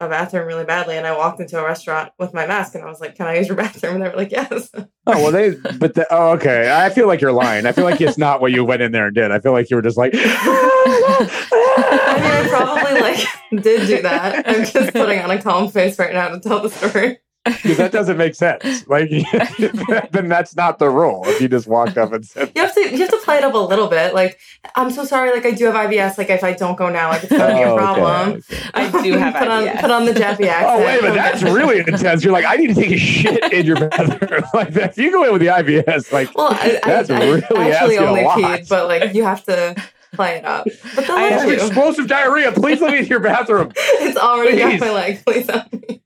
a 0.00 0.08
bathroom 0.08 0.46
really 0.46 0.64
badly, 0.64 0.96
and 0.96 1.06
I 1.06 1.16
walked 1.16 1.40
into 1.40 1.60
a 1.60 1.64
restaurant 1.64 2.10
with 2.18 2.32
my 2.32 2.46
mask, 2.46 2.74
and 2.74 2.82
I 2.82 2.88
was 2.88 3.00
like, 3.00 3.14
"Can 3.16 3.26
I 3.26 3.36
use 3.36 3.48
your 3.48 3.56
bathroom?" 3.58 3.96
And 3.96 4.02
they 4.02 4.08
were 4.08 4.16
like, 4.16 4.32
"Yes." 4.32 4.70
Oh 4.74 4.86
well, 5.06 5.30
they. 5.30 5.50
But 5.78 5.94
the, 5.94 6.06
oh, 6.10 6.30
okay. 6.32 6.72
I 6.72 6.90
feel 6.90 7.06
like 7.06 7.20
you're 7.20 7.32
lying. 7.32 7.66
I 7.66 7.72
feel 7.72 7.84
like 7.84 8.00
it's 8.00 8.18
not 8.18 8.40
what 8.40 8.52
you 8.52 8.64
went 8.64 8.82
in 8.82 8.92
there 8.92 9.06
and 9.06 9.14
did. 9.14 9.30
I 9.30 9.40
feel 9.40 9.52
like 9.52 9.70
you 9.70 9.76
were 9.76 9.82
just 9.82 9.98
like. 9.98 10.12
I 10.14 10.18
mean, 12.16 12.30
I 12.32 12.46
probably 12.48 13.00
like 13.00 13.18
did 13.62 13.86
do 13.86 14.02
that. 14.02 14.48
I'm 14.48 14.64
just 14.64 14.92
putting 14.92 15.20
on 15.20 15.30
a 15.30 15.40
calm 15.42 15.68
face 15.68 15.98
right 15.98 16.12
now 16.12 16.28
to 16.28 16.40
tell 16.40 16.60
the 16.60 16.70
story. 16.70 17.18
Because 17.44 17.78
that 17.78 17.90
doesn't 17.90 18.18
make 18.18 18.34
sense. 18.34 18.86
Like, 18.86 19.08
then 20.12 20.28
that's 20.28 20.54
not 20.56 20.78
the 20.78 20.90
rule. 20.90 21.22
If 21.26 21.40
you 21.40 21.48
just 21.48 21.66
walked 21.66 21.96
up 21.96 22.12
and 22.12 22.24
said, 22.24 22.52
You 22.56 22.60
have 22.62 22.74
to 22.74 22.80
you 22.90 22.98
have 22.98 23.08
to 23.10 23.16
play 23.24 23.38
it 23.38 23.44
up 23.44 23.54
a 23.54 23.58
little 23.58 23.88
bit. 23.88 24.12
Like, 24.14 24.38
I'm 24.76 24.90
so 24.90 25.04
sorry. 25.04 25.32
Like, 25.32 25.46
I 25.46 25.52
do 25.52 25.64
have 25.66 25.74
IBS. 25.74 26.18
Like, 26.18 26.28
if 26.28 26.44
I 26.44 26.52
don't 26.52 26.76
go 26.76 26.90
now, 26.90 27.08
like 27.08 27.22
it's 27.24 27.32
gonna 27.32 27.54
be 27.54 27.62
a 27.62 27.66
"Oh, 27.68 27.72
okay, 27.74 27.78
problem. 27.78 28.42
okay." 28.50 28.62
I 28.74 29.02
do 29.02 29.12
have 29.18 29.34
put 29.34 29.48
on 29.48 29.68
put 29.78 29.90
on 29.90 30.04
the 30.04 30.12
Jeffy 30.12 30.48
accent. 30.48 30.80
Oh 30.82 30.84
wait 30.84 31.00
but 31.00 31.14
that's 31.14 31.42
really 31.42 31.78
intense. 31.78 32.22
You're 32.22 32.32
like, 32.34 32.44
I 32.44 32.56
need 32.56 32.68
to 32.68 32.74
take 32.74 32.90
a 32.92 32.98
shit 32.98 33.52
in 33.52 33.64
your 33.64 33.88
bathroom. 33.88 34.44
like 34.52 34.74
that. 34.74 34.90
If 34.90 34.98
you 34.98 35.10
go 35.10 35.24
in 35.24 35.32
with 35.32 35.40
the 35.40 35.48
IBS, 35.48 36.12
like 36.12 36.34
Well, 36.36 36.48
I, 36.52 36.78
I, 36.82 36.86
That's 36.88 37.08
I 37.10 37.20
really 37.20 37.72
actually 37.72 37.98
only 37.98 38.22
lot. 38.24 38.38
peed, 38.38 38.68
but 38.68 38.86
like 38.86 39.14
you 39.14 39.24
have 39.24 39.42
to 39.44 39.74
play 40.12 40.36
it 40.38 40.44
up. 40.44 40.66
But 40.96 41.06
they'll 41.06 41.16
I 41.16 41.20
I 41.22 41.28
have 41.28 41.48
you. 41.48 41.54
explosive 41.54 42.06
diarrhea. 42.08 42.50
Please 42.52 42.80
let 42.80 42.92
me 42.92 42.98
in 42.98 43.06
your 43.06 43.20
bathroom. 43.20 43.72
It's 43.76 44.18
already 44.18 44.60
Please. 44.60 44.78
got 44.78 44.88
my 44.88 44.92
leg. 44.92 45.24
Please 45.24 45.48
help 45.48 45.72
me. 45.72 46.00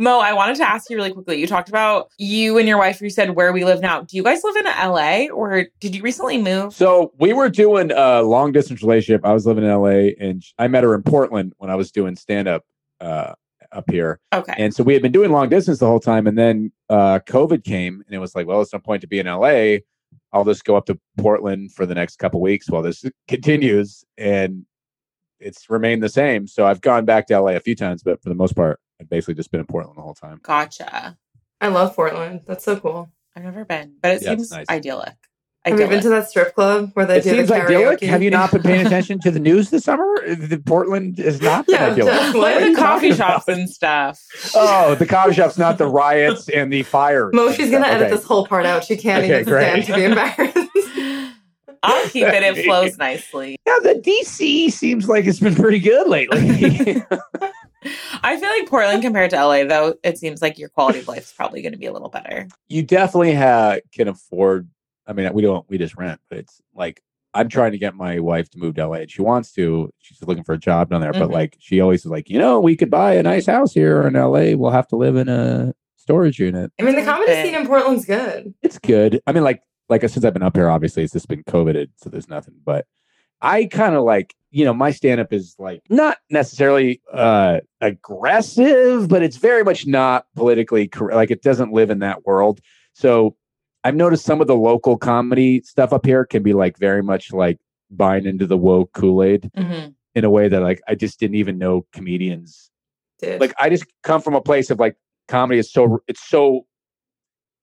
Mo, 0.00 0.20
I 0.20 0.32
wanted 0.32 0.54
to 0.58 0.68
ask 0.68 0.88
you 0.88 0.96
really 0.96 1.10
quickly. 1.10 1.40
You 1.40 1.48
talked 1.48 1.68
about 1.68 2.08
you 2.18 2.56
and 2.56 2.68
your 2.68 2.78
wife. 2.78 3.00
You 3.00 3.10
said 3.10 3.34
where 3.34 3.52
we 3.52 3.64
live 3.64 3.80
now. 3.80 4.02
Do 4.02 4.16
you 4.16 4.22
guys 4.22 4.44
live 4.44 4.54
in 4.54 4.64
LA 4.64 5.26
or 5.34 5.66
did 5.80 5.92
you 5.92 6.02
recently 6.02 6.38
move? 6.38 6.72
So 6.72 7.12
we 7.18 7.32
were 7.32 7.48
doing 7.48 7.90
a 7.90 8.22
long 8.22 8.52
distance 8.52 8.80
relationship. 8.80 9.26
I 9.26 9.32
was 9.32 9.44
living 9.44 9.64
in 9.64 9.70
LA, 9.70 10.12
and 10.20 10.40
I 10.56 10.68
met 10.68 10.84
her 10.84 10.94
in 10.94 11.02
Portland 11.02 11.52
when 11.58 11.68
I 11.68 11.74
was 11.74 11.90
doing 11.90 12.14
stand 12.14 12.46
up 12.46 12.64
uh, 13.00 13.32
up 13.72 13.90
here. 13.90 14.20
Okay. 14.32 14.54
And 14.56 14.72
so 14.72 14.84
we 14.84 14.92
had 14.92 15.02
been 15.02 15.10
doing 15.10 15.32
long 15.32 15.48
distance 15.48 15.80
the 15.80 15.86
whole 15.86 15.98
time. 15.98 16.28
And 16.28 16.38
then 16.38 16.70
uh, 16.88 17.18
COVID 17.26 17.64
came, 17.64 18.04
and 18.06 18.14
it 18.14 18.18
was 18.18 18.36
like, 18.36 18.46
well, 18.46 18.60
it's 18.60 18.72
no 18.72 18.78
point 18.78 19.00
to 19.00 19.08
be 19.08 19.18
in 19.18 19.26
LA. 19.26 19.78
I'll 20.32 20.44
just 20.44 20.64
go 20.64 20.76
up 20.76 20.86
to 20.86 20.98
Portland 21.16 21.72
for 21.72 21.86
the 21.86 21.94
next 21.96 22.20
couple 22.20 22.40
weeks 22.40 22.70
while 22.70 22.82
this 22.82 23.04
continues. 23.26 24.04
And 24.16 24.64
it's 25.40 25.68
remained 25.68 26.04
the 26.04 26.08
same. 26.08 26.46
So 26.46 26.66
I've 26.66 26.80
gone 26.82 27.04
back 27.04 27.26
to 27.28 27.40
LA 27.40 27.52
a 27.52 27.60
few 27.60 27.74
times, 27.74 28.04
but 28.04 28.22
for 28.22 28.28
the 28.28 28.36
most 28.36 28.54
part, 28.54 28.78
I've 29.00 29.08
basically 29.08 29.34
just 29.34 29.50
been 29.50 29.60
in 29.60 29.66
Portland 29.66 29.96
the 29.96 30.02
whole 30.02 30.14
time. 30.14 30.40
Gotcha. 30.42 31.16
I 31.60 31.68
love 31.68 31.94
Portland. 31.94 32.42
That's 32.46 32.64
so 32.64 32.78
cool. 32.78 33.10
I've 33.36 33.44
never 33.44 33.64
been, 33.64 33.94
but 34.02 34.14
it 34.16 34.22
Yeah, 34.22 34.30
seems 34.30 34.50
nice. 34.50 34.66
idyllic. 34.68 35.14
Have 35.64 35.78
you 35.78 35.86
been 35.86 36.00
to 36.02 36.08
that 36.08 36.28
strip 36.30 36.54
club 36.54 36.92
where 36.94 37.04
they 37.04 37.18
It 37.18 37.24
do 37.24 37.30
seems 37.30 37.48
the 37.48 37.56
idyllic. 37.62 38.00
Have 38.00 38.22
you 38.22 38.30
not 38.30 38.50
been 38.52 38.62
paying 38.62 38.86
attention 38.86 39.18
to 39.20 39.30
the 39.30 39.38
news 39.40 39.68
this 39.70 39.84
summer? 39.84 40.06
The 40.26 40.56
Portland 40.64 41.20
is 41.20 41.42
not 41.42 41.66
been 41.66 41.74
Yeah, 41.74 41.86
idyllic. 41.90 42.14
just- 42.14 42.34
like 42.36 42.54
What 42.54 42.68
the 42.70 42.74
coffee 42.74 43.12
shops 43.12 43.44
about? 43.48 43.58
and 43.58 43.68
stuff. 43.68 44.20
Oh, 44.54 44.94
the 44.94 45.04
coffee 45.04 45.34
shop's 45.34 45.58
not 45.58 45.76
the 45.76 45.86
riots 45.86 46.48
and 46.54 46.72
the 46.72 46.84
fires. 46.84 47.34
Mo, 47.34 47.52
she's 47.52 47.70
gonna 47.70 47.86
edit 47.86 48.06
Okay. 48.06 48.14
this 48.16 48.24
whole 48.24 48.46
part 48.46 48.64
out. 48.64 48.82
She 48.84 48.96
can't 48.96 49.24
Okay, 49.24 49.40
even 49.40 49.44
stand 49.44 49.84
great. 49.84 49.86
to 49.86 49.94
be 49.94 50.04
embarrassed. 50.04 51.34
I'll 51.82 52.08
keep 52.08 52.26
it. 52.26 52.42
It 52.42 52.64
flows 52.64 52.96
nicely. 52.96 53.56
Yeah, 53.66 53.76
the 53.82 53.94
DC 54.00 54.72
seems 54.72 55.08
like 55.08 55.26
it's 55.26 55.38
been 55.40 55.54
pretty 55.54 55.78
good 55.80 56.08
lately. 56.08 57.02
I 58.22 58.38
feel 58.38 58.48
like 58.50 58.68
Portland 58.68 59.02
compared 59.02 59.30
to 59.30 59.36
LA, 59.36 59.64
though, 59.64 59.94
it 60.02 60.18
seems 60.18 60.42
like 60.42 60.58
your 60.58 60.68
quality 60.68 60.98
of 61.00 61.08
life 61.08 61.22
is 61.22 61.32
probably 61.32 61.62
going 61.62 61.72
to 61.72 61.78
be 61.78 61.86
a 61.86 61.92
little 61.92 62.08
better. 62.08 62.48
you 62.68 62.82
definitely 62.82 63.34
ha- 63.34 63.76
can 63.92 64.08
afford. 64.08 64.68
I 65.06 65.12
mean, 65.12 65.32
we 65.32 65.42
don't. 65.42 65.64
We 65.70 65.78
just 65.78 65.96
rent, 65.96 66.20
but 66.28 66.38
it's 66.38 66.60
like 66.74 67.02
I'm 67.34 67.48
trying 67.48 67.72
to 67.72 67.78
get 67.78 67.94
my 67.94 68.18
wife 68.18 68.50
to 68.50 68.58
move 68.58 68.74
to 68.76 68.86
LA. 68.86 68.94
and 68.98 69.10
She 69.10 69.22
wants 69.22 69.52
to. 69.52 69.90
She's 69.98 70.20
looking 70.22 70.44
for 70.44 70.54
a 70.54 70.58
job 70.58 70.90
down 70.90 71.00
there, 71.00 71.12
but 71.12 71.28
Mhm. 71.28 71.32
like 71.32 71.56
she 71.60 71.80
always 71.80 72.00
is 72.04 72.10
like, 72.10 72.28
you 72.28 72.38
know, 72.38 72.58
we 72.60 72.76
could 72.76 72.90
buy 72.90 73.14
a 73.14 73.22
nice 73.22 73.46
house 73.46 73.72
here 73.72 74.06
in 74.06 74.14
LA. 74.16 74.54
We'll 74.54 74.70
have 74.70 74.88
to 74.88 74.96
live 74.96 75.16
in 75.16 75.28
a 75.28 75.72
storage 75.96 76.38
unit. 76.38 76.72
I 76.80 76.82
mean, 76.82 76.96
the 76.96 77.04
comedy 77.04 77.32
scene 77.34 77.54
in 77.54 77.66
Portland's 77.66 78.04
good. 78.06 78.54
It's 78.62 78.78
good. 78.78 79.20
I 79.26 79.32
mean, 79.32 79.44
like 79.44 79.62
like 79.88 80.02
since 80.02 80.24
I've 80.24 80.34
been 80.34 80.42
up 80.42 80.56
here, 80.56 80.68
obviously 80.68 81.04
it's 81.04 81.12
just 81.14 81.28
been 81.28 81.42
COVIDed, 81.44 81.88
so 81.96 82.10
there's 82.10 82.28
nothing. 82.28 82.54
But 82.64 82.86
I 83.40 83.66
kind 83.66 83.94
of 83.94 84.04
like, 84.04 84.34
you 84.50 84.64
know, 84.64 84.74
my 84.74 84.90
stand 84.90 85.20
up 85.20 85.32
is 85.32 85.54
like 85.58 85.82
not 85.90 86.18
necessarily 86.30 87.00
uh 87.12 87.60
aggressive, 87.80 89.08
but 89.08 89.22
it's 89.22 89.36
very 89.36 89.62
much 89.64 89.86
not 89.86 90.26
politically 90.34 90.88
correct. 90.88 91.16
Like 91.16 91.30
it 91.30 91.42
doesn't 91.42 91.72
live 91.72 91.90
in 91.90 92.00
that 92.00 92.24
world. 92.26 92.60
So 92.94 93.36
I've 93.84 93.94
noticed 93.94 94.24
some 94.24 94.40
of 94.40 94.46
the 94.48 94.56
local 94.56 94.96
comedy 94.96 95.62
stuff 95.62 95.92
up 95.92 96.04
here 96.04 96.24
can 96.24 96.42
be 96.42 96.52
like 96.52 96.78
very 96.78 97.02
much 97.02 97.32
like 97.32 97.58
buying 97.90 98.26
into 98.26 98.46
the 98.46 98.56
woke 98.56 98.92
Kool-Aid 98.92 99.50
Mhm. 99.56 99.94
in 100.14 100.24
a 100.24 100.30
way 100.30 100.48
that 100.48 100.60
like 100.62 100.80
I 100.88 100.94
just 100.94 101.20
didn't 101.20 101.36
even 101.36 101.58
know 101.58 101.86
comedians 101.92 102.70
Did. 103.20 103.40
like 103.40 103.54
I 103.60 103.68
just 103.70 103.84
come 104.02 104.20
from 104.20 104.34
a 104.34 104.40
place 104.40 104.70
of 104.70 104.78
like 104.80 104.96
comedy 105.28 105.58
is 105.60 105.70
so 105.72 106.02
it's 106.08 106.26
so 106.26 106.66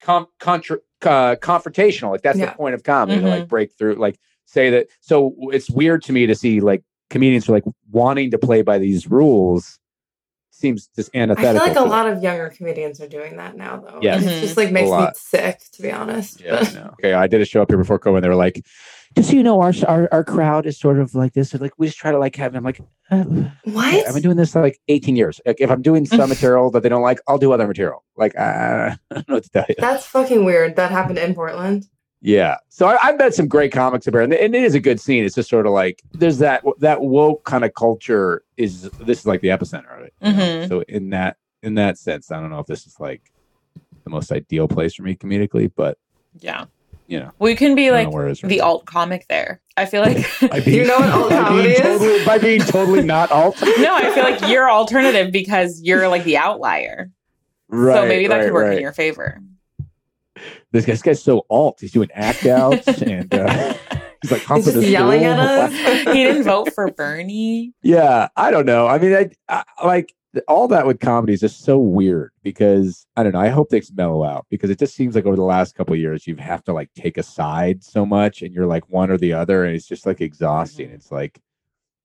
com- 0.01 0.27
contra- 0.39 0.79
uh, 1.03 1.35
confrontational. 1.41 2.11
Like 2.11 2.21
that's 2.21 2.37
Yeah. 2.39 2.45
the 2.51 2.51
point 2.55 2.75
of 2.75 2.83
comedy 2.83 3.19
to 3.19 3.25
Mhm. 3.27 3.29
like 3.29 3.47
break 3.47 3.73
through, 3.77 3.95
like 3.95 4.17
say 4.45 4.69
that. 4.69 4.87
So 5.01 5.35
it's 5.51 5.69
weird 5.69 6.03
to 6.03 6.13
me 6.13 6.25
to 6.27 6.35
see 6.35 6.59
like 6.61 6.83
comedians 7.09 7.45
who 7.45 7.53
are 7.53 7.57
like 7.57 7.65
wanting 7.91 8.31
to 8.31 8.37
play 8.37 8.61
by 8.61 8.77
these 8.77 9.07
rules. 9.09 9.79
Seems 10.51 10.87
just 10.95 11.13
antithetical. 11.13 11.61
I 11.61 11.73
feel 11.73 11.83
like 11.83 11.85
a 11.85 11.89
lot 11.89 12.07
of 12.07 12.23
younger 12.23 12.47
comedians 12.49 13.01
are 13.01 13.09
doing 13.09 13.35
that 13.35 13.57
now, 13.57 13.75
though. 13.85 13.99
Yeah, 14.01 14.17
Mhm. 14.17 14.21
It 14.37 14.41
just 14.41 14.55
like 14.57 14.71
makes 14.71 14.89
me 14.89 15.07
sick, 15.13 15.59
to 15.73 15.81
be 15.81 15.91
honest. 15.91 16.39
Yeah, 16.39 16.63
I 16.65 16.73
know. 16.73 16.89
Okay, 16.93 17.11
I 17.13 17.27
did 17.27 17.41
a 17.41 17.45
show 17.45 17.61
up 17.61 17.69
here 17.69 17.77
before 17.77 17.99
COVID. 17.99 18.15
and 18.15 18.23
They 18.23 18.29
were 18.29 18.35
like, 18.35 18.65
"Just 19.17 19.31
so 19.31 19.35
you 19.35 19.43
know, 19.43 19.59
our 19.59 19.73
our 19.85 20.07
our 20.13 20.23
crowd 20.23 20.65
is 20.65 20.79
sort 20.79 20.97
of 20.97 21.13
like 21.13 21.33
this. 21.33 21.53
Like 21.53 21.73
we 21.77 21.87
just 21.87 21.97
try 21.97 22.11
to 22.13 22.17
like 22.17 22.37
have." 22.37 22.55
I'm 22.55 22.63
like, 22.63 22.79
uh, 23.11 23.25
What? 23.65 24.07
I've 24.07 24.13
been 24.13 24.23
doing 24.23 24.37
this 24.37 24.53
for 24.53 24.61
like 24.61 24.79
18 24.87 25.17
years. 25.17 25.41
Like 25.45 25.59
if 25.59 25.69
I'm 25.69 25.81
doing 25.81 26.05
some 26.05 26.29
material 26.29 26.71
that 26.71 26.83
they 26.83 26.89
don't 26.89 27.01
like, 27.03 27.19
I'll 27.27 27.37
do 27.37 27.51
other 27.51 27.67
material. 27.67 28.05
Like 28.15 28.33
uh, 28.37 28.95
I 29.11 29.13
don't 29.13 29.27
know 29.27 29.35
what 29.35 29.43
to 29.43 29.49
tell 29.49 29.65
you. 29.67 29.75
That's 29.77 30.05
fucking 30.05 30.45
weird. 30.45 30.77
That 30.77 30.89
happened 30.89 31.17
in 31.19 31.35
Portland. 31.35 31.85
Yeah. 32.21 32.57
So 32.69 32.87
I, 32.87 32.97
I've 33.03 33.17
met 33.19 33.33
some 33.35 33.47
great 33.47 33.71
comics 33.71 34.07
up 34.07 34.13
here, 34.13 34.21
and, 34.21 34.33
and 34.33 34.55
it 34.55 34.63
is 34.63 34.73
a 34.73 34.79
good 34.79 34.99
scene. 34.99 35.23
It's 35.23 35.35
just 35.35 35.49
sort 35.49 35.65
of 35.67 35.73
like 35.73 36.01
there's 36.13 36.39
that 36.39 36.63
that 36.79 37.01
woke 37.01 37.43
kind 37.43 37.63
of 37.63 37.73
culture 37.75 38.43
is 38.57 38.83
this 38.99 39.19
is 39.19 39.25
like 39.25 39.41
the 39.41 39.49
epicenter 39.49 39.99
of 39.99 40.05
it. 40.05 40.13
Mhm. 40.23 40.67
So 40.67 40.81
in 40.87 41.09
that 41.11 41.37
in 41.61 41.75
that 41.75 41.97
sense, 41.97 42.31
I 42.31 42.39
don't 42.39 42.49
know 42.49 42.59
if 42.59 42.67
this 42.67 42.85
is 42.87 42.99
like 42.99 43.31
the 44.03 44.09
most 44.09 44.31
ideal 44.31 44.67
place 44.67 44.93
for 44.95 45.03
me 45.03 45.15
comedically, 45.15 45.71
but 45.75 45.97
Yeah. 46.39 46.65
you 47.07 47.19
know, 47.19 47.31
We 47.39 47.55
can 47.55 47.73
be 47.75 47.89
like 47.91 48.07
know 48.07 48.11
where 48.15 48.27
it 48.27 48.31
is 48.33 48.43
right 48.43 48.49
the 48.49 48.57
now. 48.57 48.65
alt 48.65 48.85
comic 48.85 49.25
there. 49.29 49.61
I 49.77 49.85
feel 49.85 50.01
like 50.01 50.17
By 50.49 50.57
You 50.65 50.85
know 50.85 50.97
what 50.99 51.09
alt 51.09 51.29
comedy 51.31 51.63
being 51.69 51.81
is? 51.81 51.99
Totally, 51.99 52.25
by 52.25 52.37
being 52.37 52.61
totally 52.61 53.03
not 53.03 53.31
alt. 53.31 53.59
no, 53.79 53.95
I 53.95 54.11
feel 54.13 54.23
like 54.23 54.41
you're 54.49 54.69
alternative 54.69 55.31
because 55.31 55.81
you're 55.83 56.07
like 56.07 56.23
the 56.23 56.37
outlier. 56.37 57.09
Right. 57.67 57.95
so 57.95 58.07
maybe 58.07 58.27
that 58.27 58.35
right, 58.37 58.43
could 58.45 58.53
work 58.53 58.65
right. 58.67 58.75
in 58.77 58.81
your 58.81 58.93
favor. 58.93 59.41
This, 60.75 60.85
guy, 60.85 60.93
this 60.93 61.01
guy's 61.01 61.23
so 61.23 61.45
alt. 61.49 61.77
He's 61.79 61.91
doing 61.91 62.09
act 62.13 62.45
outs 62.45 62.87
and 63.01 63.33
uh, 63.33 63.73
he's 64.21 64.31
like 64.31 64.41
He's 64.41 64.65
just 64.65 64.87
yelling 64.87 65.23
at 65.23 65.39
us. 65.39 65.71
he 66.13 66.23
didn't 66.23 66.43
vote 66.43 66.73
for 66.73 66.91
Bernie. 66.91 67.73
Yeah, 67.81 68.27
I 68.35 68.51
don't 68.51 68.65
know. 68.65 68.87
I 68.87 68.97
mean, 68.99 69.13
I, 69.13 69.29
I 69.79 69.85
like 69.85 70.13
all 70.49 70.67
that 70.67 70.85
with 70.85 70.99
comedy 70.99 71.31
is 71.33 71.39
just 71.39 71.63
so 71.63 71.77
weird 71.77 72.31
because 72.43 73.07
I 73.15 73.23
don't 73.23 73.31
know. 73.33 73.39
I 73.39 73.47
hope 73.47 73.69
things 73.69 73.91
mellow 73.93 74.23
out 74.25 74.45
because 74.49 74.69
it 74.69 74.77
just 74.79 74.93
seems 74.95 75.15
like 75.15 75.25
over 75.25 75.37
the 75.37 75.43
last 75.43 75.75
couple 75.75 75.93
of 75.93 75.99
years 75.99 76.27
you 76.27 76.35
have 76.35 76.63
to 76.65 76.73
like 76.73 76.89
take 76.93 77.17
a 77.17 77.23
side 77.23 77.83
so 77.83 78.05
much 78.05 78.41
and 78.41 78.53
you're 78.53 78.65
like 78.65 78.89
one 78.89 79.09
or 79.09 79.17
the 79.17 79.31
other 79.33 79.63
and 79.63 79.75
it's 79.75 79.87
just 79.87 80.05
like 80.05 80.19
exhausting. 80.19 80.89
Mhm. 80.89 80.95
It's 80.95 81.11
like 81.11 81.39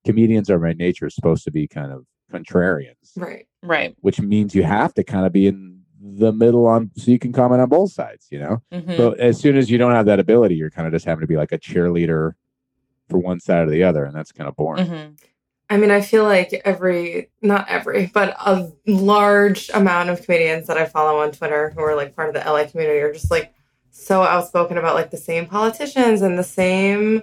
comedians 0.06 0.48
are 0.48 0.58
by 0.58 0.72
nature 0.74 1.10
supposed 1.10 1.44
to 1.44 1.50
be 1.50 1.66
kind 1.66 1.90
of 1.92 2.06
contrarians, 2.32 2.94
Right. 3.16 3.46
Right. 3.62 3.96
which 4.00 4.20
means 4.20 4.54
you 4.54 4.62
have 4.62 4.94
to 4.94 5.02
kind 5.02 5.26
of 5.26 5.32
be 5.32 5.48
in 5.48 5.79
the 6.18 6.32
middle 6.32 6.66
on 6.66 6.90
so 6.96 7.10
you 7.10 7.18
can 7.18 7.32
comment 7.32 7.60
on 7.60 7.68
both 7.68 7.92
sides, 7.92 8.26
you 8.30 8.38
know? 8.38 8.62
Mhm. 8.72 8.96
So 8.96 9.12
as 9.12 9.38
soon 9.38 9.56
as 9.56 9.70
you 9.70 9.78
don't 9.78 9.92
have 9.92 10.06
that 10.06 10.20
ability, 10.20 10.54
you're 10.56 10.70
kind 10.70 10.86
of 10.86 10.92
just 10.92 11.04
having 11.04 11.20
to 11.20 11.26
be 11.26 11.36
like 11.36 11.52
a 11.52 11.58
cheerleader 11.58 12.32
for 13.08 13.18
one 13.18 13.40
side 13.40 13.66
or 13.66 13.70
the 13.70 13.82
other, 13.82 14.04
and 14.04 14.14
that's 14.14 14.32
kind 14.32 14.48
of 14.48 14.56
boring. 14.56 14.86
Mhm. 14.86 15.16
I 15.68 15.76
mean, 15.76 15.90
I 15.92 16.00
feel 16.00 16.24
like 16.24 16.60
every, 16.64 17.30
not 17.42 17.68
every, 17.68 18.10
but 18.12 18.34
a 18.44 18.70
large 18.86 19.70
amount 19.72 20.10
of 20.10 20.22
comedians 20.22 20.66
that 20.66 20.76
I 20.76 20.84
follow 20.84 21.20
on 21.20 21.30
Twitter 21.30 21.70
who 21.70 21.80
are 21.80 21.94
like 21.94 22.16
part 22.16 22.28
of 22.28 22.34
the 22.34 22.44
LA 22.44 22.64
community 22.64 22.98
are 23.00 23.12
just 23.12 23.30
like 23.30 23.52
so 23.92 24.22
outspoken 24.22 24.78
about 24.78 24.94
like 24.94 25.10
the 25.10 25.16
same 25.16 25.46
politicians 25.46 26.22
and 26.22 26.38
the 26.38 26.44
same 26.44 27.22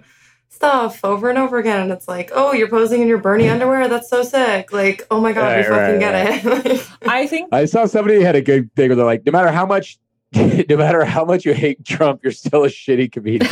stuff 0.49 0.99
over 1.03 1.29
and 1.29 1.37
over 1.37 1.57
again. 1.57 1.81
And 1.81 1.91
it's 1.91 2.07
like, 2.07 2.31
oh, 2.33 2.53
you're 2.53 2.69
posing 2.69 3.01
in 3.01 3.07
your 3.07 3.17
Bernie 3.19 3.47
underwear? 3.49 3.87
That's 3.87 4.09
so 4.09 4.23
sick. 4.23 4.71
Like, 4.73 5.05
oh 5.11 5.19
my 5.21 5.31
God, 5.33 5.43
Right, 5.43 5.57
we 5.57 5.63
fucking 5.63 5.99
right, 6.01 6.43
get 6.43 6.65
it. 6.65 6.87
I 7.07 7.27
think 7.27 7.49
I 7.53 7.65
saw 7.65 7.85
somebody 7.85 8.21
had 8.21 8.35
a 8.35 8.41
good 8.41 8.73
thing 8.75 8.89
where 8.89 8.95
they're 8.95 9.05
like, 9.05 9.25
no 9.25 9.31
matter 9.31 9.51
how 9.51 9.65
much, 9.65 9.99
no 10.35 10.77
matter 10.77 11.05
how 11.05 11.23
much 11.25 11.45
you 11.45 11.53
hate 11.53 11.85
Trump, 11.85 12.21
you're 12.23 12.31
still 12.33 12.63
a 12.63 12.69
shitty 12.69 13.11
comedian. 13.11 13.49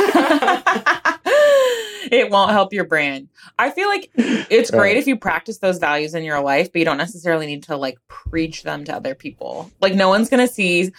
it 2.12 2.30
won't 2.30 2.50
help 2.52 2.72
your 2.72 2.84
brand. 2.84 3.28
I 3.58 3.70
feel 3.70 3.88
like 3.88 4.10
it's 4.16 4.70
great 4.70 4.80
Right. 4.80 4.96
if 4.96 5.06
you 5.06 5.16
practice 5.16 5.58
those 5.58 5.78
values 5.78 6.14
in 6.14 6.22
your 6.24 6.40
life, 6.40 6.72
but 6.72 6.78
you 6.78 6.84
don't 6.84 6.98
necessarily 6.98 7.46
need 7.46 7.64
to 7.64 7.76
like 7.76 7.98
preach 8.08 8.62
them 8.62 8.84
to 8.84 8.94
other 8.94 9.14
people. 9.14 9.70
Like 9.80 9.94
no 9.94 10.08
one's 10.08 10.28
gonna 10.28 10.48
see 10.48 10.92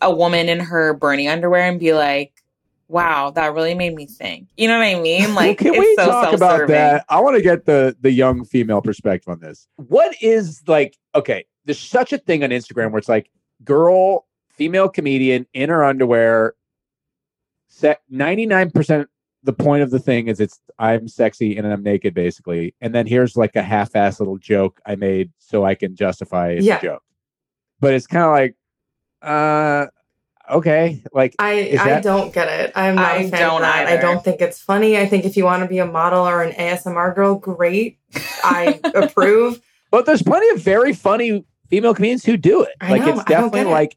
a 0.00 0.14
woman 0.14 0.48
in 0.48 0.60
her 0.60 0.94
Bernie 0.94 1.28
underwear 1.28 1.62
and 1.68 1.80
be 1.80 1.92
like, 1.92 2.41
"Wow, 2.92 3.30
that 3.30 3.54
really 3.54 3.74
made 3.74 3.94
me 3.94 4.06
think." 4.06 4.48
You 4.56 4.68
know 4.68 4.78
what 4.78 4.84
I 4.84 5.00
mean? 5.00 5.34
Like, 5.34 5.58
Can 5.58 5.68
it's 5.74 5.78
we 5.78 5.96
so 5.96 6.06
talk 6.06 6.32
about 6.34 6.68
that? 6.68 7.04
I 7.08 7.20
want 7.20 7.36
to 7.36 7.42
get 7.42 7.64
the 7.64 7.96
the 8.00 8.10
young 8.12 8.44
female 8.44 8.80
perspective 8.82 9.28
on 9.32 9.40
this. 9.40 9.66
What 9.76 10.14
is 10.20 10.62
like? 10.68 10.96
Okay, 11.14 11.44
there's 11.64 11.80
such 11.80 12.12
a 12.12 12.18
thing 12.18 12.44
on 12.44 12.50
Instagram 12.50 12.90
where 12.92 12.98
it's 12.98 13.08
like 13.08 13.30
girl, 13.64 14.26
female 14.50 14.88
comedian 14.88 15.46
in 15.54 15.68
her 15.70 15.82
underwear. 15.84 16.54
Set 17.68 18.02
Ninety 18.10 18.46
nine 18.46 18.70
percent. 18.70 19.08
The 19.44 19.52
point 19.52 19.82
of 19.82 19.90
the 19.90 19.98
thing 19.98 20.28
is 20.28 20.38
it's 20.38 20.60
I'm 20.78 21.08
sexy 21.08 21.56
and 21.56 21.66
I'm 21.66 21.82
naked 21.82 22.14
basically, 22.14 22.74
and 22.80 22.94
then 22.94 23.06
here's 23.06 23.36
like 23.36 23.56
a 23.56 23.62
half 23.62 23.96
ass 23.96 24.20
little 24.20 24.38
joke 24.38 24.80
I 24.86 24.94
made 24.94 25.32
so 25.38 25.64
I 25.64 25.74
can 25.74 25.96
justify 25.96 26.50
it's 26.50 26.64
Yeah. 26.66 26.78
a 26.78 26.82
joke. 26.82 27.02
But 27.80 27.94
it's 27.94 28.06
kind 28.06 28.24
of 28.24 28.30
like, 28.30 28.54
uh, 29.22 29.86
okay, 30.52 31.02
like 31.12 31.34
I, 31.38 31.52
Is 31.54 31.80
I 31.80 31.84
that- 31.88 32.02
don't 32.02 32.32
get 32.32 32.48
it. 32.48 32.72
I'm 32.74 32.94
not 32.96 33.12
I 33.12 33.16
a 33.16 33.28
fan 33.30 33.40
don't 33.40 33.54
of 33.56 33.62
that. 33.62 33.86
I 33.88 33.96
don't 33.96 34.22
think 34.24 34.40
it's 34.40 34.60
funny. 34.60 34.96
I 34.98 35.06
think 35.06 35.24
if 35.24 35.36
you 35.36 35.44
want 35.44 35.62
to 35.62 35.68
be 35.68 35.78
a 35.78 35.86
model 35.86 36.26
or 36.26 36.42
an 36.42 36.52
ASMR 36.52 37.14
girl, 37.14 37.34
great. 37.34 37.98
I 38.44 38.80
approve. 38.94 39.60
But 39.90 40.06
there's 40.06 40.22
plenty 40.22 40.48
of 40.50 40.58
very 40.60 40.92
funny 40.94 41.44
female 41.68 41.94
comedians 41.94 42.24
who 42.24 42.36
do 42.36 42.62
it. 42.62 42.74
I 42.80 42.90
like 42.92 43.02
know, 43.02 43.14
it's 43.14 43.24
definitely 43.24 43.60
get 43.60 43.66
it. 43.66 43.70
like 43.70 43.96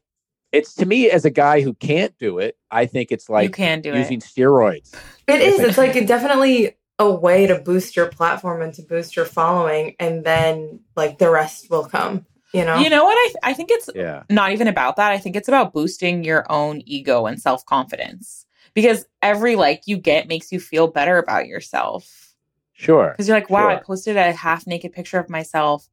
it's 0.52 0.74
to 0.76 0.86
me 0.86 1.10
as 1.10 1.24
a 1.24 1.30
guy 1.30 1.60
who 1.60 1.74
can't 1.74 2.16
do 2.18 2.38
it. 2.38 2.56
I 2.70 2.86
think 2.86 3.12
it's 3.12 3.28
like 3.28 3.44
you 3.44 3.50
can 3.50 3.80
do 3.80 3.94
using 3.94 4.18
it. 4.18 4.24
steroids. 4.24 4.94
It 5.26 5.40
Yes, 5.40 5.54
is. 5.54 5.60
I 5.60 5.68
It's 5.68 5.78
like 5.78 5.96
a, 5.96 6.04
definitely 6.06 6.76
a 6.98 7.10
way 7.10 7.46
to 7.46 7.58
boost 7.58 7.96
your 7.96 8.06
platform 8.06 8.62
and 8.62 8.72
to 8.74 8.82
boost 8.82 9.16
your 9.16 9.24
following, 9.26 9.94
and 9.98 10.24
then 10.24 10.80
like 10.96 11.18
the 11.18 11.30
rest 11.30 11.68
will 11.70 11.84
come. 11.84 12.24
You 12.52 12.64
know. 12.64 12.78
You 12.78 12.90
know 12.90 13.04
what? 13.04 13.14
I 13.16 13.50
I 13.50 13.52
think 13.52 13.70
it's 13.70 13.90
Yeah, 13.94 14.22
not 14.30 14.52
even 14.52 14.68
about 14.68 14.96
that. 14.96 15.12
I 15.12 15.18
think 15.18 15.36
it's 15.36 15.48
about 15.48 15.72
boosting 15.72 16.24
your 16.24 16.50
own 16.50 16.82
ego 16.86 17.26
and 17.26 17.40
self 17.40 17.64
confidence 17.66 18.46
because 18.74 19.04
every 19.22 19.56
like 19.56 19.82
you 19.86 19.96
get 19.96 20.28
makes 20.28 20.52
you 20.52 20.60
feel 20.60 20.86
better 20.88 21.18
about 21.18 21.46
yourself. 21.46 22.34
sure. 22.74 23.10
because 23.10 23.26
you're 23.28 23.36
like, 23.36 23.50
wow, 23.50 23.68
I 23.68 23.76
posted 23.76 24.16
a 24.16 24.32
half 24.32 24.66
naked 24.66 24.92
picture 24.92 25.18
of 25.18 25.28
myself, 25.28 25.88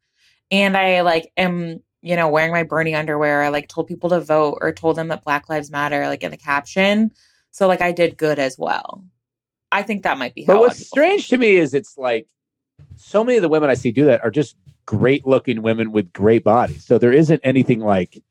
and 0.52 0.78
I 0.78 1.02
like 1.02 1.32
am 1.38 1.82
you 2.02 2.16
know 2.16 2.30
wearing 2.30 2.52
my 2.52 2.64
Bernie 2.64 2.96
underwear. 2.96 3.42
I 3.44 3.50
like 3.50 3.68
told 3.68 3.88
people 3.88 4.10
to 4.12 4.20
vote 4.20 4.60
or 4.62 4.72
told 4.72 4.96
them 4.98 5.08
that 5.10 5.24
Black 5.24 5.50
Lives 5.50 5.72
Matter, 5.72 6.08
like 6.08 6.24
in 6.24 6.32
the 6.32 6.38
caption. 6.38 7.12
So 7.52 7.68
like 7.68 7.82
I 7.82 7.92
did 7.92 8.18
good 8.18 8.40
as 8.40 8.58
well. 8.58 9.04
I 9.72 9.82
think 9.82 10.04
that 10.04 10.18
might 10.18 10.36
be. 10.36 10.44
How 10.44 10.54
But 10.54 10.58
a 10.58 10.62
what's 10.62 10.86
strange 10.86 11.28
to 11.30 11.38
me 11.38 11.56
is 11.56 11.74
it's 11.74 11.98
like 11.98 12.28
so 12.96 13.24
many 13.24 13.38
of 13.38 13.42
the 13.42 13.50
women 13.50 13.70
I 13.70 13.74
see 13.74 13.92
do 13.92 14.06
that 14.06 14.24
are 14.24 14.32
just 14.32 14.56
great 14.86 15.26
looking 15.26 15.62
women 15.62 15.92
with 15.92 16.12
great 16.14 16.44
bodies. 16.44 16.86
So 16.86 16.98
there 16.98 17.12
isn't 17.14 17.42
anything 17.44 17.80
like. 17.80 18.22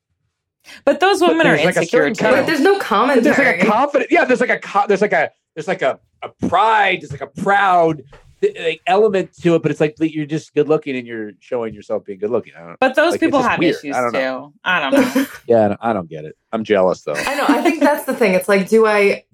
But 0.85 1.01
those 1.01 1.21
But 1.21 1.31
women 1.31 1.47
are 1.49 1.57
there's, 1.57 1.65
like, 1.67 1.77
a 1.77 1.81
insecure 1.81 2.11
too. 2.11 2.23
kind 2.23 2.35
but 2.35 2.41
of- 2.41 2.47
there's 2.47 2.61
no 2.61 2.75
But 2.75 2.83
commentary. 2.83 3.23
there's 3.25 3.39
like 3.39 3.63
a 3.63 3.67
confident 3.67 4.13
yeah 4.13 4.25
there's 4.25 4.41
like 4.41 4.51
a 4.51 4.87
there's 4.87 5.01
like 5.03 5.13
a 5.13 5.31
there's 5.55 5.67
like 5.69 5.83
a, 5.83 5.99
a 6.23 6.29
pride 6.49 7.01
there's 7.01 7.11
like 7.11 7.21
a 7.21 7.27
proud 7.27 8.03
like, 8.43 8.81
element 8.87 9.33
to 9.43 9.57
it 9.57 9.63
but 9.63 9.71
it's 9.73 9.81
like 9.81 9.97
you're 9.99 10.25
just 10.27 10.55
good 10.55 10.69
looking 10.69 10.97
and 10.97 11.07
you're 11.07 11.33
showing 11.41 11.75
yourself 11.75 12.05
being 12.05 12.19
good 12.21 12.31
looking 12.31 12.53
I 12.57 12.61
don't, 12.61 12.81
but 12.81 12.95
those 12.95 13.13
like, 13.13 13.21
people 13.21 13.43
have 13.43 13.59
weird. 13.59 13.75
issues 13.77 13.97
I 13.97 14.01
don't 14.03 14.13
too. 14.13 14.55
I 14.63 14.81
don't 14.81 14.93
know. 15.17 15.27
yeah 15.49 15.65
I 15.65 15.69
don't, 15.69 15.81
I 15.83 15.93
don't 15.93 16.09
get 16.09 16.25
it 16.25 16.37
i'm 16.53 16.63
jealous 16.63 17.03
though 17.03 17.15
I 17.15 17.35
know. 17.35 17.47
I 17.49 17.61
think 17.63 17.81
that's 17.81 18.05
the 18.05 18.15
thing. 18.15 18.35
It's 18.35 18.49
like, 18.49 18.69
do 18.69 18.87
I 18.87 19.25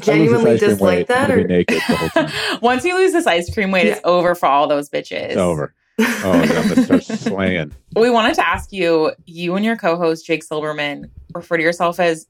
genuinely 0.00 0.50
I 0.50 0.52
lose 0.52 0.60
this 0.60 0.70
ice 0.72 0.78
cream 0.78 0.78
dislike 0.78 0.98
weight, 0.98 1.06
that, 1.08 1.30
or 1.30 1.44
naked 1.48 1.76
the 1.88 1.96
whole 1.96 2.08
time. 2.08 2.58
Once 2.62 2.84
you 2.84 2.94
lose 2.96 3.12
this 3.12 3.26
ice 3.26 3.52
cream 3.52 3.70
weight, 3.72 3.86
it's 3.86 4.00
over 4.04 4.34
for 4.36 4.46
all 4.46 4.66
those 4.68 4.88
bitches. 4.88 5.30
it's 5.30 5.36
over 5.36 5.74
oh 5.98 6.42
yeah, 6.44 6.60
i'm 6.60 6.68
gonna 6.68 6.82
start 6.82 7.02
slaying 7.04 7.72
We 7.94 8.10
wanted 8.10 8.34
to 8.36 8.46
ask 8.46 8.72
you, 8.72 9.12
you 9.26 9.54
and 9.56 9.64
your 9.64 9.76
co-host 9.76 10.26
Jake 10.26 10.42
Silverman 10.42 11.10
refer 11.34 11.56
to 11.58 11.62
yourself 11.62 12.00
as 12.00 12.26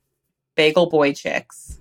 bagel 0.57 0.87
boy 0.91 1.13
chicks. 1.13 1.79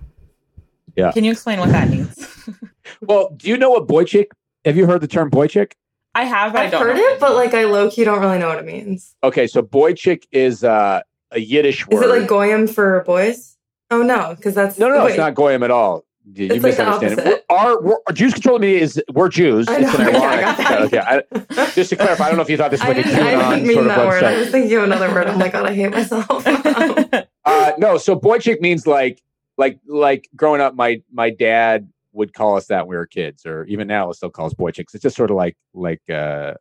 Yeah. 0.96 1.12
Can 1.12 1.24
you 1.24 1.32
explain 1.32 1.60
what 1.60 1.70
that 1.70 1.90
means? 1.90 2.28
well 3.02 3.30
do 3.38 3.50
you 3.50 3.58
know 3.58 3.70
what 3.72 3.88
boy 3.88 4.04
chick 4.04 4.32
have 4.66 4.76
you 4.78 4.86
heard 4.86 5.02
the 5.02 5.08
term 5.08 5.30
boy 5.30 5.48
chick 5.48 5.76
I 6.14 6.26
have, 6.26 6.52
but 6.52 6.62
I 6.62 6.66
I've 6.66 6.72
don't 6.72 6.82
heard 6.86 6.98
know. 6.98 7.02
it, 7.04 7.20
but 7.22 7.36
like 7.36 7.54
I 7.54 7.64
low 7.66 7.90
key 7.90 8.04
don't 8.04 8.20
really 8.20 8.38
know 8.38 8.48
what 8.50 8.60
it 8.60 8.66
means. 8.66 9.16
okay 9.24 9.48
so 9.48 9.62
boy 9.62 9.94
chick 9.94 10.28
is 10.32 10.64
uh 10.64 11.02
a 11.32 11.40
Yiddish 11.40 11.88
Is 11.90 12.02
it 12.02 12.08
like 12.08 12.28
goyim 12.28 12.68
for 12.68 13.04
boys? 13.06 13.58
Oh 13.90 14.04
no, 14.04 14.36
because 14.36 14.54
that's 14.54 14.78
no, 14.78 14.88
no, 14.90 14.98
no, 15.00 15.06
it's 15.06 15.18
not 15.18 15.34
goyim 15.36 15.64
at 15.64 15.72
all. 15.72 16.04
You, 16.34 16.46
you 16.46 16.54
It's 16.54 16.64
like 16.64 16.78
misunderstand. 16.78 17.28
it. 17.28 17.46
Our, 17.50 17.82
we're, 17.82 17.98
Jews 18.14 18.34
control 18.34 18.60
media 18.60 18.80
is 18.80 19.02
we're 19.12 19.30
Jews. 19.30 19.68
I 19.68 19.80
It's 19.82 19.94
an 19.96 20.14
yeah, 20.14 20.20
I 20.22 20.74
ironic. 20.74 20.94
okay, 20.94 21.00
I, 21.00 21.66
just 21.74 21.90
to 21.90 21.96
clarify, 21.96 22.26
I 22.26 22.28
don't 22.30 22.38
know 22.38 22.44
if 22.44 22.50
you 22.50 22.58
thought 22.58 22.72
this 22.72 22.80
was 22.82 22.96
like 22.96 23.06
a 23.06 23.10
QAnon 23.10 23.66
sort 23.74 23.78
of 23.80 23.86
that 23.86 24.08
word. 24.08 24.24
I 24.24 24.34
website. 24.34 24.40
was 24.40 24.50
thinking 24.52 24.78
of 24.78 24.84
another 24.84 25.10
word. 25.14 25.28
I'm 25.28 25.40
like, 25.40 25.52
God, 25.54 25.66
I 25.66 25.74
hate 25.74 25.92
myself. 25.92 26.46
Uh, 27.44 27.72
no, 27.80 27.98
so 27.98 28.14
boy 28.14 28.38
chick 28.38 28.62
means 28.62 28.86
like 28.86 29.20
like 29.58 29.80
like 29.88 30.30
growing 30.36 30.62
up, 30.62 30.76
my 30.76 31.02
my 31.12 31.32
dad 31.32 31.90
would 32.14 32.34
call 32.36 32.56
us 32.56 32.68
that 32.68 32.86
when 32.86 32.90
we 32.92 32.96
were 32.98 33.08
kids, 33.08 33.48
or 33.48 33.66
even 33.66 33.88
now 33.88 34.10
it 34.12 34.14
still 34.14 34.30
calls 34.30 34.54
boy 34.54 34.70
chicks. 34.70 34.94
It's 34.94 35.02
just 35.02 35.16
sort 35.16 35.32
of 35.32 35.38
like 35.38 35.58
like 35.74 36.02
uh, 36.08 36.54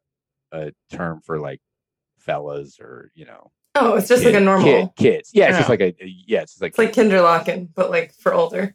a 0.52 0.72
term 0.90 1.20
for 1.22 1.38
like 1.38 1.60
fellas 2.18 2.80
or 2.80 3.10
you 3.14 3.26
know 3.26 3.50
oh, 3.74 3.94
it's 3.96 4.08
just 4.08 4.24
like 4.24 4.34
a 4.34 4.40
normal. 4.40 4.64
kid- 4.64 4.96
kids. 4.96 5.30
Yeah, 5.34 5.48
it's 5.48 5.58
just 5.58 5.68
like 5.68 5.82
a 5.82 5.94
yeah, 6.00 6.40
it's 6.40 6.58
like, 6.62 6.70
It's 6.70 6.78
like 6.78 6.92
Kinderlocken, 6.94 7.68
but 7.74 7.90
like 7.90 8.14
for 8.14 8.32
older. 8.32 8.74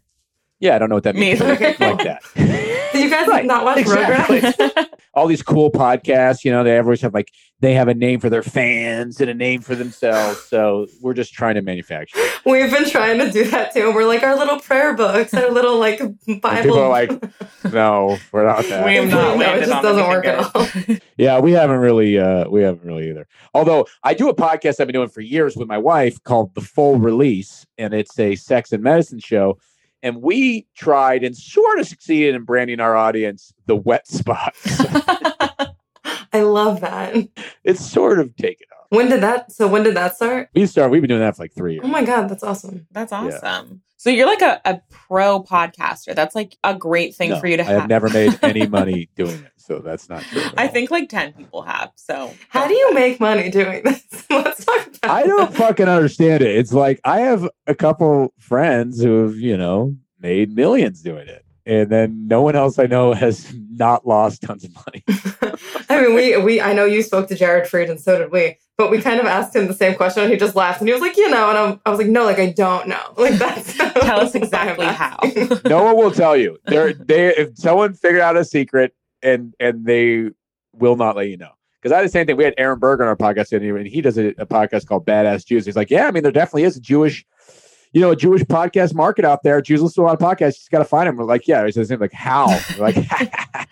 Yeah. 0.59 0.75
I 0.75 0.79
don't 0.79 0.89
know 0.89 0.95
what 0.95 1.03
that 1.03 1.15
Me 1.15 1.29
means. 1.29 1.41
either. 1.41 1.75
but 1.77 1.79
like 1.79 2.03
that. 2.05 2.21
Did 2.95 3.03
you 3.03 3.09
guys 3.09 3.27
Right, 3.27 3.45
not 3.45 3.65
watch 3.65 3.77
exactly. 3.79 4.39
Rugrats? 4.41 4.87
All 5.13 5.27
these 5.27 5.43
cool 5.43 5.71
podcasts, 5.71 6.43
you 6.43 6.51
know, 6.51 6.63
they 6.63 6.77
always 6.77 6.99
have 7.01 7.13
like 7.13 7.29
they 7.61 7.73
have 7.73 7.87
a 7.87 7.93
name 7.93 8.19
for 8.19 8.29
their 8.29 8.43
fans 8.43 9.21
and 9.21 9.29
a 9.29 9.33
name 9.33 9.61
for 9.61 9.73
themselves. 9.75 10.39
So 10.41 10.87
we're 11.01 11.13
just 11.13 11.33
trying 11.33 11.55
to 11.55 11.61
manufacture. 11.61 12.19
We've 12.45 12.69
been 12.69 12.89
trying 12.89 13.19
to 13.19 13.31
do 13.31 13.45
that 13.49 13.73
too. 13.73 13.93
We're 13.93 14.05
like 14.05 14.23
our 14.23 14.35
little 14.37 14.59
prayer 14.59 14.93
books, 14.93 15.33
our 15.33 15.49
little 15.51 15.77
like 15.79 15.99
Bible. 15.99 16.45
And 16.47 16.63
people 16.63 16.79
are 16.79 16.89
like, 16.89 17.11
no, 17.73 18.17
we're 18.33 18.45
not 18.45 18.63
that. 18.65 18.85
we 18.85 18.95
have 18.95 19.09
No, 19.09 19.35
not 19.37 19.57
it 19.57 19.65
just 19.65 19.81
doesn't 19.81 20.07
work 20.07 20.25
at 20.25 20.53
good. 20.85 21.01
Yeah, 21.17 21.39
we 21.39 21.53
haven't 21.53 21.79
really 21.79 22.19
uh 22.19 22.49
we 22.49 22.61
haven't 22.61 22.85
really 22.85 23.09
either. 23.09 23.25
Although 23.53 23.87
I 24.03 24.13
do 24.13 24.27
a 24.29 24.35
podcast 24.35 24.81
I've 24.81 24.87
been 24.87 24.93
doing 24.95 25.09
for 25.09 25.21
years 25.21 25.55
with 25.55 25.67
my 25.69 25.77
wife 25.77 26.21
called 26.23 26.53
The 26.55 26.61
Full 26.61 26.97
Release 26.99 27.65
and 27.77 27.93
it's 27.93 28.17
a 28.19 28.35
sex 28.35 28.73
and 28.73 28.83
medicine 28.83 29.19
show 29.19 29.57
and 30.05 30.21
we 30.21 30.67
tried 30.75 31.23
and 31.23 31.35
sort 31.35 31.79
of 31.79 31.87
succeeded 31.87 32.35
in 32.35 32.43
branding 32.43 32.79
our 32.79 32.95
audience 32.95 33.51
the 33.65 33.75
wet 33.75 34.07
spots. 34.07 34.79
I 36.31 36.41
love 36.41 36.81
that. 36.81 37.27
it's 37.63 37.83
sort 37.83 38.19
of 38.19 38.35
taken 38.35 38.67
off. 38.79 38.85
When 38.89 39.09
did 39.09 39.21
that? 39.21 39.51
So 39.51 39.67
when 39.67 39.81
did 39.81 39.95
that 39.95 40.15
start? 40.15 40.49
We 40.53 40.67
started 40.67 40.91
we've 40.91 41.01
been 41.01 41.09
doing 41.09 41.21
that 41.21 41.35
for 41.35 41.43
like 41.43 41.53
3 41.55 41.73
years. 41.73 41.81
Oh 41.83 41.87
my 41.87 42.03
god, 42.03 42.29
that's 42.29 42.43
awesome. 42.43 42.85
That's 42.91 43.11
awesome. 43.11 43.81
So 44.05 44.11
you're 44.11 44.27
like 44.27 44.43
a, 44.43 44.61
a 44.65 44.79
pro 44.91 45.41
podcaster. 45.41 46.13
That's 46.13 46.35
like 46.35 46.55
a 46.63 46.75
great 46.75 47.15
thing 47.15 47.31
No, 47.31 47.39
for 47.39 47.47
you 47.47 47.57
to 47.57 47.63
have. 47.63 47.71
I 47.71 47.73
have 47.73 47.81
have. 47.81 47.89
never 47.89 48.09
made 48.09 48.37
any 48.43 48.67
money 48.67 49.09
doing 49.15 49.33
it, 49.43 49.51
so 49.57 49.79
that's 49.79 50.07
not 50.09 50.21
true. 50.21 50.41
at 50.41 50.53
I 50.59 50.67
all. 50.67 50.71
think 50.73 50.91
like 50.91 51.09
10 51.09 51.33
people 51.33 51.63
have. 51.63 51.89
So 51.95 52.31
How 52.49 52.67
do 52.67 52.75
you 52.75 52.93
make 52.93 53.19
money 53.19 53.49
doing 53.49 53.81
this? 53.83 54.03
Let's 54.29 54.63
talk 54.63 54.85
about 54.85 55.09
I 55.11 55.23
don't 55.23 55.51
fucking 55.55 55.87
understand 55.89 56.43
it. 56.43 56.55
It's 56.55 56.71
like 56.71 56.99
I 57.03 57.21
have 57.21 57.49
a 57.65 57.73
couple 57.73 58.31
friends 58.37 59.01
who 59.01 59.23
have, 59.23 59.37
you 59.37 59.57
know, 59.57 59.95
made 60.19 60.53
millions 60.55 61.01
doing 61.01 61.27
it. 61.27 61.43
And 61.65 61.89
then 61.89 62.27
no 62.27 62.41
one 62.43 62.55
else 62.55 62.77
I 62.77 62.85
know 62.85 63.13
has 63.13 63.51
not 63.71 64.07
lost 64.07 64.43
tons 64.43 64.63
of 64.63 64.75
money. 64.75 65.03
I 65.89 66.01
mean, 66.01 66.15
we 66.15 66.37
we 66.37 66.61
I 66.61 66.73
know 66.73 66.85
you 66.85 67.01
spoke 67.01 67.27
to 67.29 67.35
Jared 67.35 67.67
Freid 67.69 67.89
and 67.89 67.99
so 67.99 68.17
did 68.19 68.31
we, 68.31 68.57
but 68.77 68.91
we 68.91 69.01
kind 69.01 69.19
of 69.19 69.25
asked 69.25 69.55
him 69.55 69.67
the 69.67 69.73
same 69.73 69.95
question 69.95 70.23
and 70.23 70.31
he 70.31 70.37
just 70.37 70.55
laughed 70.55 70.79
and 70.79 70.87
he 70.87 70.93
was 70.93 71.01
like, 71.01 71.17
you 71.17 71.29
know, 71.29 71.49
and 71.49 71.57
I'm, 71.57 71.81
I 71.85 71.89
was 71.89 71.99
like, 71.99 72.07
no, 72.07 72.23
like 72.25 72.39
I 72.39 72.51
don't 72.51 72.87
know, 72.87 73.01
like 73.17 73.35
that's 73.35 73.75
Tell 73.75 74.19
us 74.19 74.35
exactly 74.35 74.85
how. 74.85 75.17
no 75.65 75.83
one 75.83 75.95
will 75.97 76.11
tell 76.11 76.37
you. 76.37 76.57
They're 76.65 76.93
they 76.93 77.35
if 77.35 77.57
someone 77.57 77.93
figured 77.93 78.21
out 78.21 78.37
a 78.37 78.45
secret 78.45 78.93
and 79.21 79.53
and 79.59 79.85
they 79.85 80.29
will 80.73 80.95
not 80.95 81.15
let 81.15 81.29
you 81.29 81.37
know. 81.37 81.51
Because 81.81 81.93
I 81.93 81.97
had 81.97 82.05
the 82.05 82.11
same 82.11 82.25
thing. 82.25 82.35
We 82.35 82.43
had 82.43 82.55
Aaron 82.57 82.79
Berger 82.79 83.03
on 83.03 83.09
our 83.09 83.15
podcast 83.15 83.51
and 83.55 83.87
he 83.87 84.01
does 84.01 84.17
a, 84.17 84.29
a 84.39 84.45
podcast 84.45 84.87
called 84.87 85.05
Badass 85.05 85.45
Jews. 85.45 85.65
He's 85.65 85.75
like, 85.75 85.91
Yeah, 85.91 86.07
I 86.07 86.11
mean, 86.11 86.23
there 86.23 86.31
definitely 86.31 86.63
is 86.63 86.77
a 86.77 86.81
Jewish, 86.81 87.23
you 87.95 88.01
know, 88.01 88.11
a 88.11 88.15
Jewish 88.15 88.41
podcast 88.43 88.93
market 88.93 89.23
out 89.25 89.41
there. 89.43 89.61
Jews 89.61 89.81
listen 89.81 90.03
to 90.03 90.05
a 90.05 90.07
lot 90.11 90.13
of 90.13 90.19
podcasts. 90.19 90.47
You 90.47 90.51
just 90.59 90.69
gotta 90.71 90.83
find 90.85 91.07
them. 91.07 91.15
We're 91.15 91.23
like, 91.23 91.47
Yeah, 91.47 91.63
it's 91.63 91.75
the 91.77 91.85
same 91.85 91.99
like 91.99 92.11
how? 92.11 92.47
We're 92.77 92.83
like 92.91 92.97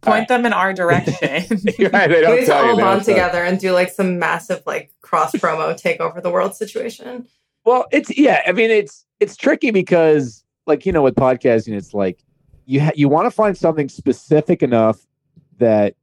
Point 0.00 0.28
them 0.28 0.46
in 0.46 0.52
our 0.52 0.72
direction. 0.72 1.14
You're 1.78 1.90
right, 1.90 2.08
they 2.08 2.20
don't 2.22 2.30
we 2.30 2.36
need 2.36 2.40
to 2.42 2.46
tell 2.46 2.64
you, 2.64 2.70
all 2.70 2.76
they 2.76 2.82
bond 2.82 3.04
together 3.04 3.42
and 3.44 3.58
do 3.58 3.72
like 3.72 3.90
some 3.90 4.18
massive 4.18 4.62
like 4.64 4.90
cross 5.02 5.32
promo 5.32 5.76
take 5.76 6.00
over 6.00 6.20
the 6.20 6.30
world 6.30 6.54
situation. 6.54 7.26
Well, 7.64 7.84
it's 7.92 8.16
yeah. 8.16 8.42
I 8.46 8.52
mean, 8.52 8.70
it's 8.70 9.04
it's 9.20 9.36
tricky 9.36 9.70
because, 9.72 10.44
like 10.66 10.86
you 10.86 10.92
know, 10.92 11.02
with 11.02 11.16
podcasting, 11.16 11.74
it's 11.76 11.92
like 11.92 12.24
you 12.64 12.80
ha- 12.80 12.92
you 12.94 13.08
want 13.08 13.26
to 13.26 13.30
find 13.30 13.56
something 13.58 13.88
specific 13.88 14.62
enough 14.62 15.00
that 15.58 15.94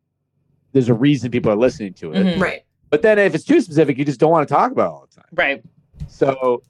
there's 0.74 0.90
a 0.90 0.94
reason 0.94 1.32
people 1.32 1.52
are 1.52 1.56
listening 1.56 1.94
to 1.96 2.12
it. 2.12 2.26
Mhm. 2.26 2.40
Right. 2.42 2.64
But 2.90 3.02
then 3.02 3.18
if 3.18 3.34
it's 3.34 3.46
too 3.46 3.62
specific, 3.62 3.98
you 3.98 4.04
just 4.06 4.20
don't 4.20 4.30
want 4.32 4.48
to 4.48 4.54
talk 4.54 4.72
about 4.74 4.84
it 4.88 4.90
all 4.92 5.08
the 5.10 5.16
time. 5.16 5.26
right. 5.34 5.64
So 6.10 6.62
i- 6.64 6.68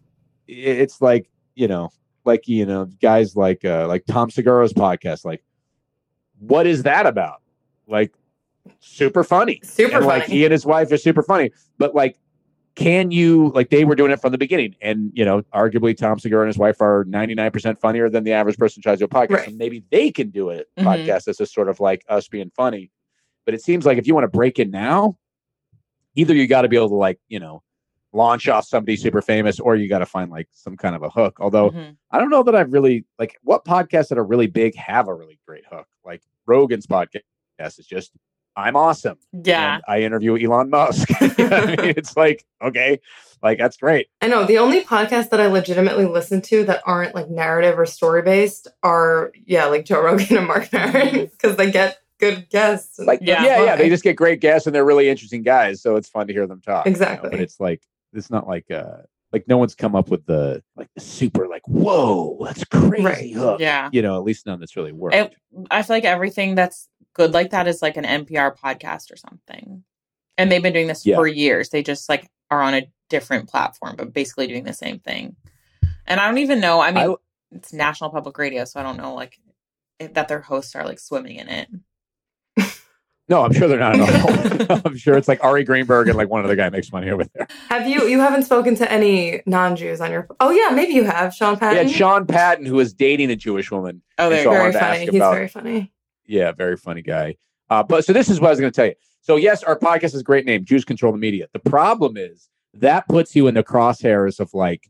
it's 0.48 1.02
like 1.02 1.30
you 1.56 1.68
know, 1.68 1.90
like 2.26 2.48
you 2.48 2.66
know, 2.66 2.86
guys 3.02 3.36
like 3.36 3.64
uh 3.66 3.88
like 3.88 4.06
Tom 4.08 4.30
Segura's 4.30 4.74
podcast. 4.74 5.26
Like, 5.26 5.44
what 6.40 6.68
is 6.68 6.84
that 6.84 7.06
about? 7.06 7.42
Like, 7.88 8.14
super 8.80 9.24
funny. 9.24 9.62
Super 9.64 9.98
and 9.98 10.06
like 10.06 10.24
he 10.26 10.44
and 10.46 10.52
his 10.52 10.66
wife 10.66 10.92
are 10.92 10.98
super 10.98 11.24
funny. 11.24 11.52
But 11.78 11.94
like, 11.96 12.18
can 12.76 13.12
you 13.12 13.50
like 13.56 13.70
they 13.70 13.86
were 13.86 13.96
doing 13.96 14.12
it 14.12 14.20
from 14.20 14.32
the 14.32 14.38
beginning? 14.38 14.76
And 14.82 15.12
you 15.14 15.24
know, 15.24 15.44
arguably 15.54 15.96
Tom 15.96 16.20
Segura 16.20 16.42
and 16.44 16.50
his 16.50 16.58
wife 16.58 16.82
are 16.82 17.06
ninety 17.08 17.36
nine 17.36 17.52
percent 17.52 17.80
funnier 17.80 18.10
than 18.10 18.24
the 18.24 18.34
average 18.34 18.58
person 18.58 18.82
tries 18.82 19.00
to 19.00 19.08
do 19.08 19.18
a 19.18 19.28
podcast. 19.28 19.30
Right. 19.30 19.50
So 19.50 19.56
maybe 19.56 19.84
they 19.92 20.12
can 20.12 20.30
do 20.30 20.50
a 20.50 20.58
Mhm. 20.58 20.84
podcast 20.84 21.26
that's 21.26 21.38
just 21.38 21.54
sort 21.54 21.70
of 21.70 21.80
like 21.80 22.04
us 22.10 22.28
being 22.28 22.52
funny. 22.56 22.92
But 23.46 23.54
it 23.54 23.62
seems 23.62 23.86
like 23.86 23.98
if 23.98 24.08
you 24.08 24.14
want 24.16 24.26
to 24.26 24.36
break 24.38 24.58
it 24.60 24.70
now, 24.72 25.18
either 26.16 26.34
you 26.34 26.48
got 26.48 26.64
to 26.64 26.68
be 26.68 26.76
able 26.76 26.90
to 26.90 26.96
like 26.96 27.20
you 27.28 27.40
know 27.40 27.62
launch 28.16 28.48
off 28.48 28.66
somebody 28.66 28.96
super 28.96 29.22
famous, 29.22 29.60
or 29.60 29.76
you 29.76 29.88
got 29.90 30.00
to 30.00 30.06
find 30.06 30.32
like 30.32 30.48
some 30.52 30.76
kind 30.78 30.96
of 30.96 31.04
a 31.04 31.10
hook. 31.10 31.38
Although 31.40 31.72
Mhm. 31.72 31.98
I 32.12 32.18
don't 32.20 32.30
know 32.30 32.44
that 32.44 32.56
I've 32.56 32.72
really 32.74 33.06
like 33.20 33.38
what 33.44 33.66
podcasts 33.66 34.08
that 34.10 34.18
are 34.18 34.24
really 34.24 34.48
big 34.48 34.76
have 34.76 35.08
a 35.08 35.14
really 35.14 35.40
great 35.48 35.66
hook. 35.72 35.88
Like 36.06 36.22
Rogan's 36.48 36.88
podcast 36.88 37.22
is 37.80 37.86
just 37.86 38.12
I'm 38.58 38.78
awesome. 38.78 39.18
Yeah. 39.44 39.76
And 39.76 39.84
I 39.86 40.02
interview 40.04 40.38
Elon 40.38 40.70
Musk. 40.70 41.10
You 41.38 41.50
know 41.50 41.58
I 41.58 41.66
mean, 41.66 41.80
it's 41.98 42.16
like 42.16 42.46
okay, 42.64 43.00
like 43.44 43.58
that's 43.58 43.76
great. 43.76 44.08
I 44.22 44.28
know 44.28 44.46
the 44.46 44.60
only 44.60 44.82
podcasts 44.82 45.30
that 45.32 45.42
I 45.42 45.48
legitimately 45.48 46.06
listen 46.06 46.42
to 46.44 46.64
that 46.64 46.82
aren't 46.86 47.14
like 47.14 47.30
narrative 47.30 47.78
or 47.78 47.86
story 47.86 48.22
based 48.22 48.70
are 48.82 49.34
yeah, 49.46 49.66
like 49.66 49.84
Joe 49.86 50.02
Rogan 50.02 50.38
and 50.38 50.48
Mark 50.48 50.72
Maron 50.72 51.26
because 51.26 51.58
they 51.58 51.70
get 51.70 51.98
good 52.18 52.48
guests. 52.50 52.98
Like 52.98 53.20
Yeah. 53.22 53.44
yeah, 53.44 53.64
yeah, 53.66 53.76
they 53.76 53.90
just 53.90 54.04
get 54.06 54.16
great 54.16 54.40
guests 54.40 54.66
and 54.68 54.74
they're 54.74 54.86
really 54.86 55.10
interesting 55.10 55.42
guys, 55.44 55.82
so 55.82 55.98
it's 55.98 56.08
fun 56.08 56.28
to 56.28 56.34
hear 56.34 56.48
them 56.48 56.62
talk. 56.62 56.86
you 56.86 56.92
know, 56.92 56.94
Exactly. 56.94 57.30
But 57.32 57.40
it's 57.42 57.60
like 57.60 57.82
it's 58.18 58.30
not 58.30 58.48
like 58.48 58.70
uh 58.72 58.98
like 59.34 59.48
no 59.48 59.58
one's 59.58 59.76
come 59.76 59.96
up 59.96 60.10
with 60.10 60.26
the 60.26 60.64
like 60.76 60.88
the 60.96 61.02
super 61.02 61.48
like 61.48 61.62
whoa 61.68 62.38
that's 62.46 62.64
crazy 62.66 63.04
Right. 63.04 63.34
hook. 63.34 63.60
Yeah. 63.60 63.90
You 63.92 64.02
know, 64.02 64.16
at 64.18 64.24
least 64.24 64.46
none 64.46 64.60
that's 64.60 64.76
really 64.78 64.92
worked. 64.94 65.16
It- 65.16 65.36
I 65.72 65.82
feel 65.82 65.96
like 65.98 66.06
everything 66.06 66.56
that's 66.56 66.88
good 67.14 67.34
like 67.34 67.52
that 67.52 67.68
is 67.68 67.82
like 67.82 67.98
an 67.98 68.04
NPR 68.06 68.58
podcast 68.58 69.12
or 69.12 69.16
something. 69.18 69.84
And 70.38 70.52
they've 70.52 70.62
been 70.64 70.74
doing 70.74 70.88
this 70.88 71.06
Yeah. 71.06 71.16
for 71.16 71.28
years. 71.28 71.70
They 71.70 71.82
just 71.84 72.08
like 72.10 72.30
are 72.52 72.62
on 72.62 72.74
a 72.76 72.88
different 73.10 73.50
platform, 73.50 73.96
but 73.98 74.14
basically 74.14 74.48
doing 74.48 74.64
the 74.66 74.74
same 74.74 75.00
thing. 75.00 75.36
And 76.08 76.20
I 76.20 76.28
don't 76.28 76.38
even 76.40 76.60
know. 76.60 76.80
I 76.82 76.92
mean, 76.92 77.10
I- 77.12 77.16
it's 77.56 77.72
national 77.74 78.10
public 78.12 78.38
radio, 78.38 78.66
so 78.66 78.80
I 78.80 78.84
don't 78.84 78.98
know 78.98 79.14
like 79.16 79.40
if, 80.00 80.14
that 80.14 80.28
their 80.28 80.42
hosts 80.42 80.76
are 80.76 80.84
like 80.86 81.00
swimming 81.00 81.38
in 81.38 81.48
it. 81.48 81.70
No, 83.28 83.44
I'm 83.44 83.54
sure 83.54 83.68
they're 83.68 83.80
not 83.80 84.00
at 84.00 84.70
all. 84.72 84.82
I'm 84.86 84.98
sure 84.98 85.18
it's 85.18 85.28
like 85.28 85.44
Ari 85.44 85.64
Greenberg 85.64 86.08
and 86.08 86.18
like 86.18 86.30
one 86.30 86.44
other 86.44 86.56
guy 86.56 86.70
makes 86.70 86.92
money 86.92 87.10
over 87.10 87.24
there. 87.34 87.48
Have 87.70 87.88
you 87.88 88.08
you 88.08 88.20
haven't 88.20 88.44
spoken 88.44 88.76
to 88.76 88.92
any 88.92 89.42
non 89.46 89.76
Jews 89.76 90.00
on 90.02 90.12
your? 90.12 90.28
Oh 90.40 90.52
yeah, 90.52 90.76
maybe 90.76 90.94
you 90.94 91.04
have 91.04 91.34
Sean 91.34 91.58
Patton. 91.58 91.88
Yeah, 91.88 91.94
Sean 91.94 92.26
Patton, 92.28 92.66
who 92.66 92.80
is 92.80 92.94
dating 92.94 93.32
a 93.32 93.36
Jewish 93.36 93.72
woman. 93.72 94.02
Oh, 94.18 94.30
there 94.30 94.44
So 94.44 94.52
you 94.52 94.58
very 94.58 94.72
funny. 94.74 95.00
He's 95.06 95.16
about- 95.16 95.34
very 95.34 95.48
funny. 95.48 95.92
Yeah, 96.28 96.52
very 96.52 96.78
funny 96.78 97.02
guy. 97.02 97.36
Uh, 97.70 97.84
but 97.84 98.06
so 98.06 98.14
this 98.14 98.30
is 98.30 98.40
what 98.40 98.48
I 98.48 98.52
was 98.52 98.60
going 98.60 98.72
to 98.72 98.76
tell 98.76 98.86
you. 98.88 98.94
So 99.22 99.36
yes, 99.38 99.64
our 99.64 99.78
podcast 99.78 100.14
is 100.14 100.22
a 100.22 100.24
great 100.24 100.46
name. 100.46 100.66
Jews 100.66 100.86
control 100.86 101.12
the 101.12 101.18
media. 101.18 101.48
The 101.54 101.60
problem 101.60 102.18
is 102.18 102.48
that 102.76 103.08
puts 103.08 103.36
you 103.36 103.48
in 103.48 103.56
the 103.56 103.64
crosshairs 103.64 104.40
of 104.40 104.54
like, 104.54 104.88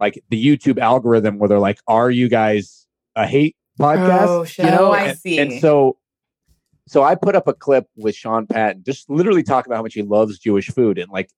like 0.00 0.22
the 0.28 0.44
YouTube 0.44 0.78
algorithm 0.78 1.38
where 1.38 1.48
they're 1.48 1.58
like, 1.60 1.78
"Are 1.86 2.10
you 2.10 2.28
guys 2.28 2.86
a 3.14 3.26
hate 3.26 3.56
podcast?" 3.78 4.26
Oh, 4.26 4.44
shit. 4.44 4.64
You 4.64 4.70
know, 4.72 4.88
Oh, 4.88 4.90
I 4.92 5.02
and, 5.08 5.18
see. 5.18 5.38
And 5.38 5.60
so, 5.60 5.98
so 6.88 7.02
I 7.02 7.14
put 7.14 7.34
up 7.34 7.48
a 7.48 7.54
clip 7.54 7.88
with 7.96 8.14
Sean 8.14 8.46
Patton, 8.46 8.84
just 8.84 9.10
literally 9.10 9.42
talking 9.42 9.70
about 9.70 9.76
how 9.76 9.82
much 9.82 9.94
he 9.94 10.02
loves 10.02 10.38
Jewish 10.38 10.68
food, 10.68 10.98
and 10.98 11.10
like 11.10 11.30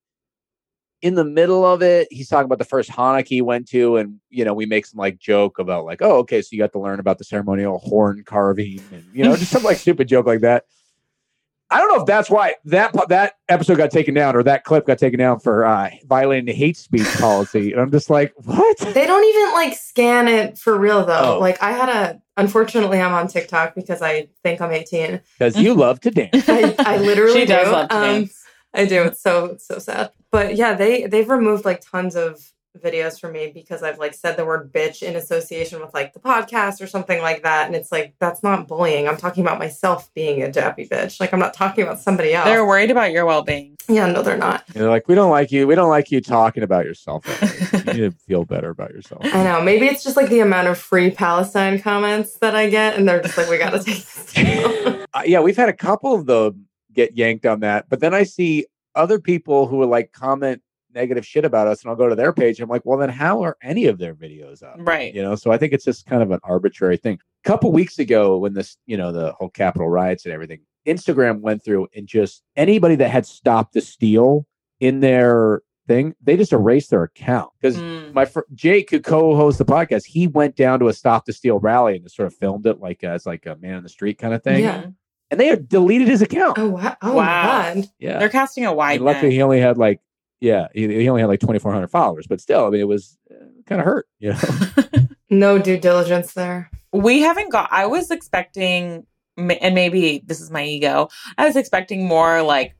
in 1.00 1.14
the 1.14 1.24
middle 1.24 1.64
of 1.64 1.80
it, 1.80 2.08
he's 2.10 2.28
talking 2.28 2.46
about 2.46 2.58
the 2.58 2.64
first 2.64 2.90
Hanukkah 2.90 3.28
he 3.28 3.40
went 3.40 3.68
to, 3.68 3.96
and 3.96 4.20
you 4.30 4.44
know, 4.44 4.54
we 4.54 4.66
make 4.66 4.84
some 4.84 4.98
like 4.98 5.18
joke 5.18 5.58
about 5.58 5.84
like, 5.84 6.02
oh, 6.02 6.16
okay, 6.18 6.42
so 6.42 6.48
you 6.52 6.58
got 6.58 6.72
to 6.72 6.80
learn 6.80 7.00
about 7.00 7.18
the 7.18 7.24
ceremonial 7.24 7.78
horn 7.78 8.24
carving, 8.26 8.80
and 8.92 9.04
you 9.12 9.24
know, 9.24 9.36
just 9.36 9.52
some 9.52 9.62
like 9.62 9.76
stupid 9.78 10.08
joke 10.08 10.26
like 10.26 10.40
that. 10.40 10.64
I 11.70 11.78
don't 11.78 11.88
know 11.94 12.00
if 12.00 12.06
that's 12.06 12.30
why 12.30 12.54
that 12.66 12.94
that 13.08 13.34
episode 13.48 13.76
got 13.76 13.90
taken 13.90 14.14
down 14.14 14.34
or 14.34 14.42
that 14.42 14.64
clip 14.64 14.86
got 14.86 14.98
taken 14.98 15.18
down 15.18 15.38
for 15.38 15.66
uh, 15.66 15.90
violating 16.06 16.46
the 16.46 16.52
hate 16.54 16.76
speech 16.78 17.06
policy, 17.18 17.72
and 17.72 17.80
I'm 17.80 17.90
just 17.90 18.08
like, 18.08 18.32
what? 18.44 18.78
They 18.78 19.06
don't 19.06 19.24
even 19.24 19.52
like 19.52 19.74
scan 19.76 20.28
it 20.28 20.56
for 20.56 20.78
real 20.78 21.04
though. 21.04 21.36
Oh. 21.36 21.38
Like 21.40 21.62
I 21.62 21.72
had 21.72 21.88
a. 21.88 22.20
Unfortunately, 22.38 23.00
I'm 23.00 23.12
on 23.12 23.26
TikTok 23.26 23.74
because 23.74 24.00
I 24.00 24.28
think 24.44 24.60
I'm 24.60 24.70
18. 24.70 25.20
Because 25.38 25.56
you 25.56 25.74
love 25.74 26.00
to 26.02 26.10
dance. 26.12 26.48
I, 26.48 26.74
I 26.78 26.96
literally 26.98 27.40
she 27.40 27.46
does 27.46 27.66
do. 27.66 27.72
love 27.72 27.88
to 27.88 27.96
Um, 27.96 28.02
dance. 28.02 28.44
I 28.72 28.84
do. 28.86 29.02
It's 29.02 29.20
so 29.20 29.56
so 29.58 29.78
sad. 29.78 30.12
But 30.30 30.54
yeah, 30.56 30.74
they 30.74 31.06
they've 31.06 31.28
removed 31.28 31.64
like 31.64 31.80
tons 31.80 32.14
of 32.16 32.40
videos 32.80 33.20
for 33.20 33.30
me 33.30 33.50
because 33.52 33.82
I've 33.82 33.98
like 33.98 34.14
said 34.14 34.36
the 34.36 34.44
word 34.44 34.72
bitch 34.72 35.02
in 35.02 35.16
association 35.16 35.80
with 35.80 35.92
like 35.94 36.12
the 36.12 36.20
podcast 36.20 36.80
or 36.80 36.86
something 36.86 37.20
like 37.20 37.42
that. 37.42 37.66
And 37.66 37.74
it's 37.76 37.92
like 37.92 38.14
that's 38.18 38.42
not 38.42 38.68
bullying. 38.68 39.08
I'm 39.08 39.16
talking 39.16 39.44
about 39.44 39.58
myself 39.58 40.12
being 40.14 40.42
a 40.42 40.46
jappy 40.46 40.88
bitch. 40.88 41.20
Like 41.20 41.32
I'm 41.32 41.38
not 41.40 41.54
talking 41.54 41.84
about 41.84 42.00
somebody 42.00 42.34
else. 42.34 42.46
They're 42.46 42.66
worried 42.66 42.90
about 42.90 43.12
your 43.12 43.24
well 43.26 43.42
being. 43.42 43.76
yeah, 43.88 44.06
no, 44.06 44.22
they're 44.22 44.36
not. 44.36 44.64
And 44.68 44.76
they're 44.76 44.90
like, 44.90 45.08
we 45.08 45.14
don't 45.14 45.30
like 45.30 45.50
you. 45.52 45.66
We 45.66 45.74
don't 45.74 45.90
like 45.90 46.10
you 46.10 46.20
talking 46.20 46.62
about 46.62 46.84
yourself. 46.84 47.24
you 47.72 47.78
need 47.92 47.98
to 47.98 48.10
feel 48.10 48.44
better 48.44 48.70
about 48.70 48.90
yourself. 48.90 49.22
I 49.24 49.44
know. 49.44 49.60
Maybe 49.62 49.86
it's 49.86 50.02
just 50.04 50.16
like 50.16 50.28
the 50.28 50.40
amount 50.40 50.68
of 50.68 50.78
free 50.78 51.10
Palestine 51.10 51.80
comments 51.80 52.34
that 52.38 52.54
I 52.54 52.68
get, 52.68 52.96
and 52.96 53.08
they're 53.08 53.22
just 53.22 53.36
like, 53.36 53.48
we 53.48 53.58
gotta 53.58 53.78
take 53.82 54.04
this 54.04 54.32
down. 54.34 55.06
Uh, 55.14 55.22
yeah, 55.24 55.40
we've 55.40 55.56
had 55.56 55.68
a 55.68 55.72
couple 55.74 56.14
of 56.14 56.26
them 56.26 56.66
get 56.92 57.16
yanked 57.16 57.46
on 57.46 57.60
that, 57.60 57.88
but 57.88 58.00
then 58.00 58.14
I 58.14 58.24
see 58.24 58.66
other 58.94 59.18
people 59.20 59.66
who 59.66 59.76
will 59.76 59.88
like 59.88 60.12
comment 60.12 60.60
negative 60.98 61.24
shit 61.24 61.44
about 61.44 61.66
us, 61.68 61.82
and 61.82 61.90
I'll 61.90 61.96
go 61.96 62.08
to 62.08 62.14
their 62.16 62.32
page. 62.32 62.60
I'm 62.60 62.68
like, 62.68 62.82
well, 62.84 62.98
then 62.98 63.08
how 63.08 63.42
are 63.44 63.56
any 63.62 63.86
of 63.86 63.98
their 63.98 64.14
videos 64.14 64.62
up? 64.62 64.76
Right. 64.78 65.14
You 65.14 65.22
know, 65.22 65.34
so 65.36 65.52
I 65.52 65.58
think 65.58 65.72
it's 65.72 65.84
just 65.84 66.06
kind 66.06 66.22
of 66.22 66.30
an 66.32 66.40
arbitrary 66.42 66.96
thing. 66.96 67.18
A 67.44 67.48
couple 67.48 67.70
weeks 67.72 67.98
ago, 67.98 68.36
when 68.38 68.54
this, 68.54 68.76
you 68.86 68.96
know, 68.96 69.12
the 69.12 69.32
whole 69.32 69.50
Capitol 69.50 69.88
riots 69.88 70.24
and 70.24 70.34
everything, 70.34 70.60
Instagram 70.86 71.40
went 71.40 71.64
through 71.64 71.86
and 71.94 72.06
just 72.06 72.42
anybody 72.56 72.96
that 72.96 73.10
had 73.10 73.26
stopped 73.26 73.74
the 73.74 73.80
steal 73.80 74.46
in 74.80 75.00
their 75.00 75.62
thing, 75.86 76.14
they 76.22 76.36
just 76.36 76.52
erased 76.52 76.90
their 76.90 77.04
account 77.04 77.50
because 77.60 77.76
Mm. 77.78 78.12
my 78.12 78.24
fr- 78.24 78.40
Jake, 78.54 78.90
who 78.90 79.00
co-hosts 79.00 79.58
the 79.58 79.64
podcast, 79.64 80.04
he 80.06 80.26
went 80.26 80.56
down 80.56 80.78
to 80.80 80.88
a 80.88 80.92
Stop 80.92 81.24
the 81.26 81.32
Steal 81.32 81.58
rally 81.60 81.94
and 81.94 82.04
just 82.04 82.16
sort 82.16 82.26
of 82.26 82.34
filmed 82.34 82.66
it 82.66 82.80
like 82.80 83.02
as 83.04 83.24
like 83.24 83.46
a 83.46 83.56
man 83.56 83.76
in 83.76 83.82
the 83.84 83.88
street 83.88 84.18
kind 84.18 84.34
of 84.34 84.42
thing, 84.42 84.64
Yeah. 84.64 84.86
and 85.30 85.38
they 85.40 85.46
had 85.46 85.68
deleted 85.68 86.08
his 86.08 86.20
account. 86.22 86.58
oh 86.58 86.68
wow! 86.70 86.96
Oh 87.02 87.14
Wow. 87.14 87.44
god! 87.74 87.86
Yeah, 87.98 88.18
They're 88.18 88.28
casting 88.28 88.66
a 88.66 88.72
wide 88.72 88.96
and 88.96 89.04
luckily 89.06 89.28
net. 89.28 89.32
he 89.36 89.42
only 89.42 89.60
had 89.60 89.78
like 89.78 90.00
yeah, 90.40 90.68
he, 90.74 90.86
he 90.88 91.08
only 91.08 91.20
had 91.22 91.28
like 91.28 91.40
twenty 91.40 91.58
four 91.58 91.72
hundred 91.72 91.88
followers, 91.88 92.26
but 92.26 92.40
still, 92.40 92.66
I 92.66 92.70
mean, 92.70 92.80
it 92.80 92.88
was 92.88 93.18
uh, 93.30 93.44
kind 93.66 93.80
of 93.80 93.84
hurt, 93.86 94.06
you 94.18 94.32
know. 94.32 94.38
No 95.30 95.58
due 95.58 95.76
diligence 95.78 96.32
there. 96.32 96.70
we 96.90 97.20
haven't 97.20 97.52
got 97.52 97.68
i 97.70 97.84
was 97.84 98.10
expecting 98.10 99.06
and 99.36 99.74
maybe 99.74 100.22
this 100.24 100.40
is 100.40 100.50
my 100.50 100.64
ego 100.64 101.08
i 101.36 101.44
was 101.46 101.54
expecting 101.54 102.06
more 102.08 102.40
like 102.42 102.74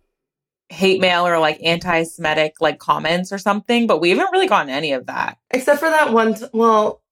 hate 0.70 0.98
mail 0.98 1.26
or 1.26 1.38
like 1.38 1.60
anti-semitic 1.62 2.54
like 2.60 2.78
comments 2.78 3.32
or 3.32 3.38
something 3.38 3.86
but 3.86 4.00
we 4.00 4.08
haven't 4.10 4.32
really 4.32 4.48
gotten 4.48 4.70
any 4.70 4.92
of 4.92 5.04
that 5.06 5.36
Except 5.50 5.78
for 5.78 5.90
that 5.90 6.12
one. 6.14 6.34
T- 6.34 6.46
well, 6.54 7.02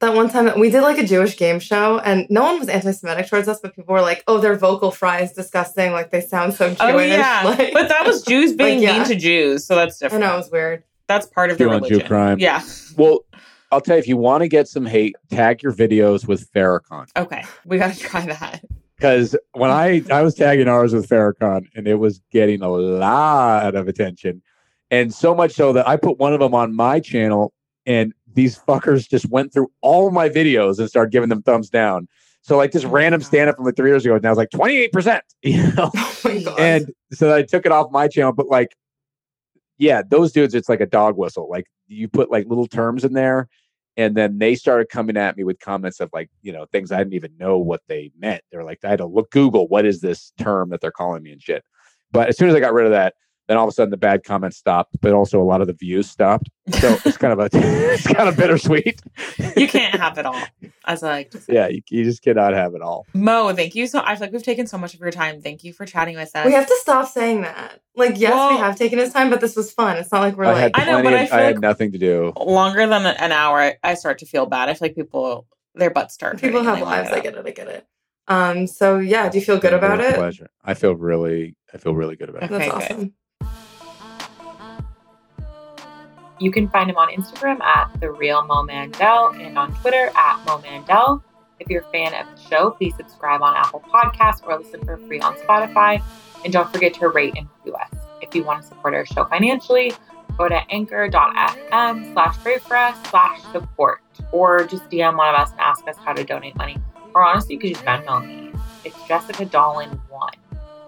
that 0.00 0.14
one 0.14 0.28
time 0.28 0.44
that 0.44 0.58
we 0.58 0.70
did 0.70 0.82
like 0.82 0.98
a 0.98 1.06
Jewish 1.06 1.36
game 1.36 1.58
show, 1.60 1.98
and 1.98 2.26
no 2.30 2.42
one 2.44 2.58
was 2.58 2.68
anti-Semitic 2.68 3.28
towards 3.28 3.48
us, 3.48 3.58
but 3.60 3.74
people 3.74 3.92
were 3.94 4.00
like, 4.02 4.22
"Oh, 4.28 4.38
their 4.38 4.56
vocal 4.56 4.90
fry 4.90 5.20
is 5.20 5.32
disgusting. 5.32 5.92
Like 5.92 6.10
they 6.10 6.20
sound 6.20 6.54
so 6.54 6.66
oh, 6.66 6.68
Jewish." 6.68 6.80
oh 6.80 6.98
yeah 6.98 7.42
Like- 7.44 7.72
but 7.72 7.88
that 7.88 8.06
was 8.06 8.22
jews 8.22 8.52
being 8.56 8.78
Like, 8.78 8.86
yeah. 8.88 8.98
mean 8.98 9.04
to 9.08 9.14
jews 9.16 9.66
so 9.66 9.74
that's 9.74 9.98
different. 9.98 10.22
I 10.24 10.26
different 10.26 10.30
know 10.30 10.34
it 10.34 10.44
was 10.44 10.50
weird. 10.52 10.84
that's 11.08 11.26
part 11.26 11.50
of 11.50 11.58
the 11.58 11.64
Jew 11.64 11.70
on 11.70 11.84
Jew 11.88 12.00
crime. 12.02 12.38
yeah 12.38 12.62
Well, 12.96 13.20
I'll 13.70 13.80
tell 13.82 13.96
you, 13.96 14.00
if 14.00 14.08
you 14.08 14.16
want 14.16 14.42
to 14.42 14.48
get 14.48 14.66
some 14.68 14.86
hate, 14.86 15.14
tag 15.30 15.62
your 15.62 15.72
videos 15.72 16.26
with 16.26 16.50
Farrakhan. 16.52 17.06
okay 17.16 17.44
we 17.64 17.78
gotta 17.78 17.98
try 17.98 18.24
that 18.26 18.62
Because 18.96 19.36
when 19.52 19.70
I 19.70 20.02
I 20.10 20.22
was 20.22 20.34
tagging 20.34 20.68
ours 20.68 20.92
with 20.94 21.08
Farrakhan, 21.08 21.66
and 21.74 21.86
it 21.86 21.96
was 21.96 22.20
getting 22.30 22.62
a 22.62 22.68
lot 22.68 23.74
of 23.74 23.88
attention, 23.88 24.42
and 24.90 25.12
so 25.14 25.34
much 25.34 25.52
so 25.52 25.72
that 25.74 25.86
I 25.88 25.96
put 25.96 26.18
one 26.18 26.32
of 26.32 26.40
them 26.40 26.54
on 26.54 26.74
my 26.74 26.98
channel, 27.00 27.52
and 27.86 28.12
these 28.38 28.56
fuckers 28.56 29.08
just 29.08 29.28
went 29.28 29.52
through 29.52 29.68
all 29.80 30.12
my 30.12 30.28
videos 30.28 30.78
and 30.78 30.88
started 30.88 31.10
giving 31.10 31.28
them 31.28 31.42
thumbs 31.42 31.68
down. 31.68 32.06
So 32.42 32.56
like 32.56 32.70
this 32.70 32.84
Oh 32.84 32.90
random 32.90 33.20
stand 33.20 33.50
up 33.50 33.56
from 33.56 33.64
like 33.64 33.74
three 33.74 33.90
years 33.90 34.04
ago, 34.04 34.14
and 34.14 34.24
I 34.24 34.30
was 34.30 34.38
like 34.38 34.50
twenty 34.50 34.76
eight 34.76 34.92
percent, 34.92 35.24
you 35.42 35.72
know. 35.72 35.90
Oh 35.94 36.56
and 36.56 36.92
so 37.12 37.34
I 37.34 37.42
took 37.42 37.66
it 37.66 37.72
off 37.72 37.90
my 37.90 38.06
channel. 38.06 38.32
But 38.32 38.46
like, 38.46 38.76
yeah, 39.76 40.02
those 40.08 40.30
dudes, 40.30 40.54
it's 40.54 40.68
like 40.68 40.80
a 40.80 40.86
dog 40.86 41.16
whistle. 41.18 41.48
Like 41.50 41.66
you 41.88 42.06
put 42.06 42.30
like 42.30 42.46
little 42.46 42.68
terms 42.68 43.04
in 43.04 43.12
there, 43.12 43.48
and 43.96 44.16
then 44.16 44.38
they 44.38 44.54
started 44.54 44.88
coming 44.88 45.16
at 45.16 45.36
me 45.36 45.42
with 45.42 45.58
comments 45.58 45.98
of 45.98 46.08
like, 46.12 46.30
you 46.42 46.52
know, 46.52 46.64
things 46.66 46.92
I 46.92 46.98
didn't 46.98 47.14
even 47.14 47.36
know 47.38 47.58
what 47.58 47.82
they 47.88 48.12
meant. 48.16 48.42
They're 48.52 48.64
like, 48.64 48.78
I 48.84 48.88
had 48.88 48.98
to 48.98 49.06
look 49.06 49.32
Google 49.32 49.66
what 49.66 49.84
is 49.84 50.00
this 50.00 50.32
term 50.38 50.70
that 50.70 50.80
they're 50.80 50.92
calling 50.92 51.24
me 51.24 51.32
and 51.32 51.42
shit. 51.42 51.64
But 52.12 52.28
as 52.28 52.38
soon 52.38 52.48
as 52.48 52.54
I 52.54 52.60
got 52.60 52.72
rid 52.72 52.86
of 52.86 52.92
that, 52.92 53.14
then 53.48 53.56
all 53.56 53.64
of 53.64 53.68
a 53.68 53.72
sudden 53.72 53.90
the 53.90 53.96
bad 53.96 54.22
comments 54.24 54.56
stopped, 54.56 54.96
but 55.00 55.12
also 55.12 55.40
a 55.40 55.44
lot 55.44 55.60
of 55.60 55.66
the 55.66 55.72
views 55.72 56.08
stopped. 56.08 56.48
So 56.80 56.96
it's 57.04 57.16
kind 57.16 57.32
of 57.32 57.38
a 57.40 57.48
it's 57.52 58.06
kind 58.06 58.28
of 58.28 58.36
bittersweet. 58.36 59.00
you 59.56 59.66
can't 59.66 59.98
have 59.98 60.18
it 60.18 60.26
all 60.26 60.40
as 60.84 61.02
i 61.02 61.08
like 61.10 61.30
to 61.30 61.38
say 61.40 61.52
yeah, 61.54 61.68
you, 61.68 61.80
you 61.90 62.04
just 62.04 62.22
cannot 62.22 62.52
have 62.54 62.74
it 62.74 62.80
all. 62.82 63.06
mo 63.14 63.52
thank 63.54 63.74
you 63.74 63.86
so 63.86 64.00
i 64.04 64.14
feel 64.14 64.26
like 64.26 64.32
we've 64.32 64.42
taken 64.42 64.66
so 64.66 64.76
much 64.78 64.94
of 64.94 65.00
your 65.00 65.10
time 65.10 65.40
thank 65.40 65.62
you 65.64 65.72
for 65.72 65.84
chatting 65.86 66.14
with 66.16 66.34
us 66.34 66.46
we 66.46 66.52
have 66.52 66.66
to 66.66 66.76
stop 66.80 67.08
saying 67.08 67.40
that. 67.42 67.80
Like, 67.96 68.18
yes, 68.18 68.32
Well- 68.32 68.50
we 68.52 68.56
have 68.58 68.76
taken 68.76 68.98
his 68.98 69.12
time, 69.12 69.28
but 69.30 69.40
this 69.40 69.56
was 69.56 69.72
fun. 69.72 69.96
It's 69.96 70.12
not 70.12 70.20
like 70.20 70.36
we're 70.36 70.44
I 70.44 70.52
like, 70.52 70.60
had 70.60 70.72
I 70.76 70.84
know, 70.84 71.00
plenty 71.02 71.04
but 71.08 71.14
I 71.14 71.26
feel 71.26 71.38
I 71.38 71.40
had 71.42 71.54
like- 71.56 71.62
nothing 71.62 71.92
to 71.92 71.98
do. 71.98 72.32
longer 72.38 72.86
than 72.86 73.06
an 73.06 73.32
hour, 73.32 73.58
I- 73.60 73.76
I 73.82 73.94
start 73.94 74.18
to 74.20 74.26
feel 74.26 74.46
bad. 74.46 74.68
I 74.68 74.74
feel 74.74 74.86
like 74.88 74.94
people, 74.94 75.46
their 75.74 75.90
butts 75.90 76.14
start. 76.14 76.40
people 76.40 76.62
have 76.62 76.74
and 76.74 76.82
they 76.82 76.86
lives. 76.86 77.10
I 77.10 77.20
get 77.20 77.34
it. 77.34 77.44
I 77.46 77.50
get 77.50 77.66
it. 77.68 77.86
Um. 78.28 78.66
So 78.68 78.98
yeah, 78.98 79.28
do 79.28 79.38
you 79.38 79.44
feel 79.44 79.58
good 79.58 79.72
It's 79.72 79.80
been 79.80 79.90
a 79.90 79.94
about 79.94 80.04
it? 80.04 80.14
Pleasure. 80.14 80.48
I 80.64 80.74
feel 80.74 80.94
really, 80.94 81.56
I 81.74 81.78
feel 81.78 81.94
really 81.94 82.14
good 82.14 82.28
about 82.28 82.44
it. 82.44 82.52
Okay, 82.52 82.68
That's 82.68 82.88
good. 82.94 83.12
You 86.40 86.52
can 86.52 86.68
find 86.68 86.88
him 86.88 86.96
on 86.96 87.08
Instagram 87.08 87.60
at 87.62 88.00
the 88.00 88.10
real 88.10 88.44
Mo 88.44 88.62
Mandel 88.62 89.28
and 89.28 89.58
on 89.58 89.74
Twitter 89.76 90.10
at 90.14 90.44
Mo 90.46 90.58
Mandel. 90.58 91.22
If 91.58 91.68
you're 91.68 91.82
a 91.82 91.90
fan 91.90 92.14
of 92.14 92.26
the 92.34 92.48
show, 92.48 92.70
please 92.70 92.94
subscribe 92.96 93.42
on 93.42 93.56
Apple 93.56 93.82
Podcasts 93.92 94.46
or 94.46 94.56
listen 94.56 94.84
for 94.84 94.96
free 94.98 95.20
on 95.20 95.34
Spotify. 95.36 96.00
And 96.44 96.52
don't 96.52 96.72
forget 96.72 96.94
to 96.94 97.08
rate 97.08 97.34
and 97.36 97.48
review 97.58 97.74
us. 97.74 97.92
If 98.22 98.34
you 98.34 98.44
want 98.44 98.62
to 98.62 98.68
support 98.68 98.94
our 98.94 99.04
show 99.04 99.24
financially, 99.24 99.92
go 100.36 100.48
to 100.48 100.60
anchor.fm 100.70 102.12
slash 102.12 102.36
pray 102.38 102.58
for 102.58 102.76
us 102.76 102.96
slash 103.10 103.42
support 103.50 104.00
or 104.30 104.64
just 104.64 104.88
DM 104.90 105.16
one 105.16 105.34
of 105.34 105.40
us 105.40 105.50
and 105.50 105.60
ask 105.60 105.88
us 105.88 105.96
how 106.04 106.12
to 106.12 106.22
donate 106.22 106.54
money. 106.56 106.76
Or 107.14 107.24
honestly, 107.24 107.54
you 107.54 107.60
could 107.60 107.70
just 107.72 107.84
Venmo 107.84 108.24
me. 108.24 108.52
It's 108.84 108.96
Jessica 109.08 109.44
Dolan1 109.44 110.30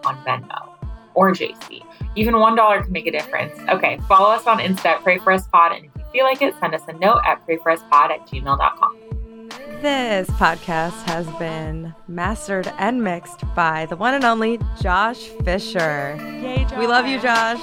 on 0.05 0.25
Venmo 0.25 0.70
or 1.15 1.33
JC. 1.33 1.85
Even 2.17 2.35
$1 2.35 2.83
can 2.85 2.93
make 2.93 3.07
a 3.07 3.11
difference. 3.11 3.59
Okay, 3.69 3.99
follow 4.09 4.31
us 4.31 4.47
on 4.47 4.59
Insta 4.59 4.87
at 4.87 5.03
Pray 5.03 5.19
For 5.19 5.33
Us 5.33 5.47
Pod, 5.49 5.73
and 5.73 5.85
if 5.87 5.91
you 5.97 6.05
feel 6.13 6.25
like 6.25 6.43
it, 6.43 6.55
send 6.61 6.75
us 6.75 6.83
a 6.89 6.93
note 6.95 7.21
at 7.27 7.47
prayforuspod 7.47 8.11
at 8.11 8.27
gmail.com. 8.27 8.97
This 9.81 10.29
podcast 10.31 11.03
has 11.05 11.27
been 11.39 11.95
mastered 12.07 12.71
and 12.79 13.03
mixed 13.03 13.43
by 13.55 13.87
the 13.87 13.97
one 13.97 14.13
and 14.15 14.25
only 14.25 14.59
Josh 14.81 15.29
Fisher. 15.45 16.17
Yay, 16.21 16.67
We 16.79 16.87
love 16.87 17.07
you, 17.07 17.19
Josh. 17.21 17.61